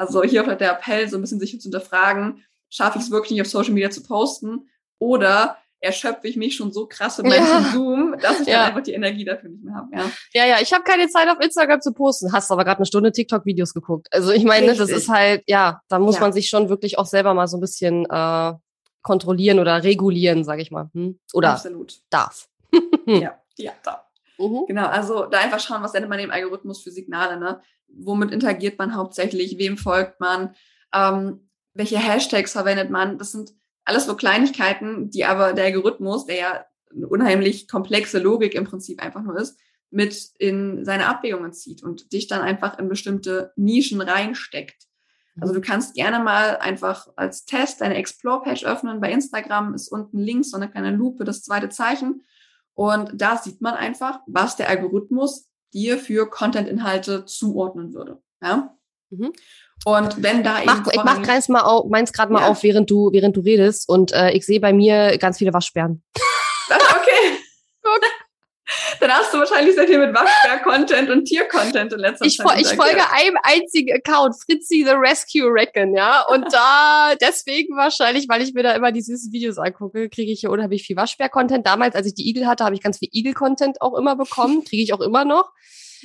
Also 0.01 0.23
hier 0.23 0.41
auch 0.41 0.57
der 0.57 0.71
Appell, 0.71 1.07
so 1.07 1.15
ein 1.15 1.21
bisschen 1.21 1.39
sich 1.39 1.51
zu 1.51 1.63
hinterfragen, 1.63 2.43
schaffe 2.71 2.97
ich 2.97 3.05
es 3.05 3.11
wirklich 3.11 3.31
nicht 3.31 3.41
auf 3.41 3.47
Social 3.47 3.73
Media 3.73 3.91
zu 3.91 4.01
posten 4.01 4.67
oder 4.97 5.57
erschöpfe 5.79 6.27
ich 6.27 6.37
mich 6.37 6.55
schon 6.55 6.71
so 6.71 6.87
krass 6.87 7.19
in 7.19 7.27
meinem 7.27 7.45
ja. 7.45 7.53
Konsum, 7.53 8.15
dass 8.19 8.39
ich 8.39 8.47
ja. 8.47 8.59
dann 8.59 8.67
einfach 8.69 8.81
die 8.81 8.93
Energie 8.93 9.25
dafür 9.25 9.49
nicht 9.49 9.63
mehr 9.63 9.75
habe. 9.75 9.89
Ja, 9.93 10.11
ja, 10.33 10.45
ja 10.47 10.55
ich 10.59 10.73
habe 10.73 10.83
keine 10.83 11.07
Zeit 11.07 11.29
auf 11.29 11.39
Instagram 11.39 11.81
zu 11.81 11.93
posten. 11.93 12.33
Hast 12.33 12.51
aber 12.51 12.63
gerade 12.63 12.77
eine 12.77 12.87
Stunde 12.87 13.11
TikTok-Videos 13.11 13.75
geguckt. 13.75 14.07
Also 14.11 14.31
ich 14.31 14.43
meine, 14.43 14.73
das 14.73 14.89
ist 14.89 15.07
halt, 15.07 15.43
ja, 15.45 15.81
da 15.87 15.99
muss 15.99 16.15
ja. 16.15 16.21
man 16.21 16.33
sich 16.33 16.49
schon 16.49 16.69
wirklich 16.69 16.97
auch 16.97 17.05
selber 17.05 17.35
mal 17.35 17.47
so 17.47 17.57
ein 17.57 17.61
bisschen 17.61 18.05
äh, 18.09 18.53
kontrollieren 19.03 19.59
oder 19.59 19.83
regulieren, 19.83 20.43
sage 20.43 20.63
ich 20.63 20.71
mal. 20.71 20.89
Hm? 20.95 21.19
Oder 21.33 21.51
Absolut. 21.51 21.99
darf. 22.09 22.47
ja, 23.05 23.39
ja, 23.57 23.71
darf. 23.83 24.10
Mhm. 24.49 24.65
Genau, 24.67 24.87
also 24.87 25.25
da 25.25 25.39
einfach 25.39 25.59
schauen, 25.59 25.83
was 25.83 25.91
sendet 25.91 26.09
man 26.09 26.19
dem 26.19 26.31
Algorithmus 26.31 26.81
für 26.81 26.91
Signale, 26.91 27.39
ne? 27.39 27.61
Womit 27.87 28.31
interagiert 28.31 28.79
man 28.79 28.95
hauptsächlich, 28.95 29.57
wem 29.57 29.77
folgt 29.77 30.19
man, 30.19 30.55
ähm, 30.93 31.49
welche 31.73 31.97
Hashtags 31.97 32.53
verwendet 32.53 32.89
man. 32.89 33.17
Das 33.17 33.31
sind 33.31 33.53
alles 33.85 34.05
so 34.05 34.15
Kleinigkeiten, 34.15 35.09
die 35.09 35.25
aber 35.25 35.53
der 35.53 35.65
Algorithmus, 35.65 36.25
der 36.25 36.35
ja 36.35 36.65
eine 36.93 37.07
unheimlich 37.07 37.67
komplexe 37.67 38.19
Logik 38.19 38.53
im 38.53 38.65
Prinzip 38.65 39.01
einfach 39.01 39.21
nur 39.21 39.37
ist, 39.37 39.57
mit 39.89 40.29
in 40.39 40.85
seine 40.85 41.07
Abwägungen 41.07 41.53
zieht 41.53 41.83
und 41.83 42.13
dich 42.13 42.27
dann 42.27 42.41
einfach 42.41 42.79
in 42.79 42.87
bestimmte 42.87 43.51
Nischen 43.55 44.01
reinsteckt. 44.01 44.87
Also 45.39 45.53
mhm. 45.53 45.61
du 45.61 45.61
kannst 45.61 45.95
gerne 45.95 46.19
mal 46.23 46.57
einfach 46.57 47.07
als 47.15 47.45
Test 47.45 47.81
deine 47.81 47.95
Explore-Page 47.95 48.65
öffnen. 48.65 49.01
Bei 49.01 49.11
Instagram 49.11 49.73
ist 49.73 49.89
unten 49.89 50.19
links 50.19 50.51
so 50.51 50.57
eine 50.57 50.69
kleine 50.69 50.91
Lupe, 50.91 51.23
das 51.23 51.43
zweite 51.43 51.69
Zeichen. 51.69 52.23
Und 52.73 53.11
da 53.13 53.37
sieht 53.37 53.61
man 53.61 53.75
einfach, 53.75 54.19
was 54.27 54.55
der 54.55 54.69
Algorithmus 54.69 55.49
dir 55.73 55.97
für 55.97 56.29
Content-Inhalte 56.29 57.25
zuordnen 57.25 57.93
würde. 57.93 58.21
Ja? 58.41 58.75
Mhm. 59.09 59.33
Und 59.85 60.21
wenn 60.21 60.43
da 60.43 60.61
mach, 60.65 60.79
eben. 60.79 60.89
Ich 60.91 61.03
mach 61.03 61.25
meins 61.25 61.49
mal 61.49 61.61
auf, 61.61 61.89
meins 61.89 62.13
gerade 62.13 62.31
mal 62.31 62.41
ja. 62.41 62.47
auf, 62.47 62.63
während 62.63 62.89
du, 62.89 63.11
während 63.11 63.35
du 63.35 63.41
redest. 63.41 63.89
Und 63.89 64.11
äh, 64.13 64.31
ich 64.31 64.45
sehe 64.45 64.59
bei 64.59 64.73
mir 64.73 65.17
ganz 65.17 65.37
viele 65.37 65.53
Waschbären. 65.53 66.03
Okay. 66.73 67.37
Gut. 67.83 68.05
Dann 68.99 69.11
hast 69.11 69.33
du 69.33 69.39
wahrscheinlich 69.39 69.75
sehr 69.75 69.87
viel 69.87 69.99
mit 69.99 70.13
Waschbär-Content 70.15 71.09
und 71.09 71.25
Tier-Content 71.25 71.93
in 71.93 71.99
letzter 71.99 72.25
ich, 72.25 72.37
Zeit. 72.37 72.61
Ich 72.61 72.67
folge 72.67 73.01
einem 73.11 73.37
einzigen 73.43 73.93
Account, 73.95 74.35
Fritzi 74.35 74.83
the 74.85 74.93
Rescue 74.93 75.51
Reckon, 75.51 75.95
ja. 75.95 76.25
Und 76.27 76.45
da 76.51 77.13
deswegen 77.21 77.75
wahrscheinlich, 77.75 78.27
weil 78.29 78.41
ich 78.41 78.53
mir 78.53 78.63
da 78.63 78.73
immer 78.73 78.91
die 78.91 79.01
süßen 79.01 79.31
Videos 79.31 79.57
angucke, 79.57 80.09
kriege 80.09 80.31
ich 80.31 80.41
hier 80.41 80.51
unheimlich 80.51 80.83
viel 80.83 80.95
Waschbär-Content. 80.95 81.65
Damals, 81.65 81.95
als 81.95 82.07
ich 82.07 82.13
die 82.13 82.29
Igel 82.29 82.47
hatte, 82.47 82.63
habe 82.63 82.75
ich 82.75 82.81
ganz 82.81 82.99
viel 82.99 83.09
Igel-Content 83.11 83.81
auch 83.81 83.97
immer 83.97 84.15
bekommen, 84.15 84.63
kriege 84.67 84.83
ich 84.83 84.93
auch 84.93 85.01
immer 85.01 85.25
noch. 85.25 85.51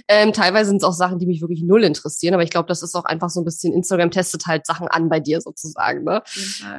Ähm, 0.09 0.33
teilweise 0.33 0.69
sind 0.69 0.79
es 0.79 0.85
auch 0.85 0.93
Sachen, 0.93 1.19
die 1.19 1.27
mich 1.27 1.41
wirklich 1.41 1.63
null 1.63 1.83
interessieren, 1.83 2.35
aber 2.35 2.43
ich 2.43 2.51
glaube, 2.51 2.69
das 2.69 2.83
ist 2.83 2.95
auch 2.95 3.05
einfach 3.05 3.31
so 3.31 3.41
ein 3.41 3.45
bisschen, 3.45 3.73
Instagram 3.73 4.11
testet 4.11 4.47
halt 4.47 4.67
Sachen 4.67 4.89
an 4.89 5.09
bei 5.09 5.21
dir 5.21 5.41
sozusagen. 5.41 6.05
Ne? 6.05 6.23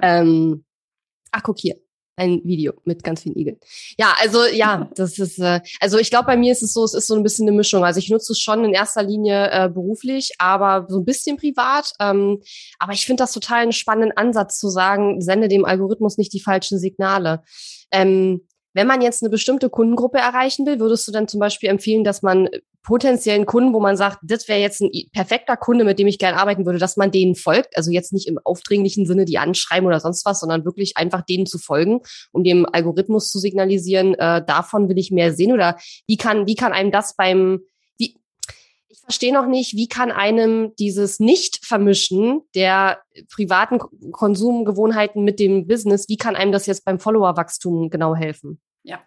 Ähm, 0.04 0.64
ach, 1.32 1.42
guck 1.42 1.58
hier 1.58 1.76
ein 2.18 2.42
Video 2.44 2.74
mit 2.84 3.04
ganz 3.04 3.22
vielen 3.22 3.38
Igeln. 3.38 3.58
Ja, 3.98 4.16
also 4.20 4.46
ja, 4.46 4.90
das 4.96 5.18
ist, 5.20 5.40
äh, 5.40 5.62
also 5.80 5.98
ich 6.00 6.10
glaube, 6.10 6.26
bei 6.26 6.38
mir 6.38 6.52
ist 6.52 6.64
es 6.64 6.74
so, 6.74 6.84
es 6.84 6.94
ist 6.94 7.08
so 7.08 7.16
ein 7.16 7.24
bisschen 7.24 7.48
eine 7.48 7.56
Mischung. 7.56 7.86
Also 7.86 8.00
ich 8.00 8.10
nutze 8.10 8.34
es 8.34 8.40
schon 8.40 8.66
in 8.66 8.74
erster 8.74 9.04
Linie 9.04 9.50
äh, 9.52 9.70
beruflich, 9.70 10.32
aber 10.40 10.88
so 10.90 11.00
ein 11.00 11.06
bisschen 11.06 11.38
privat. 11.38 11.94
Ähm, 12.00 12.42
aber 12.80 12.94
ich 12.94 13.06
finde 13.06 13.24
das 13.24 13.34
total 13.34 13.62
einen 13.62 13.72
spannenden 13.72 14.18
Ansatz 14.18 14.58
zu 14.60 14.70
sagen, 14.70 15.22
sende 15.22 15.48
dem 15.48 15.64
Algorithmus 15.64 16.18
nicht 16.18 16.34
die 16.34 16.42
falschen 16.42 16.80
Signale. 16.80 17.44
Ähm, 17.92 18.42
wenn 18.78 18.86
man 18.86 19.02
jetzt 19.02 19.24
eine 19.24 19.32
bestimmte 19.32 19.72
Kundengruppe 19.72 20.20
erreichen 20.20 20.68
will, 20.68 20.80
würdest 20.80 21.08
du 21.08 21.12
dann 21.12 21.28
zum 21.28 21.40
Beispiel 21.40 21.68
empfehlen, 21.68 22.04
dass 22.04 22.22
man 22.22 22.48
potenziellen 22.84 23.48
Kunden, 23.48 23.74
wo 23.74 23.80
man 23.80 23.98
sagt, 23.98 24.20
das 24.22 24.48
wäre 24.48 24.60
jetzt 24.60 24.82
ein 24.82 24.92
perfekter 25.12 25.58
Kunde, 25.58 25.84
mit 25.84 25.98
dem 25.98 26.06
ich 26.06 26.20
gerne 26.20 26.38
arbeiten 26.38 26.64
würde, 26.64 26.78
dass 26.78 26.96
man 26.96 27.10
denen 27.10 27.34
folgt, 27.34 27.76
also 27.76 27.90
jetzt 27.90 28.14
nicht 28.14 28.28
im 28.28 28.38
aufdringlichen 28.44 29.08
Sinne 29.08 29.26
die 29.26 29.40
anschreiben 29.40 29.88
oder 29.88 30.00
sonst 30.00 30.26
was, 30.26 30.42
sondern 30.42 30.64
wirklich 30.64 30.96
einfach 30.96 31.24
denen 31.24 31.48
zu 31.48 31.58
folgen, 31.58 32.02
um 32.32 32.44
dem 32.44 32.68
Algorithmus 32.72 33.32
zu 33.32 33.40
signalisieren, 33.40 34.14
äh, 34.14 34.46
davon 34.46 34.90
will 34.90 35.00
ich 35.00 35.10
mehr 35.10 35.34
sehen? 35.34 35.54
Oder 35.54 35.78
wie 36.06 36.18
kann 36.18 36.46
wie 36.46 36.56
kann 36.56 36.72
einem 36.72 36.92
das 36.92 37.16
beim 37.16 37.62
verstehe 39.08 39.34
noch 39.34 39.48
nicht, 39.48 39.74
wie 39.76 39.88
kann 39.88 40.12
einem 40.12 40.76
dieses 40.76 41.22
Nicht-Vermischen 41.22 42.42
der 42.56 43.02
privaten 43.32 43.80
Konsumgewohnheiten 44.12 45.24
mit 45.24 45.40
dem 45.40 45.66
Business, 45.66 46.10
wie 46.10 46.18
kann 46.18 46.36
einem 46.36 46.52
das 46.52 46.66
jetzt 46.66 46.84
beim 46.84 47.00
Followerwachstum 47.00 47.90
genau 47.90 48.16
helfen? 48.16 48.60
Ja. 48.84 49.00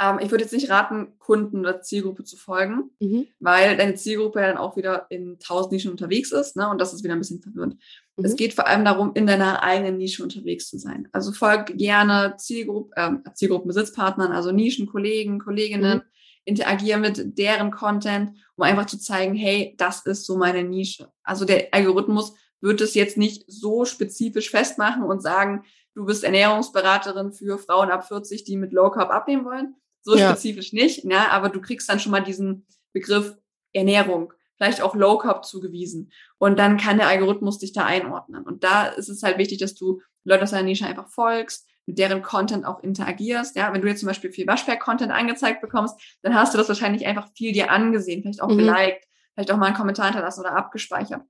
Ähm, 0.00 0.18
ich 0.20 0.32
würde 0.32 0.42
jetzt 0.42 0.52
nicht 0.52 0.68
raten, 0.68 1.16
Kunden 1.20 1.60
oder 1.60 1.80
Zielgruppe 1.80 2.24
zu 2.24 2.36
folgen, 2.36 2.90
mhm. 2.98 3.28
weil 3.38 3.76
deine 3.76 3.94
Zielgruppe 3.94 4.40
ja 4.40 4.48
dann 4.48 4.56
auch 4.56 4.76
wieder 4.76 5.06
in 5.10 5.38
tausend 5.38 5.70
Nischen 5.70 5.92
unterwegs 5.92 6.32
ist, 6.32 6.56
ne? 6.56 6.68
Und 6.68 6.80
das 6.80 6.92
ist 6.92 7.04
wieder 7.04 7.14
ein 7.14 7.20
bisschen 7.20 7.40
verwirrend. 7.40 7.76
Mhm. 8.16 8.24
Es 8.24 8.34
geht 8.34 8.52
vor 8.52 8.66
allem 8.66 8.84
darum, 8.84 9.12
in 9.14 9.28
deiner 9.28 9.62
eigenen 9.62 9.96
Nische 9.96 10.24
unterwegs 10.24 10.68
zu 10.68 10.76
sein. 10.76 11.08
Also 11.12 11.30
folg 11.30 11.78
gerne 11.78 12.34
Zielgruppe, 12.36 12.90
äh, 12.96 13.12
Zielgruppenbesitzpartnern, 13.32 14.32
also 14.32 14.50
Nischenkollegen, 14.50 15.38
Kolleginnen, 15.38 15.98
mhm. 15.98 16.02
Interagiere 16.44 16.98
mit 16.98 17.38
deren 17.38 17.70
Content, 17.70 18.36
um 18.56 18.64
einfach 18.64 18.86
zu 18.86 18.98
zeigen, 18.98 19.34
hey, 19.34 19.74
das 19.78 20.04
ist 20.06 20.26
so 20.26 20.36
meine 20.36 20.62
Nische. 20.62 21.10
Also 21.22 21.44
der 21.44 21.68
Algorithmus 21.72 22.34
wird 22.60 22.80
es 22.80 22.94
jetzt 22.94 23.16
nicht 23.16 23.44
so 23.46 23.84
spezifisch 23.84 24.50
festmachen 24.50 25.02
und 25.02 25.20
sagen, 25.20 25.64
du 25.94 26.04
bist 26.04 26.24
Ernährungsberaterin 26.24 27.32
für 27.32 27.58
Frauen 27.58 27.90
ab 27.90 28.06
40, 28.06 28.44
die 28.44 28.56
mit 28.56 28.72
Low 28.72 28.90
Carb 28.90 29.10
abnehmen 29.10 29.44
wollen, 29.44 29.74
so 30.02 30.16
ja. 30.16 30.30
spezifisch 30.30 30.72
nicht, 30.72 31.04
ne? 31.04 31.30
aber 31.30 31.48
du 31.48 31.60
kriegst 31.60 31.88
dann 31.88 32.00
schon 32.00 32.12
mal 32.12 32.22
diesen 32.22 32.66
Begriff 32.92 33.36
Ernährung, 33.72 34.32
vielleicht 34.56 34.82
auch 34.82 34.94
Low 34.94 35.18
Carb 35.18 35.44
zugewiesen. 35.44 36.12
Und 36.38 36.58
dann 36.58 36.76
kann 36.76 36.98
der 36.98 37.08
Algorithmus 37.08 37.58
dich 37.58 37.72
da 37.72 37.84
einordnen. 37.84 38.44
Und 38.44 38.64
da 38.64 38.86
ist 38.86 39.08
es 39.08 39.22
halt 39.22 39.38
wichtig, 39.38 39.58
dass 39.58 39.74
du 39.74 40.00
Leute 40.24 40.44
aus 40.44 40.50
deiner 40.52 40.64
Nische 40.64 40.86
einfach 40.86 41.08
folgst, 41.08 41.66
mit 41.86 41.98
deren 41.98 42.22
Content 42.22 42.64
auch 42.64 42.82
interagierst. 42.82 43.56
Ja, 43.56 43.72
wenn 43.72 43.82
du 43.82 43.88
jetzt 43.88 44.00
zum 44.00 44.06
Beispiel 44.06 44.32
viel 44.32 44.46
Waschberg-Content 44.46 45.12
angezeigt 45.12 45.60
bekommst, 45.60 46.00
dann 46.22 46.34
hast 46.34 46.54
du 46.54 46.58
das 46.58 46.68
wahrscheinlich 46.68 47.06
einfach 47.06 47.28
viel 47.36 47.52
dir 47.52 47.70
angesehen, 47.70 48.22
vielleicht 48.22 48.42
auch 48.42 48.48
mhm. 48.48 48.58
geliked, 48.58 49.04
vielleicht 49.34 49.50
auch 49.50 49.56
mal 49.56 49.66
einen 49.66 49.76
Kommentar 49.76 50.06
hinterlassen 50.06 50.40
oder 50.40 50.56
abgespeichert. 50.56 51.22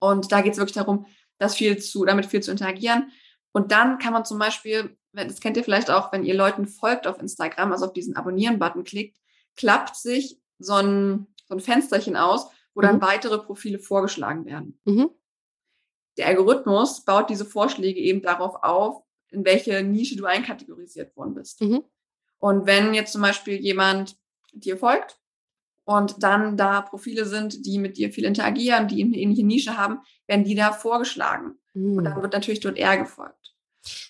Und 0.00 0.30
da 0.30 0.42
geht 0.42 0.52
es 0.52 0.58
wirklich 0.58 0.74
darum, 0.74 1.06
das 1.38 1.54
viel 1.54 1.78
zu, 1.78 2.04
damit 2.04 2.26
viel 2.26 2.42
zu 2.42 2.50
interagieren. 2.50 3.10
Und 3.52 3.72
dann 3.72 3.98
kann 3.98 4.12
man 4.12 4.24
zum 4.24 4.38
Beispiel 4.38 4.96
das 5.12 5.40
kennt 5.40 5.56
ihr 5.56 5.64
vielleicht 5.64 5.90
auch, 5.90 6.12
wenn 6.12 6.24
ihr 6.24 6.34
Leuten 6.34 6.66
folgt 6.66 7.06
auf 7.06 7.18
Instagram, 7.18 7.72
also 7.72 7.86
auf 7.86 7.92
diesen 7.92 8.16
Abonnieren-Button 8.16 8.84
klickt, 8.84 9.18
klappt 9.56 9.96
sich 9.96 10.40
so 10.58 10.74
ein, 10.74 11.26
so 11.48 11.54
ein 11.54 11.60
Fensterchen 11.60 12.16
aus, 12.16 12.48
wo 12.74 12.80
dann 12.80 12.96
mhm. 12.96 13.02
weitere 13.02 13.38
Profile 13.38 13.78
vorgeschlagen 13.78 14.44
werden. 14.44 14.78
Mhm. 14.84 15.10
Der 16.16 16.26
Algorithmus 16.26 17.04
baut 17.04 17.30
diese 17.30 17.44
Vorschläge 17.44 18.00
eben 18.00 18.22
darauf 18.22 18.62
auf, 18.62 19.02
in 19.30 19.44
welche 19.44 19.82
Nische 19.82 20.16
du 20.16 20.26
einkategorisiert 20.26 21.16
worden 21.16 21.34
bist. 21.34 21.60
Mhm. 21.60 21.82
Und 22.38 22.66
wenn 22.66 22.94
jetzt 22.94 23.12
zum 23.12 23.22
Beispiel 23.22 23.56
jemand 23.56 24.16
dir 24.52 24.76
folgt 24.76 25.18
und 25.84 26.22
dann 26.22 26.56
da 26.56 26.82
Profile 26.82 27.24
sind, 27.24 27.66
die 27.66 27.78
mit 27.78 27.96
dir 27.96 28.12
viel 28.12 28.24
interagieren, 28.24 28.88
die 28.88 29.02
eine 29.02 29.16
ähnliche 29.16 29.44
Nische 29.44 29.76
haben, 29.76 30.00
werden 30.26 30.44
die 30.44 30.54
da 30.54 30.72
vorgeschlagen. 30.72 31.58
Und 31.74 32.04
dann 32.04 32.18
mhm. 32.18 32.22
wird 32.22 32.32
natürlich 32.32 32.60
dort 32.60 32.76
eher 32.76 32.96
gefolgt. 32.96 33.34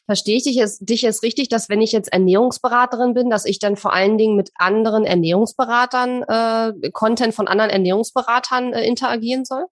Verstehe 0.06 0.36
ich 0.36 0.44
dich 0.44 0.56
jetzt, 0.56 0.88
dich 0.88 1.02
jetzt 1.02 1.22
richtig, 1.22 1.48
dass 1.48 1.68
wenn 1.68 1.82
ich 1.82 1.92
jetzt 1.92 2.12
Ernährungsberaterin 2.12 3.14
bin, 3.14 3.30
dass 3.30 3.44
ich 3.44 3.58
dann 3.58 3.76
vor 3.76 3.92
allen 3.92 4.16
Dingen 4.18 4.36
mit 4.36 4.50
anderen 4.54 5.04
Ernährungsberatern, 5.04 6.22
äh, 6.22 6.90
Content 6.90 7.34
von 7.34 7.46
anderen 7.46 7.70
Ernährungsberatern 7.70 8.72
äh, 8.72 8.86
interagieren 8.86 9.44
soll? 9.44 9.66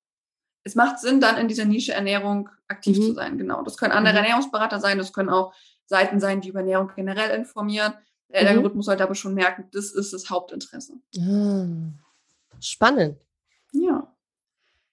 Es 0.67 0.75
macht 0.75 0.99
Sinn, 0.99 1.21
dann 1.21 1.39
in 1.39 1.49
dieser 1.49 1.65
Nische 1.65 1.93
Ernährung 1.93 2.49
aktiv 2.69 2.99
mhm. 2.99 3.03
zu 3.03 3.15
sein, 3.15 3.39
genau. 3.39 3.63
Das 3.63 3.77
können 3.77 3.93
andere 3.93 4.15
mhm. 4.15 4.25
Ernährungsberater 4.25 4.81
sein, 4.81 4.99
das 4.99 5.13
können 5.13 5.31
auch 5.31 5.55
Seiten 5.87 6.21
sein, 6.21 6.41
die 6.41 6.49
über 6.49 6.61
Ernährung 6.61 6.91
generell 6.95 7.31
informieren. 7.39 7.95
Der 8.29 8.43
mhm. 8.43 8.49
Algorithmus 8.49 8.87
sollte 8.87 9.05
aber 9.05 9.15
schon 9.15 9.35
merken, 9.35 9.69
das 9.73 9.93
ist 9.93 10.13
das 10.13 10.29
Hauptinteresse. 10.29 10.95
Ah, 11.19 11.67
spannend. 12.61 13.19
Ja. 13.73 14.13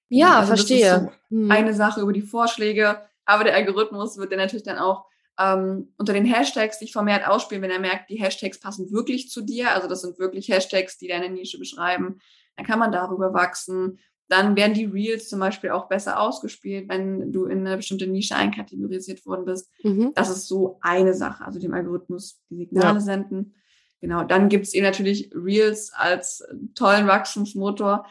Ja, 0.10 0.40
also 0.40 0.48
verstehe. 0.48 1.12
So 1.30 1.36
mhm. 1.36 1.52
eine 1.52 1.74
Sache 1.74 2.02
über 2.02 2.14
die 2.14 2.22
Vorschläge 2.22 3.02
aber 3.26 3.44
der 3.44 3.56
Algorithmus 3.56 4.18
wird 4.18 4.32
dann 4.32 4.40
natürlich 4.40 4.64
dann 4.64 4.78
auch 4.78 5.06
ähm, 5.40 5.94
unter 5.98 6.14
den 6.14 6.26
Hashtags 6.26 6.80
sich 6.80 6.92
vermehrt 6.92 7.28
ausspielen, 7.28 7.62
wenn 7.62 7.72
er 7.72 7.80
merkt, 7.80 8.10
die 8.10 8.22
Hashtags 8.22 8.60
passen 8.60 8.92
wirklich 8.92 9.30
zu 9.30 9.42
dir. 9.42 9.72
Also 9.74 9.88
das 9.88 10.02
sind 10.02 10.20
wirklich 10.20 10.50
Hashtags, 10.50 10.98
die 10.98 11.08
deine 11.08 11.30
Nische 11.30 11.58
beschreiben. 11.58 12.20
Dann 12.56 12.66
kann 12.66 12.80
man 12.80 12.92
darüber 12.92 13.34
wachsen. 13.34 14.00
Dann 14.30 14.56
werden 14.56 14.74
die 14.74 14.86
Reels 14.86 15.30
zum 15.30 15.40
Beispiel 15.40 15.72
auch 15.72 15.88
besser 15.88 16.20
ausgespielt, 16.20 16.90
wenn 16.90 17.32
du 17.32 17.46
in 17.46 17.66
eine 17.68 17.78
bestimmte 17.78 18.08
Nische 18.08 18.36
einkategorisiert 18.36 19.26
worden 19.26 19.46
bist. 19.46 19.70
Mhm. 19.84 20.12
Das 20.16 20.30
ist 20.30 20.48
so 20.48 20.78
eine 20.82 21.14
Sache, 21.14 21.46
also 21.46 21.60
dem 21.60 21.74
Algorithmus 21.74 22.40
die 22.50 22.58
Signale 22.58 22.96
ja. 22.96 23.00
senden. 23.00 23.56
Genau, 24.02 24.24
dann 24.24 24.50
gibt 24.50 24.66
es 24.66 24.74
eben 24.74 24.86
natürlich 24.86 25.32
Reels 25.34 25.92
als 25.94 26.44
tollen 26.76 27.08
Wachstumsmotor 27.08 28.06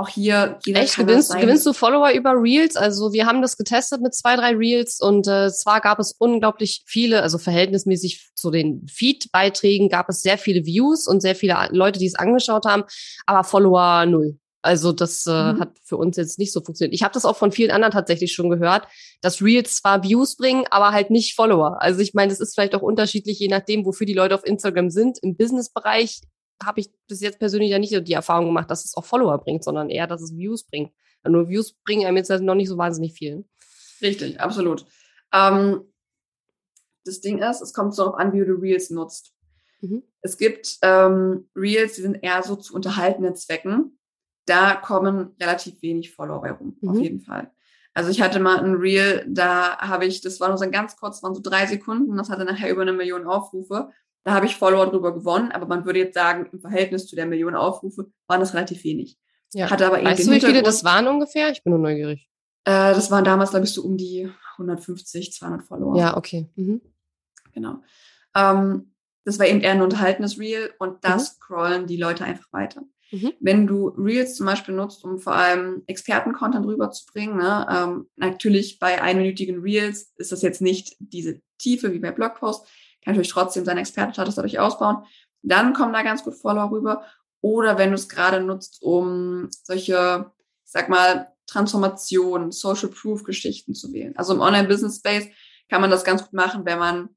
auch 0.00 0.08
hier 0.08 0.58
jeder 0.64 0.80
Echt? 0.80 0.96
Gewinnst, 0.96 1.36
gewinnst 1.36 1.66
du 1.66 1.72
Follower 1.72 2.10
über 2.10 2.32
Reels? 2.32 2.76
Also 2.76 3.12
wir 3.12 3.26
haben 3.26 3.42
das 3.42 3.56
getestet 3.56 4.00
mit 4.00 4.14
zwei, 4.14 4.34
drei 4.34 4.56
Reels 4.56 4.98
und 5.00 5.28
äh, 5.28 5.50
zwar 5.52 5.80
gab 5.80 5.98
es 5.98 6.12
unglaublich 6.18 6.82
viele, 6.86 7.22
also 7.22 7.38
verhältnismäßig 7.38 8.30
zu 8.34 8.50
den 8.50 8.86
Feed-Beiträgen 8.88 9.88
gab 9.88 10.08
es 10.08 10.22
sehr 10.22 10.38
viele 10.38 10.64
Views 10.64 11.06
und 11.06 11.20
sehr 11.20 11.36
viele 11.36 11.68
Leute, 11.70 11.98
die 11.98 12.06
es 12.06 12.14
angeschaut 12.14 12.64
haben, 12.64 12.84
aber 13.26 13.44
Follower 13.44 14.06
null. 14.06 14.38
Also 14.62 14.92
das 14.92 15.26
äh, 15.26 15.30
mhm. 15.30 15.60
hat 15.60 15.78
für 15.82 15.96
uns 15.96 16.16
jetzt 16.16 16.38
nicht 16.38 16.52
so 16.52 16.60
funktioniert. 16.60 16.94
Ich 16.94 17.02
habe 17.02 17.14
das 17.14 17.24
auch 17.24 17.36
von 17.36 17.50
vielen 17.50 17.70
anderen 17.70 17.92
tatsächlich 17.92 18.32
schon 18.32 18.50
gehört, 18.50 18.86
dass 19.22 19.42
Reels 19.42 19.76
zwar 19.76 20.02
Views 20.02 20.36
bringen, 20.36 20.64
aber 20.70 20.92
halt 20.92 21.10
nicht 21.10 21.34
Follower. 21.34 21.80
Also 21.80 22.00
ich 22.00 22.12
meine, 22.12 22.32
es 22.32 22.40
ist 22.40 22.54
vielleicht 22.54 22.74
auch 22.74 22.82
unterschiedlich, 22.82 23.38
je 23.38 23.48
nachdem, 23.48 23.86
wofür 23.86 24.06
die 24.06 24.14
Leute 24.14 24.34
auf 24.34 24.44
Instagram 24.44 24.90
sind. 24.90 25.18
Im 25.22 25.36
Business-Bereich 25.36 26.20
habe 26.62 26.80
ich 26.80 26.90
bis 27.08 27.20
jetzt 27.20 27.38
persönlich 27.38 27.70
ja 27.70 27.78
nicht 27.78 28.06
die 28.06 28.12
Erfahrung 28.12 28.46
gemacht, 28.46 28.70
dass 28.70 28.84
es 28.84 28.94
auch 28.96 29.04
Follower 29.04 29.38
bringt, 29.38 29.64
sondern 29.64 29.88
eher, 29.88 30.06
dass 30.06 30.20
es 30.20 30.36
Views 30.36 30.64
bringt. 30.64 30.92
nur 31.26 31.48
Views 31.48 31.74
bringen 31.84 32.06
einem 32.06 32.18
jetzt 32.18 32.30
noch 32.30 32.54
nicht 32.54 32.68
so 32.68 32.76
wahnsinnig 32.76 33.14
viel. 33.14 33.44
Richtig, 34.02 34.40
absolut. 34.40 34.84
Ähm, 35.32 35.82
das 37.04 37.20
Ding 37.20 37.38
ist, 37.38 37.62
es 37.62 37.72
kommt 37.72 37.94
so 37.94 38.04
darauf 38.04 38.18
an, 38.18 38.32
wie 38.32 38.44
du 38.44 38.54
Reels 38.54 38.90
nutzt. 38.90 39.32
Mhm. 39.80 40.02
Es 40.20 40.36
gibt 40.36 40.78
ähm, 40.82 41.48
Reels, 41.56 41.94
die 41.94 42.02
sind 42.02 42.22
eher 42.22 42.42
so 42.42 42.56
zu 42.56 42.74
unterhaltenden 42.74 43.36
Zwecken. 43.36 43.98
Da 44.46 44.74
kommen 44.74 45.34
relativ 45.40 45.82
wenig 45.82 46.12
Follower 46.12 46.40
bei 46.40 46.52
rum, 46.52 46.76
mhm. 46.80 46.88
auf 46.88 46.98
jeden 46.98 47.20
Fall. 47.20 47.50
Also 47.92 48.10
ich 48.10 48.20
hatte 48.20 48.38
mal 48.38 48.58
ein 48.58 48.74
Reel, 48.74 49.24
da 49.28 49.78
habe 49.78 50.06
ich, 50.06 50.20
das 50.20 50.40
war 50.40 50.48
nur 50.48 50.58
so 50.58 50.70
ganz 50.70 50.96
kurz, 50.96 51.22
waren 51.22 51.34
so 51.34 51.40
drei 51.42 51.66
Sekunden, 51.66 52.16
das 52.16 52.30
hatte 52.30 52.44
nachher 52.44 52.70
über 52.70 52.82
eine 52.82 52.92
Million 52.92 53.26
Aufrufe. 53.26 53.90
Da 54.22 54.32
habe 54.32 54.46
ich 54.46 54.56
Follower 54.56 54.86
drüber 54.86 55.12
gewonnen, 55.14 55.50
aber 55.50 55.66
man 55.66 55.84
würde 55.84 55.98
jetzt 55.98 56.14
sagen, 56.14 56.48
im 56.52 56.60
Verhältnis 56.60 57.06
zu 57.06 57.16
der 57.16 57.26
Million 57.26 57.54
Aufrufe 57.54 58.10
waren 58.26 58.40
das 58.40 58.54
relativ 58.54 58.84
wenig. 58.84 59.18
Ja. 59.52 59.70
Hatte 59.70 59.86
aber 59.86 59.98
eben 59.98 60.08
weißt 60.08 60.26
du, 60.26 60.30
wie 60.30 60.40
viele 60.40 60.62
das 60.62 60.84
waren 60.84 61.08
ungefähr? 61.08 61.50
Ich 61.50 61.64
bin 61.64 61.72
nur 61.72 61.80
neugierig. 61.80 62.28
Äh, 62.64 62.94
das 62.94 63.10
waren 63.10 63.24
damals, 63.24 63.50
glaube 63.50 63.64
ich, 63.64 63.72
so 63.72 63.82
um 63.82 63.96
die 63.96 64.30
150, 64.52 65.32
200 65.32 65.66
Follower. 65.66 65.96
Ja, 65.96 66.16
okay. 66.16 66.48
Mhm. 66.54 66.80
Genau. 67.52 67.82
Ähm, 68.36 68.92
das 69.24 69.38
war 69.38 69.46
eben 69.46 69.60
eher 69.60 69.72
ein 69.72 69.82
unterhaltenes 69.82 70.38
Reel 70.38 70.72
und 70.78 71.04
das 71.04 71.22
mhm. 71.22 71.36
scrollen 71.36 71.86
die 71.86 71.96
Leute 71.96 72.24
einfach 72.24 72.52
weiter. 72.52 72.82
Mhm. 73.10 73.32
Wenn 73.40 73.66
du 73.66 73.88
Reels 73.88 74.36
zum 74.36 74.46
Beispiel 74.46 74.74
nutzt, 74.74 75.04
um 75.04 75.18
vor 75.18 75.34
allem 75.34 75.82
Experten-Content 75.86 76.64
rüberzubringen, 76.66 77.36
ne, 77.36 77.66
ähm, 77.70 78.08
natürlich 78.16 78.78
bei 78.78 79.02
einminütigen 79.02 79.60
Reels 79.60 80.12
ist 80.16 80.32
das 80.32 80.42
jetzt 80.42 80.60
nicht 80.60 80.96
diese 80.98 81.40
Tiefe 81.58 81.92
wie 81.92 81.98
bei 81.98 82.12
Blogposts, 82.12 82.68
kann 83.02 83.14
natürlich 83.14 83.32
trotzdem 83.32 83.64
seinen 83.64 83.78
Expertenstatus 83.78 84.34
dadurch 84.34 84.58
ausbauen. 84.58 85.04
Dann 85.42 85.72
kommen 85.72 85.92
da 85.92 86.02
ganz 86.02 86.22
gut 86.22 86.34
Follower 86.34 86.70
rüber. 86.70 87.04
Oder 87.40 87.78
wenn 87.78 87.90
du 87.90 87.94
es 87.94 88.08
gerade 88.08 88.40
nutzt, 88.42 88.82
um 88.82 89.48
solche, 89.50 90.30
ich 90.64 90.70
sag 90.70 90.88
mal, 90.90 91.32
Transformation, 91.46 92.52
Social 92.52 92.90
Proof 92.90 93.24
Geschichten 93.24 93.74
zu 93.74 93.92
wählen. 93.92 94.16
Also 94.16 94.34
im 94.34 94.40
Online-Business 94.40 94.98
Space 94.98 95.28
kann 95.68 95.80
man 95.80 95.90
das 95.90 96.04
ganz 96.04 96.22
gut 96.22 96.32
machen, 96.32 96.64
wenn 96.64 96.78
man 96.78 97.08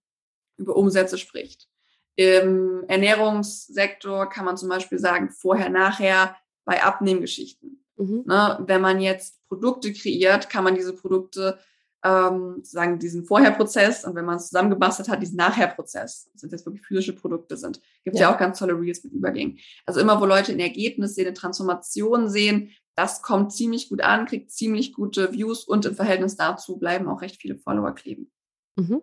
über 0.57 0.75
Umsätze 0.75 1.17
spricht. 1.17 1.67
Im 2.15 2.83
Ernährungssektor 2.87 4.29
kann 4.29 4.45
man 4.45 4.57
zum 4.57 4.69
Beispiel 4.69 4.99
sagen, 4.99 5.29
vorher, 5.29 5.69
nachher 5.69 6.35
bei 6.65 6.83
Abnehmgeschichten. 6.83 7.83
Mhm. 7.97 8.23
Ne, 8.25 8.59
wenn 8.65 8.81
man 8.81 8.99
jetzt 8.99 9.39
Produkte 9.47 9.93
kreiert, 9.93 10.49
kann 10.49 10.63
man 10.63 10.75
diese 10.75 10.93
Produkte 10.93 11.59
ähm, 12.03 12.55
sozusagen 12.57 12.99
diesen 12.99 13.23
Vorherprozess 13.23 14.03
und 14.03 14.15
wenn 14.15 14.25
man 14.25 14.37
es 14.37 14.47
zusammengebastelt 14.47 15.09
hat, 15.09 15.21
diesen 15.21 15.37
Nachherprozess, 15.37 16.29
also 16.33 16.47
jetzt 16.47 16.65
wirklich 16.65 16.85
physische 16.85 17.13
Produkte 17.13 17.55
sind, 17.55 17.81
gibt 18.03 18.15
es 18.15 18.19
ja. 18.19 18.29
ja. 18.29 18.35
auch 18.35 18.39
ganz 18.39 18.59
tolle 18.59 18.73
Reels 18.73 19.03
mit 19.03 19.13
Übergängen. 19.13 19.57
Also 19.85 20.01
immer, 20.01 20.19
wo 20.19 20.25
Leute 20.25 20.51
ein 20.51 20.59
Ergebnis 20.59 21.15
sehen, 21.15 21.27
eine 21.27 21.33
Transformation 21.33 22.29
sehen, 22.29 22.71
das 22.95 23.21
kommt 23.21 23.53
ziemlich 23.53 23.89
gut 23.89 24.01
an, 24.01 24.25
kriegt 24.25 24.51
ziemlich 24.51 24.93
gute 24.93 25.31
Views 25.31 25.63
und 25.63 25.85
im 25.85 25.95
Verhältnis 25.95 26.35
dazu 26.35 26.77
bleiben 26.77 27.07
auch 27.07 27.21
recht 27.21 27.41
viele 27.41 27.57
Follower 27.57 27.95
kleben. 27.95 28.31
Mhm. 28.75 29.01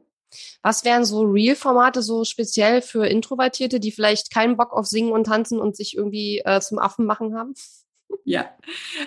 Was 0.62 0.85
wären 0.85 1.05
so 1.05 1.22
Real-Formate 1.22 2.03
so 2.03 2.24
speziell 2.24 2.83
für 2.83 3.07
Introvertierte, 3.07 3.81
die 3.81 3.93
vielleicht 3.93 4.33
keinen 4.33 4.57
Bock 4.57 4.72
auf 4.72 4.87
Singen 4.87 5.12
und 5.12 5.24
Tanzen 5.24 5.61
und 5.61 5.76
sich 5.76 5.97
irgendwie 5.97 6.43
äh, 6.45 6.61
zum 6.61 6.78
Affen 6.78 7.07
machen 7.07 7.37
haben? 7.37 7.55
Ja, 8.24 8.51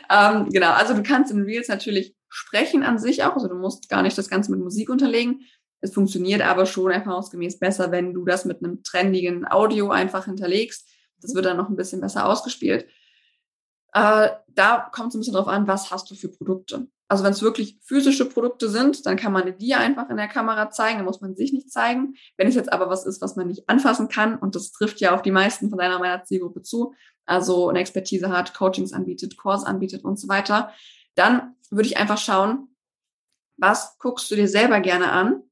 ähm, 0.10 0.50
genau. 0.50 0.72
Also 0.72 0.94
du 0.94 1.04
kannst 1.04 1.32
in 1.32 1.44
Reels 1.44 1.68
natürlich 1.68 2.16
Sprechen 2.30 2.84
an 2.84 2.98
sich 2.98 3.24
auch. 3.24 3.36
Also 3.36 3.48
du 3.48 3.56
musst 3.56 3.90
gar 3.90 4.02
nicht 4.02 4.18
das 4.18 4.30
Ganze 4.30 4.52
mit 4.52 4.60
Musik 4.60 4.90
unterlegen. 4.90 5.42
Es 5.82 5.94
funktioniert 5.94 6.42
aber 6.42 6.66
schon 6.66 6.92
erfahrungsgemäß 6.92 7.60
besser, 7.60 7.92
wenn 7.92 8.14
du 8.14 8.26
das 8.26 8.46
mit 8.46 8.64
einem 8.64 8.84
trendigen 8.84 9.46
Audio 9.50 9.92
einfach 9.92 10.26
hinterlegst. 10.26 10.90
Das 11.22 11.36
wird 11.36 11.46
dann 11.46 11.58
noch 11.58 11.70
ein 11.70 11.76
bisschen 11.76 12.02
besser 12.02 12.26
ausgespielt. 12.26 12.88
Äh, 13.94 14.30
da 14.48 14.90
kommt 14.92 15.10
es 15.10 15.16
ein 15.16 15.20
bisschen 15.20 15.36
drauf 15.36 15.48
an, 15.48 15.68
was 15.68 15.92
hast 15.92 16.10
du 16.10 16.16
für 16.16 16.30
Produkte. 16.30 16.88
Also 17.14 17.24
wenn 17.24 17.34
es 17.34 17.44
wirklich 17.44 17.78
physische 17.84 18.28
Produkte 18.28 18.68
sind, 18.70 19.06
dann 19.06 19.18
kann 19.18 19.32
man 19.32 19.56
die 19.60 19.76
einfach 19.76 20.10
in 20.10 20.18
der 20.18 20.28
Kamera 20.28 20.72
zeigen, 20.72 20.98
dann 20.98 21.06
muss 21.06 21.22
man 21.22 21.36
sich 21.36 21.54
nicht 21.54 21.72
zeigen. 21.72 22.16
Wenn 22.38 22.48
es 22.48 22.56
jetzt 22.56 22.74
aber 22.74 22.90
was 22.90 23.06
ist, 23.06 23.22
was 23.22 23.36
man 23.36 23.46
nicht 23.46 23.70
anfassen 23.70 24.08
kann, 24.08 24.36
und 24.36 24.56
das 24.56 24.72
trifft 24.72 25.00
ja 25.00 25.14
auf 25.14 25.22
die 25.22 25.30
meisten 25.30 25.70
von 25.70 25.78
deiner 25.78 26.00
meiner 26.00 26.24
Zielgruppe 26.24 26.64
zu, 26.64 26.96
also 27.28 27.70
eine 27.70 27.82
Expertise 27.82 28.30
hat, 28.30 28.56
Coachings 28.56 28.94
anbietet, 28.94 29.38
Kurs 29.38 29.64
anbietet 29.64 30.04
und 30.04 30.20
so 30.20 30.28
weiter, 30.28 30.74
dann 31.14 31.54
würde 31.70 31.86
ich 31.86 31.98
einfach 31.98 32.18
schauen, 32.18 32.70
was 33.58 34.00
guckst 34.00 34.32
du 34.32 34.36
dir 34.36 34.48
selber 34.48 34.80
gerne 34.80 35.12
an 35.12 35.44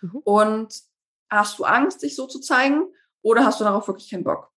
mhm. 0.00 0.16
und 0.24 0.80
hast 1.28 1.58
du 1.58 1.64
Angst, 1.64 2.02
dich 2.02 2.16
so 2.16 2.26
zu 2.26 2.40
zeigen 2.40 2.84
oder 3.20 3.44
hast 3.44 3.60
du 3.60 3.64
darauf 3.64 3.86
wirklich 3.86 4.08
keinen 4.08 4.24
Bock? 4.24 4.50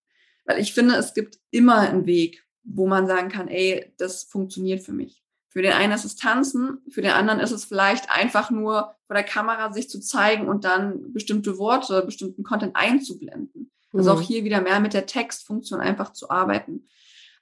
Weil 0.46 0.62
ich 0.62 0.74
finde, 0.74 0.96
es 0.96 1.14
gibt 1.14 1.38
immer 1.52 1.80
einen 1.80 2.06
Weg, 2.06 2.48
wo 2.64 2.88
man 2.88 3.08
sagen 3.08 3.28
kann, 3.28 3.50
ey, 3.50 3.94
das 3.98 4.24
funktioniert 4.24 4.82
für 4.82 4.94
mich. 4.94 5.25
Für 5.56 5.62
den 5.62 5.72
einen 5.72 5.94
ist 5.94 6.04
es 6.04 6.18
Tanzen, 6.18 6.80
für 6.90 7.02
den 7.02 7.12
anderen 7.12 7.40
ist 7.40 7.52
es 7.52 7.64
vielleicht 7.64 8.12
einfach 8.12 8.52
nur 8.52 8.94
vor 9.08 9.14
der 9.14 9.24
Kamera 9.24 9.72
sich 9.72 9.90
zu 9.90 10.02
zeigen 10.02 10.50
und 10.50 10.66
dann 10.66 11.14
bestimmte 11.14 11.58
Worte, 11.58 12.04
bestimmten 12.06 12.44
Content 12.44 12.76
einzublenden. 12.76 13.72
Also 13.94 14.12
auch 14.12 14.20
mhm. 14.20 14.24
hier 14.24 14.44
wieder 14.44 14.60
mehr 14.60 14.82
mit 14.82 14.94
der 14.94 15.06
Textfunktion 15.06 15.80
einfach 15.80 16.12
zu 16.12 16.30
arbeiten. 16.30 16.90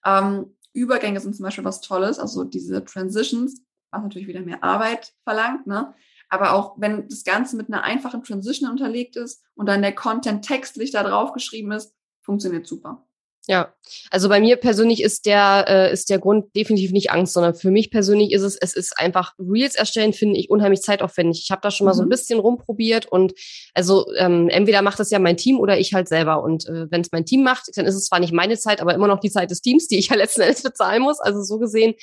Ähm, 0.05 0.55
Übergänge 0.73 1.19
sind 1.21 1.35
zum 1.35 1.43
Beispiel 1.43 1.63
was 1.63 1.81
Tolles, 1.81 2.19
also 2.19 2.43
diese 2.43 2.85
Transitions, 2.85 3.63
was 3.89 4.03
natürlich 4.03 4.27
wieder 4.27 4.41
mehr 4.41 4.63
Arbeit 4.63 5.11
verlangt, 5.23 5.65
ne? 5.65 5.95
Aber 6.29 6.53
auch 6.53 6.75
wenn 6.77 7.07
das 7.07 7.23
Ganze 7.23 7.57
mit 7.57 7.67
einer 7.67 7.83
einfachen 7.83 8.23
Transition 8.23 8.69
unterlegt 8.69 9.15
ist 9.15 9.43
und 9.55 9.65
dann 9.67 9.81
der 9.81 9.95
Content 9.95 10.45
textlich 10.45 10.91
da 10.91 11.01
drauf 11.01 11.33
geschrieben 11.33 11.71
ist, 11.71 11.95
funktioniert 12.21 12.67
super. 12.67 13.07
Ja, 13.45 13.73
also 14.09 14.29
bei 14.29 14.39
mir 14.39 14.55
persönlich 14.55 15.03
ist 15.03 15.25
der 15.25 15.65
äh, 15.67 15.91
ist 15.91 16.09
der 16.09 16.17
Grund 16.17 16.55
definitiv 16.55 16.93
nicht 16.93 17.11
Angst, 17.11 17.33
sondern 17.33 17.53
für 17.53 17.71
mich 17.71 17.91
persönlich 17.91 18.31
ist 18.31 18.41
es 18.41 18.55
es 18.55 18.73
ist 18.73 18.97
einfach 18.97 19.33
Reels 19.37 19.75
erstellen 19.75 20.13
finde 20.13 20.39
ich 20.39 20.49
unheimlich 20.49 20.81
zeitaufwendig. 20.81 21.41
Ich 21.43 21.51
habe 21.51 21.59
da 21.61 21.69
schon 21.69 21.83
mal 21.83 21.91
mhm. 21.91 21.97
so 21.97 22.01
ein 22.03 22.05
mhm. 22.05 22.11
bisschen 22.11 22.39
rumprobiert 22.39 23.05
und 23.05 23.33
also 23.73 24.05
ähm, 24.17 24.47
entweder 24.47 24.81
macht 24.81 24.97
das 24.97 25.11
ja 25.11 25.19
mein 25.19 25.35
Team 25.35 25.59
oder 25.59 25.77
ich 25.77 25.93
halt 25.93 26.07
selber 26.07 26.41
und 26.41 26.65
äh, 26.69 26.89
wenn 26.89 27.01
es 27.01 27.11
mein 27.11 27.25
Team 27.25 27.43
macht, 27.43 27.65
dann 27.75 27.85
ist 27.85 27.95
es 27.95 28.05
zwar 28.05 28.21
nicht 28.21 28.31
meine 28.31 28.57
Zeit, 28.57 28.79
aber 28.79 28.93
immer 28.93 29.07
noch 29.07 29.19
die 29.19 29.31
Zeit 29.31 29.51
des 29.51 29.59
Teams, 29.59 29.87
die 29.89 29.99
ich 29.99 30.07
ja 30.07 30.15
letzten 30.23 30.41
Endes 30.41 30.63
bezahlen 30.63 31.01
muss. 31.01 31.19
Also 31.19 31.43
so 31.43 31.59
gesehen 31.59 31.95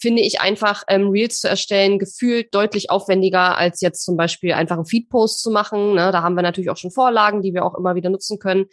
finde 0.00 0.22
ich 0.22 0.40
einfach 0.40 0.82
ähm, 0.88 1.10
Reels 1.10 1.40
zu 1.40 1.48
erstellen 1.48 2.00
gefühlt 2.00 2.52
deutlich 2.52 2.90
aufwendiger 2.90 3.56
als 3.56 3.80
jetzt 3.82 4.04
zum 4.04 4.16
Beispiel 4.16 4.52
einfach 4.52 4.74
einen 4.74 4.86
Feed-Post 4.86 5.42
zu 5.42 5.52
machen. 5.52 5.94
Ne? 5.94 6.10
Da 6.10 6.22
haben 6.22 6.34
wir 6.34 6.42
natürlich 6.42 6.70
auch 6.70 6.76
schon 6.76 6.90
Vorlagen, 6.90 7.40
die 7.40 7.54
wir 7.54 7.64
auch 7.64 7.76
immer 7.78 7.94
wieder 7.94 8.10
nutzen 8.10 8.40
können 8.40 8.66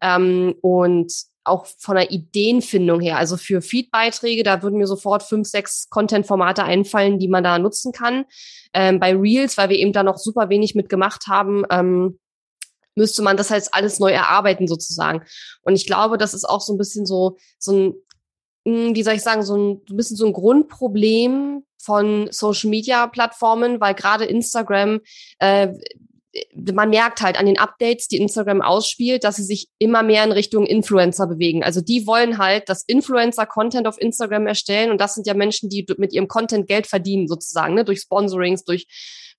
ähm, 0.00 0.54
und 0.62 1.12
auch 1.46 1.66
von 1.78 1.96
der 1.96 2.10
Ideenfindung 2.10 3.00
her. 3.00 3.16
Also 3.18 3.36
für 3.36 3.62
Feed-Beiträge, 3.62 4.42
da 4.42 4.62
würden 4.62 4.78
mir 4.78 4.86
sofort 4.86 5.22
fünf, 5.22 5.48
sechs 5.48 5.88
Content-Formate 5.90 6.64
einfallen, 6.64 7.18
die 7.18 7.28
man 7.28 7.44
da 7.44 7.58
nutzen 7.58 7.92
kann. 7.92 8.24
Ähm, 8.74 9.00
bei 9.00 9.14
Reels, 9.14 9.56
weil 9.56 9.68
wir 9.68 9.78
eben 9.78 9.92
da 9.92 10.02
noch 10.02 10.18
super 10.18 10.48
wenig 10.48 10.74
mitgemacht 10.74 11.26
haben, 11.28 11.64
ähm, 11.70 12.18
müsste 12.94 13.22
man 13.22 13.36
das 13.36 13.50
halt 13.50 13.68
alles 13.72 14.00
neu 14.00 14.10
erarbeiten 14.10 14.66
sozusagen. 14.66 15.22
Und 15.62 15.74
ich 15.74 15.86
glaube, 15.86 16.18
das 16.18 16.34
ist 16.34 16.44
auch 16.44 16.60
so 16.60 16.74
ein 16.74 16.78
bisschen 16.78 17.06
so, 17.06 17.36
so 17.58 17.72
ein, 17.72 17.94
hm, 18.66 18.94
wie 18.94 19.02
soll 19.02 19.14
ich 19.14 19.22
sagen, 19.22 19.42
so 19.42 19.56
ein, 19.56 19.82
ein 19.88 19.96
bisschen 19.96 20.16
so 20.16 20.26
ein 20.26 20.32
Grundproblem 20.32 21.62
von 21.78 22.28
Social 22.30 22.70
Media 22.70 23.06
Plattformen, 23.06 23.80
weil 23.80 23.94
gerade 23.94 24.24
Instagram 24.24 25.00
äh, 25.38 25.68
man 26.54 26.90
merkt 26.90 27.20
halt 27.20 27.38
an 27.38 27.46
den 27.46 27.58
Updates, 27.58 28.08
die 28.08 28.16
Instagram 28.16 28.62
ausspielt, 28.62 29.24
dass 29.24 29.36
sie 29.36 29.44
sich 29.44 29.68
immer 29.78 30.02
mehr 30.02 30.24
in 30.24 30.32
Richtung 30.32 30.66
Influencer 30.66 31.26
bewegen. 31.26 31.62
Also 31.62 31.80
die 31.80 32.06
wollen 32.06 32.38
halt, 32.38 32.68
dass 32.68 32.84
Influencer 32.86 33.46
Content 33.46 33.86
auf 33.86 34.00
Instagram 34.00 34.46
erstellen 34.46 34.90
und 34.90 35.00
das 35.00 35.14
sind 35.14 35.26
ja 35.26 35.34
Menschen, 35.34 35.68
die 35.68 35.86
mit 35.98 36.12
ihrem 36.12 36.28
Content 36.28 36.66
Geld 36.66 36.86
verdienen 36.86 37.28
sozusagen, 37.28 37.74
ne? 37.74 37.84
durch 37.84 38.00
Sponsorings, 38.00 38.64
durch 38.64 38.86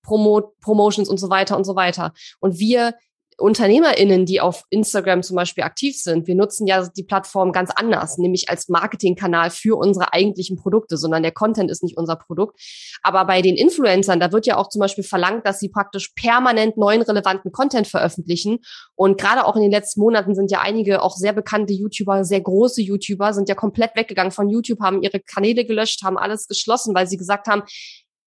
Promo 0.02 0.54
Promotions 0.60 1.08
und 1.08 1.18
so 1.18 1.28
weiter 1.28 1.56
und 1.56 1.64
so 1.64 1.74
weiter. 1.74 2.12
Und 2.40 2.58
wir 2.58 2.94
UnternehmerInnen, 3.38 4.26
die 4.26 4.40
auf 4.40 4.64
Instagram 4.70 5.22
zum 5.22 5.36
Beispiel 5.36 5.62
aktiv 5.62 5.96
sind, 5.96 6.26
wir 6.26 6.34
nutzen 6.34 6.66
ja 6.66 6.88
die 6.88 7.04
Plattform 7.04 7.52
ganz 7.52 7.70
anders, 7.74 8.18
nämlich 8.18 8.48
als 8.48 8.68
Marketingkanal 8.68 9.50
für 9.50 9.78
unsere 9.78 10.12
eigentlichen 10.12 10.56
Produkte, 10.56 10.96
sondern 10.96 11.22
der 11.22 11.32
Content 11.32 11.70
ist 11.70 11.82
nicht 11.82 11.96
unser 11.96 12.16
Produkt. 12.16 12.60
Aber 13.02 13.24
bei 13.26 13.40
den 13.40 13.56
Influencern, 13.56 14.18
da 14.18 14.32
wird 14.32 14.46
ja 14.46 14.56
auch 14.56 14.68
zum 14.68 14.80
Beispiel 14.80 15.04
verlangt, 15.04 15.46
dass 15.46 15.60
sie 15.60 15.68
praktisch 15.68 16.10
permanent 16.16 16.76
neuen 16.76 17.02
relevanten 17.02 17.52
Content 17.52 17.86
veröffentlichen. 17.86 18.58
Und 18.96 19.20
gerade 19.20 19.46
auch 19.46 19.54
in 19.54 19.62
den 19.62 19.70
letzten 19.70 20.00
Monaten 20.00 20.34
sind 20.34 20.50
ja 20.50 20.60
einige 20.60 21.02
auch 21.02 21.16
sehr 21.16 21.32
bekannte 21.32 21.72
YouTuber, 21.72 22.24
sehr 22.24 22.40
große 22.40 22.82
YouTuber, 22.82 23.32
sind 23.32 23.48
ja 23.48 23.54
komplett 23.54 23.94
weggegangen 23.94 24.32
von 24.32 24.48
YouTube, 24.48 24.80
haben 24.80 25.02
ihre 25.02 25.20
Kanäle 25.20 25.64
gelöscht, 25.64 26.02
haben 26.02 26.18
alles 26.18 26.48
geschlossen, 26.48 26.94
weil 26.94 27.06
sie 27.06 27.16
gesagt 27.16 27.46
haben, 27.46 27.62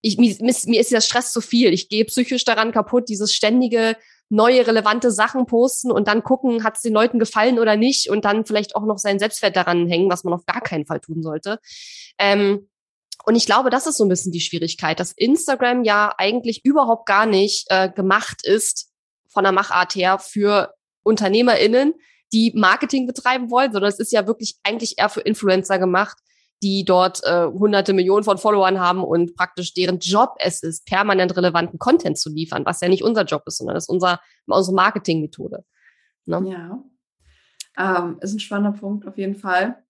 ich, 0.02 0.18
mir, 0.18 0.34
mir 0.40 0.80
ist 0.80 0.90
der 0.90 1.00
Stress 1.00 1.32
zu 1.32 1.40
viel. 1.40 1.72
Ich 1.72 1.88
gehe 1.88 2.04
psychisch 2.04 2.44
daran 2.44 2.72
kaputt, 2.72 3.08
dieses 3.08 3.32
ständige 3.32 3.96
neue 4.28 4.66
relevante 4.66 5.10
Sachen 5.10 5.46
posten 5.46 5.90
und 5.90 6.08
dann 6.08 6.22
gucken, 6.24 6.64
hat 6.64 6.76
es 6.76 6.82
den 6.82 6.94
Leuten 6.94 7.18
gefallen 7.18 7.58
oder 7.58 7.76
nicht 7.76 8.08
und 8.08 8.24
dann 8.24 8.46
vielleicht 8.46 8.74
auch 8.74 8.86
noch 8.86 8.98
seinen 8.98 9.18
Selbstwert 9.18 9.56
daran 9.56 9.86
hängen, 9.86 10.10
was 10.10 10.24
man 10.24 10.32
auf 10.32 10.46
gar 10.46 10.60
keinen 10.60 10.86
Fall 10.86 11.00
tun 11.00 11.22
sollte. 11.22 11.58
Ähm, 12.18 12.68
und 13.24 13.36
ich 13.36 13.46
glaube, 13.46 13.70
das 13.70 13.86
ist 13.86 13.98
so 13.98 14.04
ein 14.04 14.08
bisschen 14.08 14.32
die 14.32 14.40
Schwierigkeit, 14.40 14.98
dass 14.98 15.12
Instagram 15.12 15.84
ja 15.84 16.14
eigentlich 16.18 16.64
überhaupt 16.64 17.06
gar 17.06 17.26
nicht 17.26 17.66
äh, 17.68 17.90
gemacht 17.90 18.44
ist 18.44 18.90
von 19.28 19.44
der 19.44 19.52
Machart 19.52 19.94
her 19.94 20.18
für 20.18 20.74
UnternehmerInnen, 21.04 21.94
die 22.32 22.52
Marketing 22.54 23.06
betreiben 23.06 23.50
wollen, 23.50 23.72
sondern 23.72 23.90
es 23.90 23.98
ist 23.98 24.12
ja 24.12 24.26
wirklich 24.26 24.56
eigentlich 24.62 24.98
eher 24.98 25.08
für 25.08 25.20
Influencer 25.20 25.78
gemacht, 25.78 26.18
die 26.62 26.84
dort 26.84 27.22
äh, 27.24 27.46
hunderte 27.46 27.92
Millionen 27.92 28.24
von 28.24 28.38
Followern 28.38 28.78
haben 28.78 29.02
und 29.02 29.34
praktisch 29.36 29.74
deren 29.74 29.98
Job 29.98 30.34
es 30.38 30.62
ist, 30.62 30.86
permanent 30.86 31.36
relevanten 31.36 31.78
Content 31.78 32.18
zu 32.18 32.30
liefern, 32.30 32.64
was 32.64 32.80
ja 32.80 32.88
nicht 32.88 33.02
unser 33.02 33.24
Job 33.24 33.42
ist, 33.46 33.58
sondern 33.58 33.74
das 33.74 33.84
ist 33.84 33.90
unser, 33.90 34.20
unsere 34.46 34.74
Marketingmethode. 34.74 35.64
Ne? 36.26 36.42
Ja, 36.48 36.82
ähm, 37.76 38.18
ist 38.20 38.34
ein 38.34 38.40
spannender 38.40 38.78
Punkt 38.78 39.06
auf 39.06 39.18
jeden 39.18 39.34
Fall. 39.34 39.82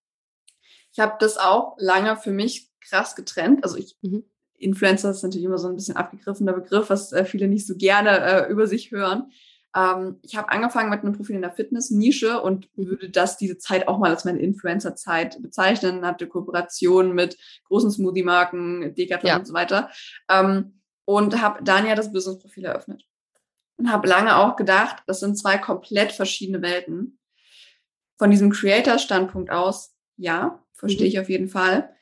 Ich 0.92 1.00
habe 1.00 1.16
das 1.20 1.38
auch 1.38 1.76
lange 1.78 2.16
für 2.16 2.32
mich 2.32 2.70
krass 2.80 3.16
getrennt. 3.16 3.64
Also 3.64 3.76
ich, 3.76 3.96
mhm. 4.02 4.24
Influencer 4.56 5.10
ist 5.10 5.22
natürlich 5.22 5.44
immer 5.44 5.58
so 5.58 5.68
ein 5.68 5.74
bisschen 5.74 5.96
abgegriffener 5.96 6.52
Begriff, 6.52 6.90
was 6.90 7.12
äh, 7.12 7.24
viele 7.24 7.48
nicht 7.48 7.66
so 7.66 7.76
gerne 7.76 8.20
äh, 8.20 8.50
über 8.50 8.66
sich 8.66 8.90
hören. 8.90 9.30
Ähm, 9.74 10.18
ich 10.22 10.36
habe 10.36 10.50
angefangen 10.50 10.90
mit 10.90 11.00
einem 11.00 11.14
Profil 11.14 11.36
in 11.36 11.42
der 11.42 11.52
Fitness-Nische 11.52 12.40
und 12.40 12.68
würde 12.76 13.10
das 13.10 13.36
diese 13.36 13.58
Zeit 13.58 13.88
auch 13.88 13.98
mal 13.98 14.10
als 14.10 14.24
meine 14.24 14.40
Influencer-Zeit 14.40 15.40
bezeichnen. 15.42 16.04
Hatte 16.04 16.26
Kooperationen 16.26 17.14
mit 17.14 17.38
großen 17.64 17.90
Smoothie-Marken, 17.90 18.94
Decathlon 18.94 19.28
ja. 19.28 19.38
und 19.38 19.46
so 19.46 19.54
weiter. 19.54 19.90
Ähm, 20.28 20.80
und 21.04 21.40
habe 21.40 21.64
dann 21.64 21.86
ja 21.86 21.94
das 21.94 22.12
Business-Profil 22.12 22.66
eröffnet. 22.66 23.04
Und 23.76 23.90
habe 23.90 24.08
lange 24.08 24.36
auch 24.36 24.56
gedacht, 24.56 25.02
das 25.06 25.20
sind 25.20 25.36
zwei 25.36 25.58
komplett 25.58 26.12
verschiedene 26.12 26.62
Welten. 26.62 27.18
Von 28.18 28.30
diesem 28.30 28.50
Creator-Standpunkt 28.50 29.50
aus, 29.50 29.94
ja, 30.16 30.62
verstehe 30.74 31.06
mhm. 31.06 31.08
ich 31.08 31.20
auf 31.20 31.28
jeden 31.28 31.48
Fall. 31.48 31.94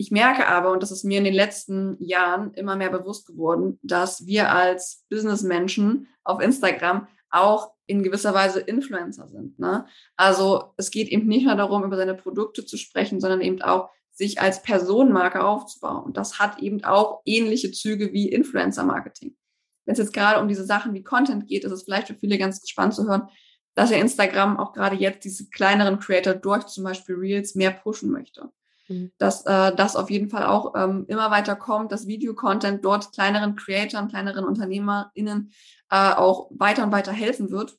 Ich 0.00 0.12
merke 0.12 0.46
aber, 0.46 0.70
und 0.70 0.80
das 0.80 0.92
ist 0.92 1.02
mir 1.02 1.18
in 1.18 1.24
den 1.24 1.34
letzten 1.34 2.00
Jahren 2.00 2.54
immer 2.54 2.76
mehr 2.76 2.90
bewusst 2.90 3.26
geworden, 3.26 3.80
dass 3.82 4.26
wir 4.26 4.52
als 4.52 5.04
Businessmenschen 5.10 6.06
auf 6.22 6.40
Instagram 6.40 7.08
auch 7.30 7.72
in 7.86 8.04
gewisser 8.04 8.32
Weise 8.32 8.60
Influencer 8.60 9.26
sind. 9.26 9.58
Ne? 9.58 9.86
Also 10.16 10.72
es 10.76 10.92
geht 10.92 11.08
eben 11.08 11.26
nicht 11.26 11.46
nur 11.46 11.56
darum, 11.56 11.82
über 11.82 11.96
seine 11.96 12.14
Produkte 12.14 12.64
zu 12.64 12.76
sprechen, 12.76 13.20
sondern 13.20 13.40
eben 13.40 13.60
auch 13.60 13.90
sich 14.12 14.40
als 14.40 14.62
Personenmarke 14.62 15.42
aufzubauen. 15.42 16.04
Und 16.04 16.16
das 16.16 16.38
hat 16.38 16.60
eben 16.60 16.84
auch 16.84 17.20
ähnliche 17.24 17.72
Züge 17.72 18.12
wie 18.12 18.28
Influencer-Marketing. 18.28 19.36
Wenn 19.84 19.92
es 19.94 19.98
jetzt 19.98 20.12
gerade 20.12 20.40
um 20.40 20.46
diese 20.46 20.64
Sachen 20.64 20.94
wie 20.94 21.02
Content 21.02 21.48
geht, 21.48 21.64
ist 21.64 21.72
es 21.72 21.82
vielleicht 21.82 22.06
für 22.06 22.14
viele 22.14 22.38
ganz 22.38 22.68
spannend 22.68 22.94
zu 22.94 23.08
hören, 23.08 23.28
dass 23.74 23.90
ja 23.90 23.98
Instagram 23.98 24.58
auch 24.58 24.72
gerade 24.74 24.94
jetzt 24.94 25.24
diese 25.24 25.48
kleineren 25.48 25.98
Creator 25.98 26.34
durch 26.34 26.66
zum 26.66 26.84
Beispiel 26.84 27.16
Reels 27.16 27.56
mehr 27.56 27.72
pushen 27.72 28.12
möchte. 28.12 28.52
Mhm. 28.88 29.12
dass 29.18 29.44
äh, 29.44 29.74
das 29.74 29.96
auf 29.96 30.10
jeden 30.10 30.30
Fall 30.30 30.46
auch 30.46 30.74
ähm, 30.74 31.04
immer 31.08 31.30
weiter 31.30 31.56
kommt, 31.56 31.92
dass 31.92 32.06
Videocontent 32.06 32.84
dort 32.84 33.12
kleineren 33.12 33.54
Creatoren, 33.54 34.08
kleineren 34.08 34.44
UnternehmerInnen 34.44 35.52
äh, 35.90 36.12
auch 36.12 36.50
weiter 36.50 36.84
und 36.84 36.92
weiter 36.92 37.12
helfen 37.12 37.50
wird. 37.50 37.76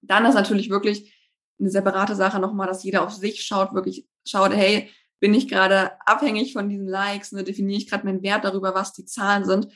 Dann 0.00 0.24
ist 0.24 0.34
natürlich 0.34 0.70
wirklich 0.70 1.14
eine 1.60 1.70
separate 1.70 2.14
Sache 2.14 2.40
nochmal, 2.40 2.66
dass 2.66 2.82
jeder 2.82 3.02
auf 3.02 3.12
sich 3.12 3.44
schaut, 3.44 3.74
wirklich 3.74 4.08
schaut, 4.26 4.52
hey, 4.52 4.90
bin 5.20 5.34
ich 5.34 5.48
gerade 5.48 5.92
abhängig 6.06 6.52
von 6.52 6.68
diesen 6.68 6.88
Likes, 6.88 7.32
ne, 7.32 7.44
definiere 7.44 7.78
ich 7.78 7.88
gerade 7.88 8.04
meinen 8.04 8.22
Wert 8.22 8.44
darüber, 8.44 8.74
was 8.74 8.92
die 8.92 9.04
Zahlen 9.04 9.44
sind. 9.44 9.68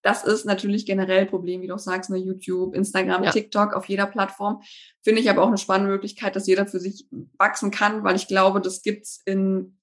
Das 0.00 0.22
ist 0.22 0.46
natürlich 0.46 0.86
generell 0.86 1.22
ein 1.22 1.26
Problem, 1.26 1.60
wie 1.60 1.66
du 1.66 1.74
auch 1.74 1.78
sagst, 1.78 2.10
ne, 2.10 2.18
YouTube, 2.18 2.74
Instagram, 2.74 3.24
ja. 3.24 3.30
TikTok, 3.30 3.74
auf 3.74 3.86
jeder 3.86 4.06
Plattform. 4.06 4.62
Finde 5.02 5.20
ich 5.20 5.28
aber 5.28 5.42
auch 5.42 5.48
eine 5.48 5.58
spannende 5.58 5.90
Möglichkeit, 5.90 6.36
dass 6.36 6.46
jeder 6.46 6.66
für 6.66 6.78
sich 6.78 7.06
wachsen 7.36 7.70
kann, 7.70 8.04
weil 8.04 8.16
ich 8.16 8.28
glaube, 8.28 8.60
das 8.60 8.82
gibt's 8.82 9.20
in 9.24 9.76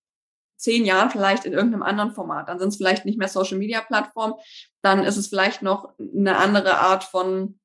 zehn 0.61 0.85
Jahren 0.85 1.09
vielleicht 1.09 1.45
in 1.45 1.53
irgendeinem 1.53 1.83
anderen 1.83 2.11
Format. 2.11 2.47
Dann 2.47 2.59
sind 2.59 2.69
es 2.69 2.77
vielleicht 2.77 3.05
nicht 3.05 3.17
mehr 3.17 3.27
Social 3.27 3.57
Media 3.57 3.81
Plattformen, 3.81 4.35
dann 4.81 5.03
ist 5.03 5.17
es 5.17 5.27
vielleicht 5.27 5.61
noch 5.61 5.93
eine 5.99 6.37
andere 6.37 6.79
Art 6.79 7.03
von 7.03 7.59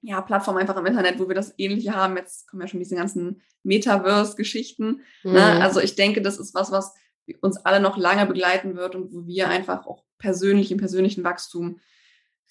ja, 0.00 0.20
Plattform 0.22 0.56
einfach 0.56 0.76
im 0.76 0.86
Internet, 0.86 1.18
wo 1.18 1.28
wir 1.28 1.34
das 1.34 1.54
Ähnliche 1.58 1.94
haben. 1.94 2.16
Jetzt 2.16 2.48
kommen 2.48 2.62
ja 2.62 2.68
schon 2.68 2.80
diese 2.80 2.94
ganzen 2.94 3.42
Metaverse-Geschichten. 3.64 5.02
Ne? 5.24 5.30
Mhm. 5.30 5.32
Ne? 5.32 5.62
Also 5.62 5.80
ich 5.80 5.96
denke, 5.96 6.22
das 6.22 6.38
ist 6.38 6.54
was, 6.54 6.70
was 6.70 6.94
uns 7.40 7.58
alle 7.58 7.80
noch 7.80 7.96
lange 7.96 8.24
begleiten 8.26 8.76
wird 8.76 8.94
und 8.94 9.12
wo 9.12 9.26
wir 9.26 9.48
einfach 9.48 9.86
auch 9.86 10.04
persönlich, 10.18 10.72
im 10.72 10.78
persönlichen 10.78 11.24
Wachstum 11.24 11.80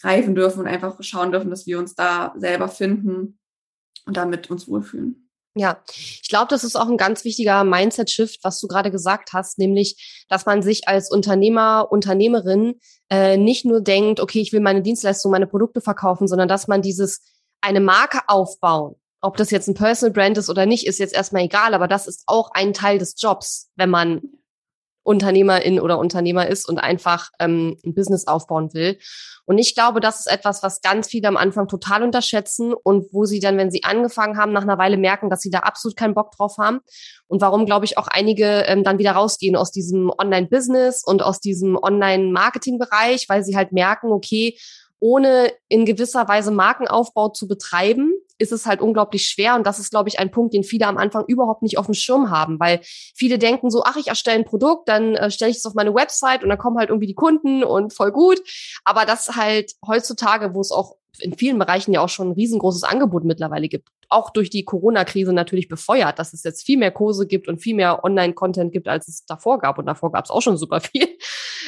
reifen 0.03 0.35
dürfen 0.35 0.59
und 0.59 0.67
einfach 0.67 1.01
schauen 1.01 1.31
dürfen, 1.31 1.49
dass 1.49 1.65
wir 1.65 1.79
uns 1.79 1.95
da 1.95 2.33
selber 2.37 2.67
finden 2.67 3.39
und 4.05 4.17
damit 4.17 4.51
uns 4.51 4.67
wohlfühlen. 4.67 5.26
Ja, 5.57 5.81
ich 5.87 6.29
glaube, 6.29 6.47
das 6.49 6.63
ist 6.63 6.75
auch 6.75 6.87
ein 6.87 6.97
ganz 6.97 7.23
wichtiger 7.23 7.63
Mindset-Shift, 7.63 8.43
was 8.43 8.59
du 8.59 8.67
gerade 8.67 8.91
gesagt 8.91 9.33
hast, 9.33 9.57
nämlich, 9.57 10.25
dass 10.29 10.45
man 10.45 10.61
sich 10.61 10.87
als 10.87 11.09
Unternehmer, 11.11 11.87
Unternehmerin 11.89 12.79
äh, 13.09 13.37
nicht 13.37 13.65
nur 13.65 13.81
denkt, 13.81 14.19
okay, 14.19 14.39
ich 14.39 14.53
will 14.53 14.59
meine 14.59 14.81
Dienstleistung, 14.81 15.31
meine 15.31 15.47
Produkte 15.47 15.81
verkaufen, 15.81 16.27
sondern 16.27 16.47
dass 16.47 16.67
man 16.67 16.81
dieses 16.81 17.21
eine 17.61 17.79
Marke 17.79 18.19
aufbauen, 18.27 18.95
ob 19.21 19.37
das 19.37 19.51
jetzt 19.51 19.67
ein 19.67 19.73
Personal 19.73 20.13
Brand 20.13 20.37
ist 20.37 20.49
oder 20.49 20.65
nicht, 20.65 20.85
ist 20.85 20.99
jetzt 20.99 21.15
erstmal 21.15 21.43
egal, 21.43 21.73
aber 21.73 21.87
das 21.87 22.07
ist 22.07 22.23
auch 22.27 22.51
ein 22.53 22.73
Teil 22.73 22.99
des 22.99 23.15
Jobs, 23.19 23.69
wenn 23.75 23.89
man 23.89 24.21
Unternehmerin 25.07 25.79
oder 25.79 25.99
Unternehmer 25.99 26.47
ist 26.47 26.67
und 26.67 26.79
einfach 26.79 27.31
ähm, 27.39 27.77
ein 27.85 27.95
Business 27.95 28.27
aufbauen 28.27 28.73
will. 28.73 28.99
Und 29.45 29.57
ich 29.57 29.73
glaube, 29.73 30.01
das 30.01 30.19
ist 30.19 30.27
etwas, 30.27 30.61
was 30.61 30.81
ganz 30.81 31.07
viele 31.07 31.29
am 31.29 31.37
Anfang 31.37 31.69
total 31.69 32.03
unterschätzen 32.03 32.73
und 32.73 33.13
wo 33.13 33.23
sie 33.23 33.39
dann, 33.39 33.57
wenn 33.57 33.71
sie 33.71 33.85
angefangen 33.85 34.37
haben, 34.37 34.51
nach 34.51 34.63
einer 34.63 34.77
Weile 34.77 34.97
merken, 34.97 35.29
dass 35.29 35.39
sie 35.39 35.49
da 35.49 35.59
absolut 35.59 35.95
keinen 35.95 36.13
Bock 36.13 36.31
drauf 36.31 36.57
haben. 36.57 36.81
Und 37.27 37.39
warum, 37.39 37.65
glaube 37.65 37.85
ich, 37.85 37.97
auch 37.97 38.07
einige 38.07 38.65
ähm, 38.67 38.83
dann 38.83 38.99
wieder 38.99 39.13
rausgehen 39.13 39.55
aus 39.55 39.71
diesem 39.71 40.11
Online-Business 40.15 41.03
und 41.05 41.23
aus 41.23 41.39
diesem 41.39 41.77
Online-Marketing-Bereich, 41.81 43.29
weil 43.29 43.45
sie 43.45 43.55
halt 43.55 43.71
merken, 43.71 44.11
okay, 44.11 44.57
ohne 44.99 45.53
in 45.69 45.85
gewisser 45.85 46.27
Weise 46.27 46.51
Markenaufbau 46.51 47.29
zu 47.29 47.47
betreiben, 47.47 48.13
ist 48.37 48.51
es 48.51 48.65
halt 48.65 48.81
unglaublich 48.81 49.27
schwer. 49.27 49.55
Und 49.55 49.65
das 49.65 49.79
ist, 49.79 49.89
glaube 49.89 50.09
ich, 50.09 50.19
ein 50.19 50.31
Punkt, 50.31 50.53
den 50.53 50.63
viele 50.63 50.87
am 50.87 50.97
Anfang 50.97 51.25
überhaupt 51.27 51.61
nicht 51.61 51.77
auf 51.77 51.85
dem 51.85 51.95
Schirm 51.95 52.29
haben, 52.29 52.59
weil 52.59 52.79
viele 52.83 53.37
denken 53.37 53.69
so, 53.69 53.83
ach, 53.83 53.97
ich 53.97 54.07
erstelle 54.07 54.37
ein 54.37 54.45
Produkt, 54.45 54.89
dann 54.89 55.15
äh, 55.15 55.31
stelle 55.31 55.51
ich 55.51 55.57
es 55.57 55.65
auf 55.65 55.73
meine 55.73 55.93
Website 55.93 56.43
und 56.43 56.49
dann 56.49 56.57
kommen 56.57 56.77
halt 56.77 56.89
irgendwie 56.89 57.07
die 57.07 57.15
Kunden 57.15 57.63
und 57.63 57.93
voll 57.93 58.11
gut. 58.11 58.39
Aber 58.83 59.05
das 59.05 59.35
halt 59.35 59.73
heutzutage, 59.85 60.53
wo 60.53 60.61
es 60.61 60.71
auch 60.71 60.95
in 61.19 61.35
vielen 61.35 61.57
Bereichen 61.57 61.93
ja 61.93 62.01
auch 62.01 62.09
schon 62.09 62.29
ein 62.29 62.33
riesengroßes 62.33 62.83
Angebot 62.83 63.23
mittlerweile 63.23 63.67
gibt, 63.67 63.89
auch 64.09 64.29
durch 64.29 64.49
die 64.49 64.63
Corona-Krise 64.63 65.33
natürlich 65.33 65.67
befeuert, 65.67 66.19
dass 66.19 66.33
es 66.33 66.43
jetzt 66.43 66.65
viel 66.65 66.77
mehr 66.77 66.91
Kurse 66.91 67.27
gibt 67.27 67.47
und 67.47 67.59
viel 67.59 67.75
mehr 67.75 68.03
Online-Content 68.03 68.71
gibt, 68.71 68.87
als 68.87 69.07
es 69.07 69.25
davor 69.25 69.59
gab. 69.59 69.77
Und 69.79 69.85
davor 69.85 70.11
gab 70.11 70.25
es 70.25 70.31
auch 70.31 70.41
schon 70.41 70.57
super 70.57 70.79
viel. 70.81 71.07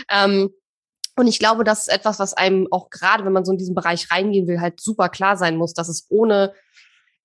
Ähm, 0.10 0.52
und 1.20 1.28
ich 1.28 1.38
glaube, 1.38 1.66
das 1.66 1.80
ist 1.82 1.94
etwas, 1.94 2.18
was 2.20 2.34
einem 2.34 2.68
auch 2.72 2.90
gerade, 2.90 3.26
wenn 3.26 3.34
man 3.34 3.44
so 3.44 3.52
in 3.52 3.58
diesen 3.58 3.76
Bereich 3.76 4.10
reingehen 4.10 4.48
will, 4.48 4.62
halt 4.62 4.80
super 4.80 5.10
klar 5.10 5.36
sein 5.36 5.58
muss, 5.58 5.74
dass 5.74 5.90
es 5.90 6.06
ohne 6.10 6.54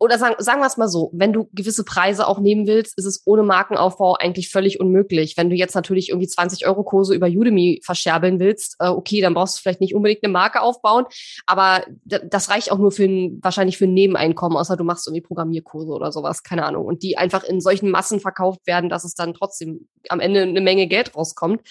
oder 0.05 0.19
sagen, 0.19 0.35
sagen 0.39 0.61
wir 0.61 0.67
es 0.67 0.77
mal 0.77 0.89
so, 0.89 1.11
wenn 1.15 1.33
du 1.33 1.49
gewisse 1.55 1.83
Preise 1.83 2.29
auch 2.29 2.39
nehmen 2.39 2.67
willst, 2.67 2.99
ist 2.99 3.07
es 3.07 3.23
ohne 3.25 3.43
Markenaufbau 3.43 4.15
eigentlich 4.15 4.51
völlig 4.51 4.79
unmöglich. 4.79 5.39
Wenn 5.39 5.49
du 5.49 5.57
jetzt 5.57 5.75
natürlich 5.75 6.11
irgendwie 6.11 6.29
20 6.29 6.67
Euro 6.67 6.85
Kurse 6.85 7.15
über 7.15 7.27
Udemy 7.27 7.81
verscherbeln 7.83 8.39
willst, 8.39 8.77
äh, 8.81 8.89
okay, 8.89 9.23
dann 9.23 9.33
brauchst 9.33 9.57
du 9.57 9.63
vielleicht 9.63 9.81
nicht 9.81 9.95
unbedingt 9.95 10.23
eine 10.23 10.33
Marke 10.33 10.61
aufbauen, 10.61 11.07
aber 11.47 11.85
das 12.05 12.51
reicht 12.51 12.71
auch 12.71 12.77
nur 12.77 12.93
für 12.93 13.05
ein, 13.05 13.41
wahrscheinlich 13.43 13.79
für 13.79 13.87
ein 13.87 13.95
Nebeneinkommen, 13.95 14.59
außer 14.59 14.77
du 14.77 14.85
machst 14.85 15.07
irgendwie 15.07 15.23
Programmierkurse 15.23 15.91
oder 15.91 16.13
sowas, 16.13 16.43
keine 16.43 16.67
Ahnung. 16.67 16.85
Und 16.85 17.03
die 17.03 17.17
einfach 17.17 17.43
in 17.43 17.63
solchen 17.63 17.91
Massen 17.91 18.21
verkauft 18.21 18.67
werden, 18.67 18.91
dass 18.91 19.05
es 19.05 19.15
dann 19.15 19.33
trotzdem 19.33 19.89
am 20.11 20.21
Ende 20.21 20.43
eine 20.43 20.61
Menge 20.61 20.87
Geld 20.87 21.17
rauskommt. 21.17 21.63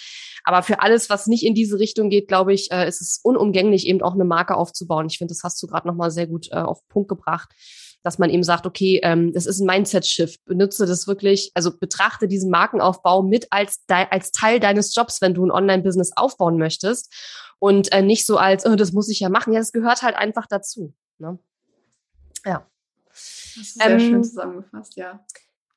Aber 0.43 0.63
für 0.63 0.81
alles, 0.81 1.11
was 1.11 1.27
nicht 1.27 1.45
in 1.45 1.53
diese 1.53 1.77
Richtung 1.77 2.09
geht, 2.09 2.27
glaube 2.27 2.51
ich, 2.51 2.71
äh, 2.71 2.87
ist 2.87 2.99
es 2.99 3.19
unumgänglich, 3.23 3.85
eben 3.85 4.01
auch 4.01 4.15
eine 4.15 4.25
Marke 4.25 4.55
aufzubauen. 4.55 5.05
Ich 5.07 5.19
finde, 5.19 5.33
das 5.33 5.43
hast 5.43 5.61
du 5.61 5.67
gerade 5.67 5.87
nochmal 5.87 6.09
sehr 6.09 6.25
gut 6.25 6.49
äh, 6.51 6.55
auf 6.55 6.81
den 6.81 6.89
Punkt 6.89 7.09
gebracht 7.09 7.53
dass 8.03 8.19
man 8.19 8.29
eben 8.29 8.43
sagt, 8.43 8.65
okay, 8.65 8.99
ähm, 9.01 9.31
das 9.33 9.45
ist 9.45 9.59
ein 9.59 9.65
Mindset-Shift. 9.65 10.43
Benutze 10.45 10.85
das 10.85 11.07
wirklich, 11.07 11.51
also 11.53 11.77
betrachte 11.77 12.27
diesen 12.27 12.51
Markenaufbau 12.51 13.23
mit 13.23 13.47
als, 13.49 13.83
als 13.87 14.31
Teil 14.31 14.59
deines 14.59 14.93
Jobs, 14.93 15.21
wenn 15.21 15.33
du 15.33 15.45
ein 15.45 15.51
Online-Business 15.51 16.11
aufbauen 16.15 16.57
möchtest 16.57 17.11
und 17.59 17.91
äh, 17.93 18.01
nicht 18.01 18.25
so 18.25 18.37
als, 18.37 18.65
oh, 18.65 18.75
das 18.75 18.91
muss 18.91 19.09
ich 19.09 19.21
ja 19.21 19.29
machen. 19.29 19.53
Ja, 19.53 19.59
das 19.59 19.71
gehört 19.71 20.01
halt 20.01 20.15
einfach 20.15 20.47
dazu. 20.47 20.93
Ne? 21.17 21.39
Ja. 22.45 22.67
Das 23.07 23.55
ist 23.55 23.75
sehr 23.75 23.91
ähm, 23.91 23.99
schön 23.99 24.23
zusammengefasst, 24.23 24.97
ja. 24.97 25.25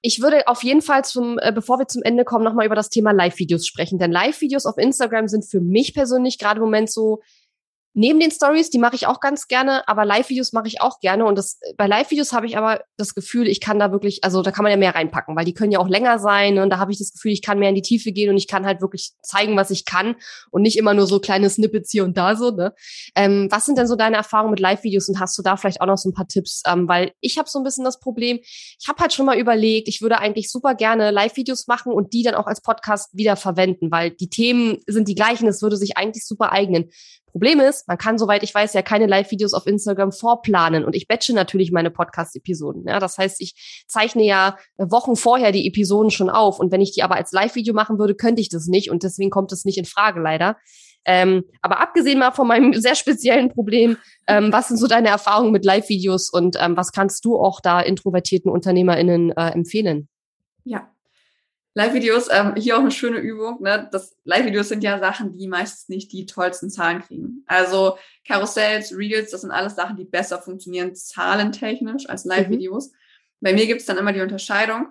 Ich 0.03 0.21
würde 0.21 0.47
auf 0.47 0.63
jeden 0.63 0.83
Fall 0.83 1.05
zum, 1.05 1.39
äh, 1.39 1.53
bevor 1.53 1.79
wir 1.79 1.89
zum 1.89 2.03
Ende 2.03 2.25
kommen, 2.25 2.45
nochmal 2.45 2.67
über 2.67 2.75
das 2.75 2.91
Thema 2.91 3.13
Live-Videos 3.13 3.67
sprechen. 3.67 3.99
Denn 3.99 4.13
Live-Videos 4.13 4.67
auf 4.67 4.79
Instagram 4.79 5.29
sind 5.29 5.45
für 5.45 5.61
mich 5.61 5.95
persönlich 5.95 6.39
gerade 6.39 6.59
im 6.59 6.65
Moment 6.65 6.91
so 6.91 7.23
Neben 7.99 8.21
den 8.21 8.31
Stories, 8.31 8.69
die 8.69 8.79
mache 8.79 8.95
ich 8.95 9.07
auch 9.07 9.21
ganz 9.21 9.49
gerne, 9.49 9.89
aber 9.89 10.05
Live-Videos 10.05 10.53
mache 10.53 10.67
ich 10.67 10.83
auch 10.83 11.01
gerne. 11.01 11.25
Und 11.25 11.39
das, 11.39 11.59
bei 11.79 11.87
Live-Videos 11.87 12.35
habe 12.35 12.45
ich 12.45 12.59
aber 12.59 12.83
das 12.99 13.15
Gefühl, 13.15 13.49
ich 13.49 13.59
kann 13.59 13.79
da 13.79 13.91
wirklich, 13.91 14.23
also 14.23 14.43
da 14.43 14.51
kann 14.51 14.65
man 14.65 14.71
ja 14.71 14.77
mehr 14.77 14.95
reinpacken, 14.95 15.35
weil 15.35 15.47
die 15.47 15.55
können 15.55 15.73
ja 15.73 15.79
auch 15.79 15.89
länger 15.89 16.19
sein. 16.19 16.59
Und 16.59 16.69
da 16.69 16.77
habe 16.77 16.93
ich 16.93 16.99
das 16.99 17.15
Gefühl, 17.15 17.33
ich 17.33 17.41
kann 17.41 17.59
mehr 17.59 17.71
in 17.71 17.75
die 17.75 17.81
Tiefe 17.81 18.13
gehen 18.13 18.29
und 18.29 18.37
ich 18.37 18.49
kann 18.49 18.67
halt 18.67 18.83
wirklich 18.83 19.13
zeigen, 19.23 19.57
was 19.57 19.71
ich 19.71 19.87
kann 19.87 20.15
und 20.51 20.61
nicht 20.61 20.77
immer 20.77 20.93
nur 20.93 21.07
so 21.07 21.21
kleine 21.21 21.49
Snippets 21.49 21.91
hier 21.91 22.05
und 22.05 22.19
da 22.19 22.37
so. 22.37 22.51
Ne? 22.51 22.75
Ähm, 23.15 23.49
was 23.51 23.65
sind 23.65 23.79
denn 23.79 23.87
so 23.87 23.97
deine 23.97 24.17
Erfahrungen 24.17 24.51
mit 24.51 24.61
Live-Videos 24.61 25.09
und 25.09 25.19
hast 25.19 25.39
du 25.39 25.43
da 25.43 25.57
vielleicht 25.57 25.81
auch 25.81 25.87
noch 25.87 25.97
so 25.97 26.11
ein 26.11 26.13
paar 26.13 26.29
Tipps? 26.29 26.65
Ähm, 26.67 26.87
weil 26.89 27.13
ich 27.21 27.39
habe 27.39 27.49
so 27.49 27.59
ein 27.59 27.65
bisschen 27.65 27.85
das 27.85 27.99
Problem, 27.99 28.41
ich 28.43 28.89
habe 28.89 29.01
halt 29.01 29.15
schon 29.15 29.25
mal 29.25 29.39
überlegt, 29.39 29.89
ich 29.89 30.03
würde 30.03 30.19
eigentlich 30.19 30.51
super 30.51 30.75
gerne 30.75 31.13
Live-Videos 31.13 31.67
machen 31.67 31.93
und 31.93 32.13
die 32.13 32.23
dann 32.23 32.35
auch 32.35 32.47
als 32.47 32.61
Podcast 32.61 33.17
wieder 33.17 33.37
verwenden, 33.37 33.91
weil 33.91 34.11
die 34.11 34.29
Themen 34.29 34.81
sind 34.87 35.09
die 35.09 35.15
gleichen, 35.15 35.49
es 35.49 35.63
würde 35.63 35.79
sich 35.79 35.97
eigentlich 35.97 36.27
super 36.27 36.53
eignen. 36.53 36.91
Problem 37.37 37.61
ist, 37.61 37.87
man 37.87 37.99
kann, 37.99 38.17
soweit 38.17 38.43
ich 38.43 38.55
weiß, 38.55 38.73
ja 38.73 38.81
keine 38.81 39.05
Live-Videos 39.05 39.53
auf 39.53 39.67
Instagram 39.67 40.11
vorplanen 40.11 40.87
und 40.87 40.97
ich 40.97 41.07
batche 41.07 41.35
natürlich 41.35 41.71
meine 41.71 41.91
Podcast-Episoden. 41.91 42.85
Ja, 42.89 42.99
das 42.99 43.19
heißt, 43.19 43.43
ich 43.43 43.85
zeichne 43.87 44.25
ja 44.25 44.57
Wochen 44.79 45.17
vorher 45.17 45.53
die 45.53 45.69
Episoden 45.69 46.11
schon 46.11 46.31
auf 46.31 46.59
und 46.59 46.73
wenn 46.73 46.81
ich 46.81 46.93
die 46.93 47.03
aber 47.03 47.17
als 47.17 47.33
Live-Video 47.33 47.75
machen 47.75 47.99
würde, 47.99 48.15
könnte 48.15 48.41
ich 48.41 48.49
das 48.49 48.69
nicht 48.69 48.91
und 48.91 49.03
deswegen 49.03 49.29
kommt 49.29 49.53
es 49.53 49.67
nicht 49.67 49.77
in 49.77 49.85
Frage 49.85 50.19
leider. 50.19 50.57
Ähm, 51.05 51.45
aber 51.61 51.81
abgesehen 51.83 52.19
mal 52.19 52.33
von 52.33 52.49
meinem 52.49 52.73
sehr 52.81 52.95
speziellen 52.95 53.51
Problem, 53.51 53.99
ähm, 54.27 54.51
was 54.51 54.69
sind 54.69 54.79
so 54.79 54.87
deine 54.87 55.09
Erfahrungen 55.09 55.53
mit 55.53 55.67
Live-Videos 55.67 56.31
und 56.31 56.57
ähm, 56.59 56.75
was 56.75 56.91
kannst 56.91 57.23
du 57.27 57.37
auch 57.39 57.61
da 57.61 57.83
introvertierten 57.83 58.51
UnternehmerInnen 58.51 59.33
äh, 59.33 59.51
empfehlen? 59.51 60.09
Ja, 60.65 60.89
Live-Videos, 61.77 62.29
ähm, 62.31 62.55
hier 62.57 62.77
auch 62.77 62.81
eine 62.81 62.91
schöne 62.91 63.19
Übung. 63.19 63.61
Ne? 63.61 63.87
Das 63.93 64.17
Live-Videos 64.25 64.71
sind 64.71 64.83
ja 64.83 64.99
Sachen, 64.99 65.37
die 65.37 65.47
meistens 65.47 65.91
nicht 65.91 66.11
die 66.11 66.25
tollsten 66.25 66.71
Zahlen 66.71 67.03
kriegen. 67.03 67.45
Also 67.47 67.99
Karussells, 68.27 68.97
Reels, 68.97 69.31
das 69.31 69.43
sind 69.43 69.51
alles 69.51 69.75
Sachen, 69.77 69.95
die 69.95 70.07
besser 70.07 70.41
funktionieren 70.41 70.95
zahlentechnisch 70.95 72.09
als 72.09 72.25
mhm. 72.25 72.31
Live-Videos. 72.31 72.89
Mhm. 72.89 72.97
Bei 73.43 73.53
mir 73.53 73.67
gibt 73.67 73.81
es 73.81 73.87
dann 73.87 73.99
immer 73.99 74.15
die 74.15 74.23
Unterscheidung 74.23 74.89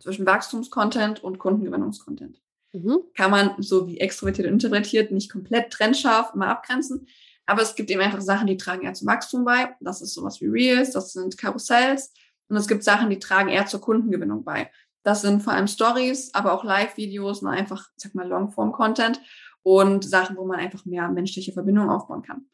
zwischen 0.00 0.24
Wachstumscontent 0.24 1.22
und 1.22 1.38
Kundengewinnungscontent. 1.38 2.40
Mhm. 2.72 3.00
Kann 3.14 3.30
man 3.30 3.56
so 3.58 3.86
wie 3.86 4.00
extrovertiert 4.00 4.46
und 4.46 4.54
introvertiert 4.54 5.10
nicht 5.10 5.30
komplett 5.30 5.70
trennscharf 5.70 6.32
immer 6.34 6.48
abgrenzen. 6.48 7.06
Aber 7.44 7.60
es 7.60 7.74
gibt 7.74 7.90
eben 7.90 8.00
einfach 8.00 8.22
Sachen, 8.22 8.46
die 8.46 8.56
tragen 8.56 8.86
eher 8.86 8.94
zum 8.94 9.08
Wachstum 9.08 9.44
bei. 9.44 9.76
Das 9.80 10.00
ist 10.00 10.14
sowas 10.14 10.40
wie 10.40 10.46
Reels, 10.46 10.92
das 10.92 11.12
sind 11.12 11.36
Karussells. 11.36 12.14
Und 12.48 12.56
es 12.56 12.66
gibt 12.66 12.82
Sachen, 12.82 13.10
die 13.10 13.18
tragen 13.18 13.50
eher 13.50 13.66
zur 13.66 13.82
Kundengewinnung 13.82 14.42
bei. 14.42 14.70
Das 15.08 15.22
sind 15.22 15.42
vor 15.42 15.54
allem 15.54 15.68
Stories, 15.68 16.34
aber 16.34 16.52
auch 16.52 16.64
Live-Videos, 16.64 17.40
ne, 17.40 17.48
einfach, 17.48 17.88
sag 17.96 18.14
mal, 18.14 18.28
Longform-Content 18.28 19.22
und 19.62 20.04
Sachen, 20.04 20.36
wo 20.36 20.44
man 20.44 20.60
einfach 20.60 20.84
mehr 20.84 21.08
menschliche 21.08 21.54
Verbindungen 21.54 21.88
aufbauen 21.88 22.20
kann. 22.20 22.44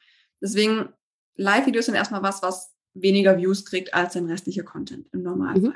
Deswegen, 0.40 0.88
Live-Videos 1.34 1.86
sind 1.86 1.96
erstmal 1.96 2.22
was, 2.22 2.42
was 2.42 2.72
weniger 2.92 3.36
Views 3.38 3.64
kriegt 3.64 3.92
als 3.92 4.16
ein 4.16 4.26
restlicher 4.26 4.62
Content 4.62 5.09
im 5.12 5.24
Normalfall. 5.24 5.70
Mhm. 5.70 5.74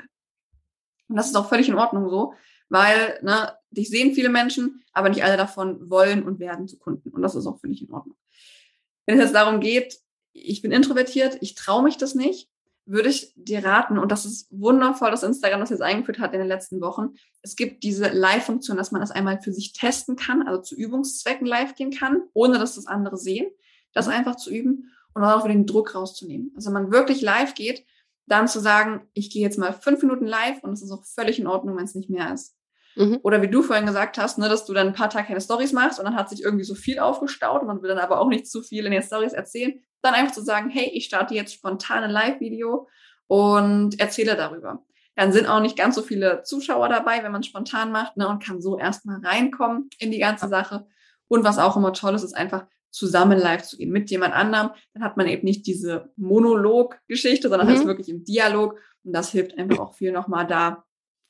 Und 1.09 1.15
das 1.17 1.27
ist 1.27 1.35
auch 1.35 1.49
völlig 1.49 1.67
in 1.67 1.75
Ordnung 1.75 2.09
so, 2.09 2.33
weil 2.69 3.19
ne, 3.23 3.51
dich 3.71 3.89
sehen 3.89 4.13
viele 4.13 4.29
Menschen, 4.29 4.81
aber 4.93 5.09
nicht 5.09 5.25
alle 5.25 5.35
davon 5.35 5.89
wollen 5.89 6.23
und 6.23 6.39
werden 6.39 6.69
zu 6.69 6.79
Kunden. 6.79 7.09
Und 7.09 7.21
das 7.21 7.35
ist 7.35 7.45
auch 7.45 7.59
völlig 7.59 7.81
in 7.81 7.91
Ordnung. 7.91 8.15
Wenn 9.05 9.17
es 9.17 9.25
jetzt 9.25 9.35
darum 9.35 9.59
geht, 9.59 9.99
ich 10.31 10.61
bin 10.61 10.71
introvertiert, 10.71 11.39
ich 11.41 11.55
traue 11.55 11.83
mich 11.83 11.97
das 11.97 12.15
nicht, 12.15 12.49
würde 12.89 13.09
ich 13.09 13.33
dir 13.35 13.63
raten, 13.63 13.99
und 13.99 14.11
das 14.11 14.25
ist 14.25 14.47
wundervoll, 14.49 15.11
dass 15.11 15.23
Instagram 15.23 15.59
das 15.59 15.69
jetzt 15.69 15.81
eingeführt 15.81 16.19
hat 16.19 16.33
in 16.33 16.39
den 16.39 16.47
letzten 16.47 16.81
Wochen. 16.81 17.09
Es 17.41 17.55
gibt 17.55 17.83
diese 17.83 18.09
Live-Funktion, 18.09 18.77
dass 18.77 18.91
man 18.91 19.01
das 19.01 19.11
einmal 19.11 19.39
für 19.41 19.53
sich 19.53 19.73
testen 19.73 20.15
kann, 20.15 20.41
also 20.41 20.61
zu 20.61 20.75
Übungszwecken 20.75 21.45
live 21.45 21.75
gehen 21.75 21.91
kann, 21.91 22.23
ohne 22.33 22.57
dass 22.57 22.75
das 22.75 22.87
andere 22.87 23.17
sehen, 23.17 23.47
das 23.93 24.07
mhm. 24.07 24.13
einfach 24.13 24.35
zu 24.35 24.49
üben 24.49 24.91
und 25.13 25.23
auch 25.23 25.43
wieder 25.43 25.53
den 25.53 25.67
Druck 25.67 25.93
rauszunehmen. 25.93 26.51
Also 26.55 26.67
wenn 26.67 26.81
man 26.81 26.91
wirklich 26.91 27.21
live 27.21 27.53
geht, 27.53 27.85
dann 28.25 28.47
zu 28.47 28.59
sagen, 28.59 29.07
ich 29.13 29.29
gehe 29.29 29.41
jetzt 29.41 29.57
mal 29.57 29.73
fünf 29.73 30.01
Minuten 30.01 30.25
live 30.25 30.63
und 30.63 30.73
es 30.73 30.81
ist 30.81 30.91
auch 30.91 31.03
völlig 31.05 31.39
in 31.39 31.47
Ordnung, 31.47 31.77
wenn 31.77 31.85
es 31.85 31.95
nicht 31.95 32.09
mehr 32.09 32.33
ist. 32.33 32.55
Mhm. 32.95 33.19
Oder 33.23 33.41
wie 33.41 33.49
du 33.49 33.61
vorhin 33.61 33.85
gesagt 33.85 34.17
hast, 34.17 34.37
ne, 34.37 34.49
dass 34.49 34.65
du 34.65 34.73
dann 34.73 34.87
ein 34.87 34.93
paar 34.93 35.09
Tage 35.09 35.27
keine 35.27 35.41
Stories 35.41 35.73
machst 35.73 35.99
und 35.99 36.05
dann 36.05 36.15
hat 36.15 36.29
sich 36.29 36.43
irgendwie 36.43 36.65
so 36.65 36.75
viel 36.75 36.99
aufgestaut 36.99 37.61
und 37.61 37.67
man 37.67 37.81
will 37.81 37.89
dann 37.89 37.99
aber 37.99 38.19
auch 38.19 38.27
nicht 38.27 38.49
zu 38.49 38.61
viel 38.61 38.85
in 38.85 38.91
den 38.91 39.03
Stories 39.03 39.33
erzählen 39.33 39.79
dann 40.01 40.13
einfach 40.13 40.33
zu 40.33 40.41
sagen, 40.41 40.69
hey, 40.69 40.89
ich 40.93 41.05
starte 41.05 41.33
jetzt 41.35 41.53
spontan 41.53 42.03
ein 42.03 42.11
Live-Video 42.11 42.87
und 43.27 43.99
erzähle 43.99 44.35
darüber. 44.35 44.83
Dann 45.15 45.33
sind 45.33 45.47
auch 45.47 45.59
nicht 45.59 45.77
ganz 45.77 45.95
so 45.95 46.01
viele 46.01 46.43
Zuschauer 46.43 46.87
dabei, 46.87 47.23
wenn 47.23 47.31
man 47.31 47.43
spontan 47.43 47.91
macht 47.91 48.15
ne, 48.15 48.27
und 48.27 48.43
kann 48.43 48.61
so 48.61 48.77
erstmal 48.77 49.19
reinkommen 49.23 49.89
in 49.99 50.11
die 50.11 50.19
ganze 50.19 50.47
Sache. 50.47 50.87
Und 51.27 51.43
was 51.43 51.57
auch 51.57 51.75
immer 51.75 51.93
toll 51.93 52.15
ist, 52.15 52.23
ist 52.23 52.35
einfach 52.35 52.65
zusammen 52.89 53.37
live 53.37 53.63
zu 53.63 53.77
gehen 53.77 53.91
mit 53.91 54.09
jemand 54.09 54.33
anderem. 54.33 54.71
Dann 54.93 55.03
hat 55.03 55.17
man 55.17 55.27
eben 55.27 55.45
nicht 55.45 55.67
diese 55.67 56.11
Monolog-Geschichte, 56.15 57.49
sondern 57.49 57.67
mhm. 57.67 57.75
ist 57.75 57.85
wirklich 57.85 58.09
im 58.09 58.23
Dialog. 58.23 58.79
Und 59.03 59.13
das 59.13 59.31
hilft 59.31 59.57
einfach 59.57 59.79
auch 59.79 59.93
viel 59.93 60.11
nochmal 60.11 60.47
da, 60.47 60.85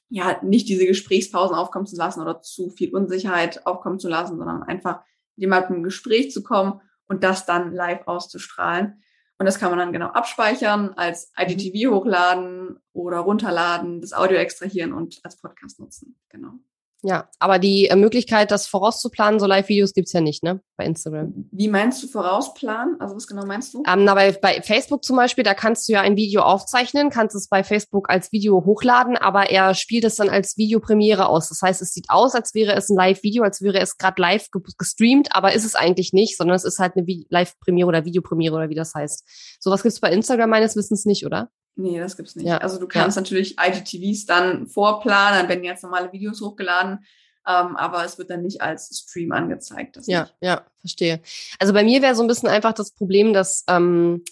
ja, 0.09 0.39
nicht 0.43 0.67
diese 0.67 0.85
Gesprächspausen 0.85 1.55
aufkommen 1.55 1.85
zu 1.85 1.95
lassen 1.95 2.21
oder 2.21 2.41
zu 2.41 2.69
viel 2.69 2.93
Unsicherheit 2.93 3.65
aufkommen 3.65 3.99
zu 3.99 4.09
lassen, 4.09 4.37
sondern 4.37 4.63
einfach 4.63 5.01
jemandem 5.35 5.77
ein 5.77 5.83
Gespräch 5.83 6.31
zu 6.31 6.43
kommen 6.43 6.81
und 7.07 7.23
das 7.23 7.45
dann 7.45 7.73
live 7.73 8.07
auszustrahlen. 8.07 9.03
Und 9.37 9.45
das 9.45 9.57
kann 9.57 9.69
man 9.69 9.79
dann 9.79 9.93
genau 9.93 10.07
abspeichern, 10.07 10.93
als 10.95 11.31
IDTV 11.37 11.91
hochladen 11.91 12.77
oder 12.91 13.19
runterladen, 13.19 14.01
das 14.01 14.11
Audio 14.11 14.37
extrahieren 14.37 14.91
und 14.91 15.21
als 15.23 15.37
Podcast 15.37 15.79
nutzen. 15.79 16.19
Genau. 16.27 16.59
Ja, 17.01 17.29
aber 17.39 17.59
die 17.59 17.87
äh, 17.87 17.95
Möglichkeit, 17.95 18.51
das 18.51 18.67
vorauszuplanen, 18.67 19.39
so 19.39 19.45
Live-Videos 19.45 19.93
gibt's 19.93 20.11
ja 20.11 20.19
nicht, 20.19 20.43
ne? 20.43 20.59
Bei 20.75 20.83
Instagram. 20.83 21.47
Wie 21.51 21.69
meinst 21.69 22.03
du 22.03 22.07
vorausplanen? 22.07 22.99
Also 22.99 23.15
was 23.15 23.25
genau 23.25 23.45
meinst 23.45 23.73
du? 23.73 23.83
Ähm, 23.87 24.03
na, 24.03 24.13
bei, 24.15 24.33
bei 24.33 24.61
Facebook 24.61 25.05
zum 25.05 25.15
Beispiel, 25.15 25.45
da 25.45 25.53
kannst 25.53 25.87
du 25.87 25.93
ja 25.93 26.01
ein 26.01 26.17
Video 26.17 26.41
aufzeichnen, 26.41 27.09
kannst 27.09 27.37
es 27.37 27.47
bei 27.47 27.63
Facebook 27.63 28.09
als 28.09 28.33
Video 28.33 28.65
hochladen, 28.65 29.15
aber 29.15 29.49
er 29.49 29.75
spielt 29.75 30.03
es 30.03 30.15
dann 30.15 30.29
als 30.29 30.57
Videopremiere 30.57 31.27
aus. 31.27 31.47
Das 31.47 31.61
heißt, 31.61 31.81
es 31.81 31.93
sieht 31.93 32.09
aus, 32.09 32.35
als 32.35 32.53
wäre 32.53 32.75
es 32.75 32.89
ein 32.89 32.97
Live-Video, 32.97 33.43
als 33.43 33.61
wäre 33.61 33.79
es 33.79 33.97
gerade 33.97 34.21
live 34.21 34.47
gestreamt, 34.77 35.29
aber 35.31 35.53
ist 35.53 35.65
es 35.65 35.75
eigentlich 35.75 36.11
nicht, 36.11 36.35
sondern 36.35 36.55
es 36.55 36.65
ist 36.65 36.79
halt 36.79 36.97
eine 36.97 37.05
Live-Premiere 37.29 37.87
oder 37.87 38.03
Videopremiere 38.03 38.55
oder 38.55 38.69
wie 38.69 38.75
das 38.75 38.93
heißt. 38.93 39.57
Sowas 39.61 39.83
gibt's 39.83 40.01
bei 40.01 40.11
Instagram 40.11 40.49
meines 40.49 40.75
Wissens 40.75 41.05
nicht, 41.05 41.25
oder? 41.25 41.49
Nee, 41.75 41.99
das 41.99 42.17
gibt's 42.17 42.35
nicht. 42.35 42.47
Ja. 42.47 42.57
Also 42.57 42.79
du 42.79 42.87
kannst 42.87 43.15
ja. 43.15 43.21
natürlich 43.21 43.57
IGTVs 43.59 44.25
dann 44.25 44.67
vorplanen, 44.67 45.39
dann 45.39 45.49
werden 45.49 45.63
jetzt 45.63 45.83
normale 45.83 46.11
Videos 46.11 46.41
hochgeladen, 46.41 47.05
ähm, 47.47 47.77
aber 47.77 48.03
es 48.03 48.17
wird 48.17 48.29
dann 48.29 48.41
nicht 48.41 48.61
als 48.61 49.05
Stream 49.05 49.31
angezeigt. 49.31 49.97
ja, 50.05 50.21
nicht. 50.23 50.35
ja, 50.41 50.61
verstehe. 50.81 51.21
Also 51.57 51.73
bei 51.73 51.83
mir 51.83 52.01
wäre 52.01 52.15
so 52.15 52.21
ein 52.21 52.27
bisschen 52.27 52.49
einfach 52.49 52.73
das 52.73 52.91
Problem, 52.91 53.33
dass 53.33 53.63
ähm, 53.69 54.23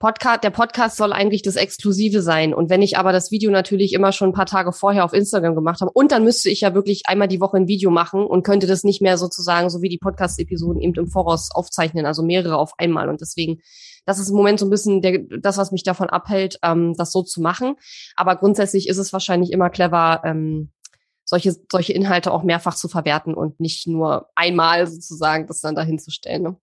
Podcast, 0.00 0.44
der 0.44 0.50
Podcast 0.50 0.96
soll 0.96 1.12
eigentlich 1.12 1.42
das 1.42 1.56
Exklusive 1.56 2.22
sein. 2.22 2.54
Und 2.54 2.70
wenn 2.70 2.82
ich 2.82 2.96
aber 2.96 3.10
das 3.10 3.32
Video 3.32 3.50
natürlich 3.50 3.92
immer 3.92 4.12
schon 4.12 4.30
ein 4.30 4.34
paar 4.34 4.46
Tage 4.46 4.72
vorher 4.72 5.04
auf 5.04 5.12
Instagram 5.12 5.56
gemacht 5.56 5.80
habe, 5.80 5.90
und 5.92 6.12
dann 6.12 6.22
müsste 6.22 6.50
ich 6.50 6.60
ja 6.60 6.72
wirklich 6.72 7.02
einmal 7.06 7.26
die 7.26 7.40
Woche 7.40 7.56
ein 7.56 7.66
Video 7.66 7.90
machen 7.90 8.24
und 8.24 8.44
könnte 8.44 8.68
das 8.68 8.84
nicht 8.84 9.02
mehr 9.02 9.18
sozusagen, 9.18 9.70
so 9.70 9.82
wie 9.82 9.88
die 9.88 9.98
Podcast-Episoden 9.98 10.80
eben 10.80 10.94
im 10.94 11.08
Voraus 11.08 11.50
aufzeichnen, 11.52 12.06
also 12.06 12.22
mehrere 12.22 12.58
auf 12.58 12.74
einmal. 12.78 13.08
Und 13.08 13.20
deswegen 13.20 13.60
das 14.08 14.18
ist 14.18 14.30
im 14.30 14.36
Moment 14.36 14.58
so 14.58 14.64
ein 14.64 14.70
bisschen 14.70 15.02
der, 15.02 15.18
das, 15.38 15.58
was 15.58 15.70
mich 15.70 15.82
davon 15.82 16.08
abhält, 16.08 16.58
ähm, 16.62 16.94
das 16.96 17.12
so 17.12 17.22
zu 17.22 17.42
machen. 17.42 17.76
Aber 18.16 18.36
grundsätzlich 18.36 18.88
ist 18.88 18.96
es 18.96 19.12
wahrscheinlich 19.12 19.52
immer 19.52 19.68
clever, 19.68 20.22
ähm, 20.24 20.72
solche, 21.26 21.54
solche 21.70 21.92
Inhalte 21.92 22.32
auch 22.32 22.42
mehrfach 22.42 22.74
zu 22.74 22.88
verwerten 22.88 23.34
und 23.34 23.60
nicht 23.60 23.86
nur 23.86 24.30
einmal 24.34 24.86
sozusagen 24.86 25.46
das 25.46 25.60
dann 25.60 25.74
dahin 25.74 25.98
zu 25.98 26.10
stellen. 26.10 26.42
Ne? 26.42 26.56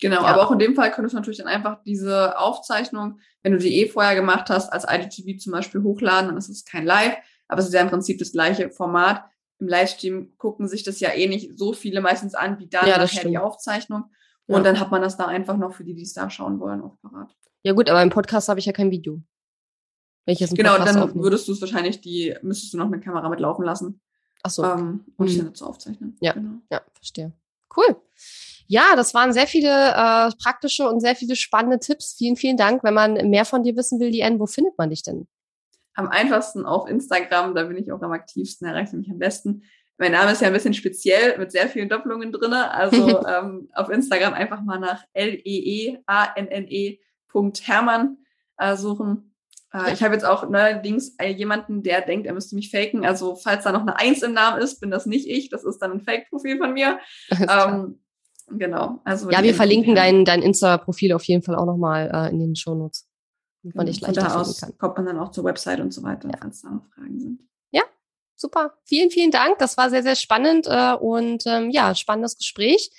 Genau, 0.00 0.22
ja. 0.22 0.28
aber 0.28 0.46
auch 0.46 0.50
in 0.50 0.58
dem 0.58 0.74
Fall 0.74 0.90
könntest 0.90 1.12
du 1.12 1.18
natürlich 1.18 1.40
dann 1.40 1.46
einfach 1.46 1.82
diese 1.84 2.38
Aufzeichnung, 2.38 3.20
wenn 3.42 3.52
du 3.52 3.58
die 3.58 3.82
eh 3.82 3.88
vorher 3.88 4.14
gemacht 4.14 4.48
hast, 4.48 4.72
als 4.72 4.86
IDTV 4.88 5.38
zum 5.38 5.52
Beispiel 5.52 5.82
hochladen, 5.82 6.28
dann 6.28 6.38
ist 6.38 6.48
es 6.48 6.64
kein 6.64 6.86
Live, 6.86 7.16
aber 7.48 7.60
es 7.60 7.66
ist 7.66 7.74
ja 7.74 7.82
im 7.82 7.90
Prinzip 7.90 8.18
das 8.18 8.32
gleiche 8.32 8.70
Format. 8.70 9.24
Im 9.58 9.68
Livestream 9.68 10.32
gucken 10.38 10.68
sich 10.68 10.84
das 10.84 11.00
ja 11.00 11.10
eh 11.10 11.26
nicht 11.26 11.58
so 11.58 11.74
viele 11.74 12.00
meistens 12.00 12.34
an, 12.34 12.58
wie 12.58 12.68
dann 12.68 12.88
ja, 12.88 12.96
nachher 12.96 13.28
die 13.28 13.36
Aufzeichnung. 13.36 14.04
Und 14.56 14.64
dann 14.64 14.80
hat 14.80 14.90
man 14.90 15.02
das 15.02 15.16
da 15.16 15.26
einfach 15.26 15.56
noch 15.56 15.74
für 15.74 15.84
die, 15.84 15.94
die 15.94 16.02
es 16.02 16.14
da 16.14 16.30
schauen 16.30 16.58
wollen, 16.58 16.80
auch 16.82 16.98
parat. 17.02 17.34
Ja 17.62 17.74
gut, 17.74 17.90
aber 17.90 18.02
im 18.02 18.10
Podcast 18.10 18.48
habe 18.48 18.60
ich 18.60 18.66
ja 18.66 18.72
kein 18.72 18.90
Video. 18.90 19.20
Wenn 20.24 20.32
ich 20.32 20.40
jetzt 20.40 20.56
genau, 20.56 20.72
Podcast 20.76 20.94
dann 20.94 21.02
aufnehme. 21.02 21.22
würdest 21.22 21.48
du 21.48 21.52
es 21.52 21.60
wahrscheinlich 21.60 22.00
die, 22.00 22.34
müsstest 22.42 22.72
du 22.72 22.78
noch 22.78 22.86
eine 22.86 23.00
Kamera 23.00 23.28
mitlaufen 23.28 23.64
lassen. 23.64 24.00
Ach 24.42 24.50
so. 24.50 24.64
Ähm, 24.64 25.04
und 25.16 25.26
mhm. 25.26 25.30
die 25.30 25.36
dann 25.38 25.46
dazu 25.46 25.66
aufzeichnen. 25.66 26.16
Ja, 26.20 26.32
genau. 26.32 26.60
ja, 26.70 26.80
verstehe. 26.94 27.32
Cool. 27.76 27.96
Ja, 28.66 28.94
das 28.96 29.14
waren 29.14 29.32
sehr 29.32 29.46
viele 29.46 29.68
äh, 29.70 30.30
praktische 30.42 30.88
und 30.88 31.00
sehr 31.00 31.16
viele 31.16 31.36
spannende 31.36 31.78
Tipps. 31.78 32.14
Vielen, 32.14 32.36
vielen 32.36 32.56
Dank. 32.56 32.84
Wenn 32.84 32.94
man 32.94 33.14
mehr 33.30 33.44
von 33.44 33.62
dir 33.62 33.76
wissen 33.76 34.00
will, 34.00 34.10
Diane, 34.10 34.38
wo 34.38 34.46
findet 34.46 34.76
man 34.78 34.90
dich 34.90 35.02
denn? 35.02 35.26
Am 35.94 36.08
einfachsten 36.08 36.64
auf 36.64 36.88
Instagram, 36.88 37.54
da 37.54 37.64
bin 37.64 37.76
ich 37.76 37.90
auch 37.90 38.02
am 38.02 38.12
aktivsten, 38.12 38.68
erreicht 38.68 38.92
mich 38.92 39.10
am 39.10 39.18
besten. 39.18 39.62
Mein 39.98 40.12
Name 40.12 40.30
ist 40.30 40.40
ja 40.40 40.46
ein 40.46 40.52
bisschen 40.52 40.74
speziell 40.74 41.36
mit 41.38 41.50
sehr 41.50 41.68
vielen 41.68 41.88
Doppelungen 41.88 42.30
drinne. 42.30 42.70
Also 42.70 43.26
ähm, 43.26 43.68
auf 43.74 43.90
Instagram 43.90 44.32
einfach 44.32 44.62
mal 44.62 44.78
nach 44.78 45.04
L-E-E-A-N-N-E 45.12 47.00
Hermann 47.62 48.18
äh, 48.56 48.76
suchen. 48.76 49.34
Äh, 49.72 49.92
ich 49.92 50.02
habe 50.02 50.14
jetzt 50.14 50.24
auch 50.24 50.48
neuerdings 50.48 51.14
äh, 51.18 51.30
jemanden, 51.30 51.82
der 51.82 52.00
denkt, 52.00 52.26
er 52.26 52.34
müsste 52.34 52.54
mich 52.54 52.70
faken. 52.70 53.04
Also 53.04 53.34
falls 53.34 53.64
da 53.64 53.72
noch 53.72 53.82
eine 53.82 53.98
Eins 53.98 54.22
im 54.22 54.32
Namen 54.32 54.62
ist, 54.62 54.80
bin 54.80 54.90
das 54.90 55.06
nicht 55.06 55.28
ich. 55.28 55.50
Das 55.50 55.64
ist 55.64 55.78
dann 55.78 55.92
ein 55.92 56.00
Fake-Profil 56.00 56.58
von 56.58 56.72
mir. 56.72 56.98
Ähm, 57.48 58.00
genau. 58.50 59.00
Also 59.04 59.30
ja, 59.30 59.42
wir 59.42 59.54
verlinken 59.54 59.94
dein, 59.94 60.24
dein 60.24 60.42
Insta-Profil 60.42 61.12
auf 61.12 61.24
jeden 61.24 61.42
Fall 61.42 61.54
auch 61.54 61.66
nochmal 61.66 62.10
äh, 62.12 62.30
in 62.30 62.38
den 62.38 62.56
Shownotes. 62.56 63.06
Damit 63.62 63.76
man 63.76 63.86
dich 63.86 64.00
leichter 64.00 64.30
finden 64.30 64.60
kann. 64.60 64.78
kommt 64.78 64.96
man 64.96 65.06
dann 65.06 65.18
auch 65.18 65.30
zur 65.30 65.44
Website 65.44 65.80
und 65.80 65.92
so 65.92 66.02
weiter, 66.02 66.28
ja. 66.28 66.36
falls 66.40 66.62
da 66.62 66.70
noch 66.70 66.86
Fragen 66.94 67.18
sind 67.18 67.48
super. 68.38 68.74
Vielen, 68.84 69.10
vielen 69.10 69.30
Dank. 69.30 69.58
Das 69.58 69.76
war 69.76 69.90
sehr, 69.90 70.02
sehr 70.02 70.16
spannend 70.16 70.66
äh, 70.66 70.94
und 70.94 71.44
ähm, 71.46 71.70
ja, 71.70 71.94
spannendes 71.94 72.38
Gespräch. 72.38 72.90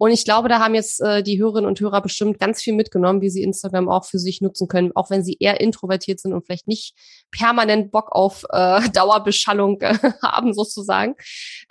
Und 0.00 0.12
ich 0.12 0.24
glaube, 0.24 0.48
da 0.48 0.60
haben 0.60 0.76
jetzt 0.76 1.00
äh, 1.00 1.24
die 1.24 1.40
Hörerinnen 1.40 1.68
und 1.68 1.80
Hörer 1.80 2.00
bestimmt 2.00 2.38
ganz 2.38 2.62
viel 2.62 2.72
mitgenommen, 2.72 3.20
wie 3.20 3.30
sie 3.30 3.42
Instagram 3.42 3.88
auch 3.88 4.04
für 4.04 4.20
sich 4.20 4.40
nutzen 4.40 4.68
können, 4.68 4.92
auch 4.94 5.10
wenn 5.10 5.24
sie 5.24 5.36
eher 5.40 5.60
introvertiert 5.60 6.20
sind 6.20 6.32
und 6.32 6.46
vielleicht 6.46 6.68
nicht 6.68 6.94
permanent 7.32 7.90
Bock 7.90 8.12
auf 8.12 8.44
äh, 8.50 8.88
Dauerbeschallung 8.92 9.80
äh, 9.80 9.98
haben 10.22 10.54
sozusagen. 10.54 11.16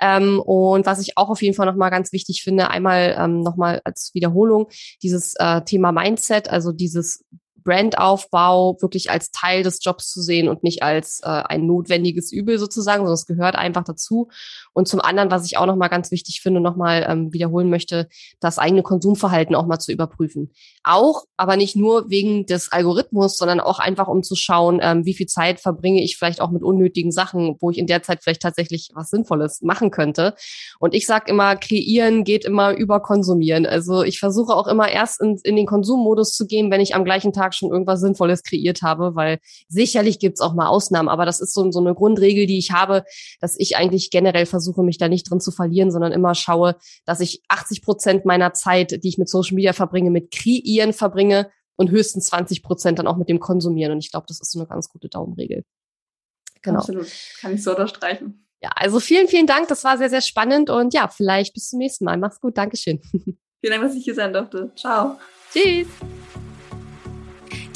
Ähm, 0.01 0.41
und 0.41 0.85
was 0.85 0.99
ich 0.99 1.17
auch 1.17 1.29
auf 1.29 1.41
jeden 1.41 1.55
Fall 1.55 1.67
nochmal 1.67 1.89
ganz 1.89 2.11
wichtig 2.11 2.43
finde, 2.43 2.69
einmal 2.69 3.15
ähm, 3.17 3.39
nochmal 3.39 3.81
als 3.85 4.11
Wiederholung, 4.13 4.67
dieses 5.01 5.33
äh, 5.39 5.61
Thema 5.61 5.93
Mindset, 5.93 6.49
also 6.49 6.73
dieses 6.73 7.23
Brandaufbau 7.67 8.77
wirklich 8.79 9.11
als 9.11 9.31
Teil 9.31 9.61
des 9.61 9.83
Jobs 9.83 10.09
zu 10.09 10.21
sehen 10.21 10.47
und 10.47 10.63
nicht 10.63 10.83
als 10.83 11.19
äh, 11.21 11.27
ein 11.27 11.67
notwendiges 11.67 12.31
Übel 12.31 12.59
sozusagen, 12.59 12.99
sondern 12.99 13.13
es 13.13 13.25
gehört 13.25 13.55
einfach 13.55 13.83
dazu. 13.83 14.29
Und 14.71 14.87
zum 14.87 15.01
anderen, 15.01 15.29
was 15.31 15.45
ich 15.45 15.57
auch 15.57 15.65
nochmal 15.65 15.89
ganz 15.89 16.09
wichtig 16.11 16.39
finde, 16.41 16.61
nochmal 16.61 17.05
ähm, 17.09 17.33
wiederholen 17.33 17.69
möchte, 17.69 18.07
das 18.39 18.57
eigene 18.57 18.83
Konsumverhalten 18.83 19.53
auch 19.53 19.65
mal 19.65 19.79
zu 19.79 19.91
überprüfen. 19.91 20.53
Auch, 20.83 21.25
aber 21.35 21.57
nicht 21.57 21.75
nur 21.75 22.09
wegen 22.09 22.45
des 22.45 22.71
Algorithmus, 22.71 23.37
sondern 23.37 23.59
auch 23.59 23.79
einfach, 23.79 24.07
um 24.07 24.23
zu 24.23 24.35
schauen, 24.35 24.79
ähm, 24.81 25.03
wie 25.03 25.13
viel 25.13 25.27
Zeit 25.27 25.59
verbringe 25.59 26.01
ich 26.01 26.15
vielleicht 26.15 26.39
auch 26.39 26.51
mit 26.51 26.63
unnötigen 26.63 27.11
Sachen, 27.11 27.57
wo 27.59 27.69
ich 27.69 27.79
in 27.79 27.87
der 27.87 28.01
Zeit 28.01 28.23
vielleicht 28.23 28.43
tatsächlich 28.43 28.91
was 28.93 29.09
Sinnvolles 29.09 29.61
machen 29.61 29.91
könnte. 29.91 30.35
Und 30.79 30.95
ich 30.95 31.05
sage 31.05 31.29
immer, 31.29 31.57
kreieren 31.57 32.23
geht 32.23 32.45
immer 32.45 32.71
über 32.71 33.01
konsumieren. 33.01 33.65
Also 33.65 34.03
ich 34.03 34.19
versuche 34.19 34.55
auch 34.55 34.67
immer 34.67 34.87
erst 34.89 35.19
in, 35.19 35.37
in 35.43 35.57
den 35.57 35.65
Konsummodus 35.65 36.31
zu 36.31 36.47
gehen, 36.47 36.71
wenn 36.71 36.79
ich 36.79 36.95
am 36.95 37.03
gleichen 37.03 37.33
Tag 37.33 37.55
schon 37.57 37.71
irgendwas 37.71 37.99
Sinnvolles 37.99 38.43
kreiert 38.43 38.81
habe, 38.81 39.15
weil 39.15 39.39
sicherlich 39.67 40.19
gibt's 40.19 40.41
auch 40.41 40.53
mal 40.53 40.67
Ausnahmen, 40.67 41.09
aber 41.09 41.25
das 41.25 41.41
ist 41.41 41.53
so, 41.53 41.69
so 41.71 41.79
eine 41.79 41.93
Grundregel, 41.93 42.45
die 42.45 42.57
ich 42.57 42.71
habe, 42.71 43.03
dass 43.39 43.57
ich 43.59 43.75
eigentlich 43.77 44.09
generell 44.09 44.45
versuche, 44.45 44.83
mich 44.83 44.97
da 44.97 45.09
nicht 45.09 45.29
drin 45.29 45.39
zu 45.39 45.51
verlieren, 45.51 45.91
sondern 45.91 46.11
immer 46.11 46.35
schaue, 46.35 46.75
dass 47.05 47.19
ich 47.19 47.41
80 47.47 47.81
Prozent 47.81 48.25
meiner 48.25 48.53
Zeit, 48.53 49.03
die 49.03 49.09
ich 49.09 49.17
mit 49.17 49.29
Social 49.29 49.55
Media 49.55 49.73
verbringe, 49.73 50.11
mit 50.11 50.31
Kreieren 50.31 50.93
verbringe 50.93 51.49
und 51.75 51.91
höchstens 51.91 52.25
20 52.25 52.63
Prozent 52.63 52.99
dann 52.99 53.07
auch 53.07 53.17
mit 53.17 53.29
dem 53.29 53.39
Konsumieren. 53.39 53.91
Und 53.93 53.99
ich 53.99 54.11
glaube, 54.11 54.25
das 54.27 54.41
ist 54.41 54.51
so 54.51 54.59
eine 54.59 54.67
ganz 54.67 54.89
gute 54.89 55.09
Daumenregel. 55.09 55.63
Genau. 56.61 56.79
Absolut. 56.79 57.07
Kann 57.39 57.53
ich 57.53 57.63
so 57.63 57.71
unterstreichen. 57.71 58.47
Ja, 58.61 58.71
also 58.75 58.99
vielen, 58.99 59.27
vielen 59.27 59.47
Dank. 59.47 59.67
Das 59.67 59.83
war 59.83 59.97
sehr, 59.97 60.09
sehr 60.09 60.21
spannend 60.21 60.69
und 60.69 60.93
ja, 60.93 61.07
vielleicht 61.07 61.53
bis 61.53 61.69
zum 61.69 61.79
nächsten 61.79 62.05
Mal. 62.05 62.17
Mach's 62.17 62.39
gut. 62.39 62.57
Dankeschön. 62.57 63.01
Vielen 63.59 63.71
Dank, 63.71 63.83
dass 63.83 63.95
ich 63.95 64.03
hier 64.03 64.15
sein 64.15 64.33
durfte. 64.33 64.71
Ciao. 64.75 65.17
Tschüss. 65.51 65.87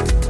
Thank 0.00 0.24
you 0.24 0.29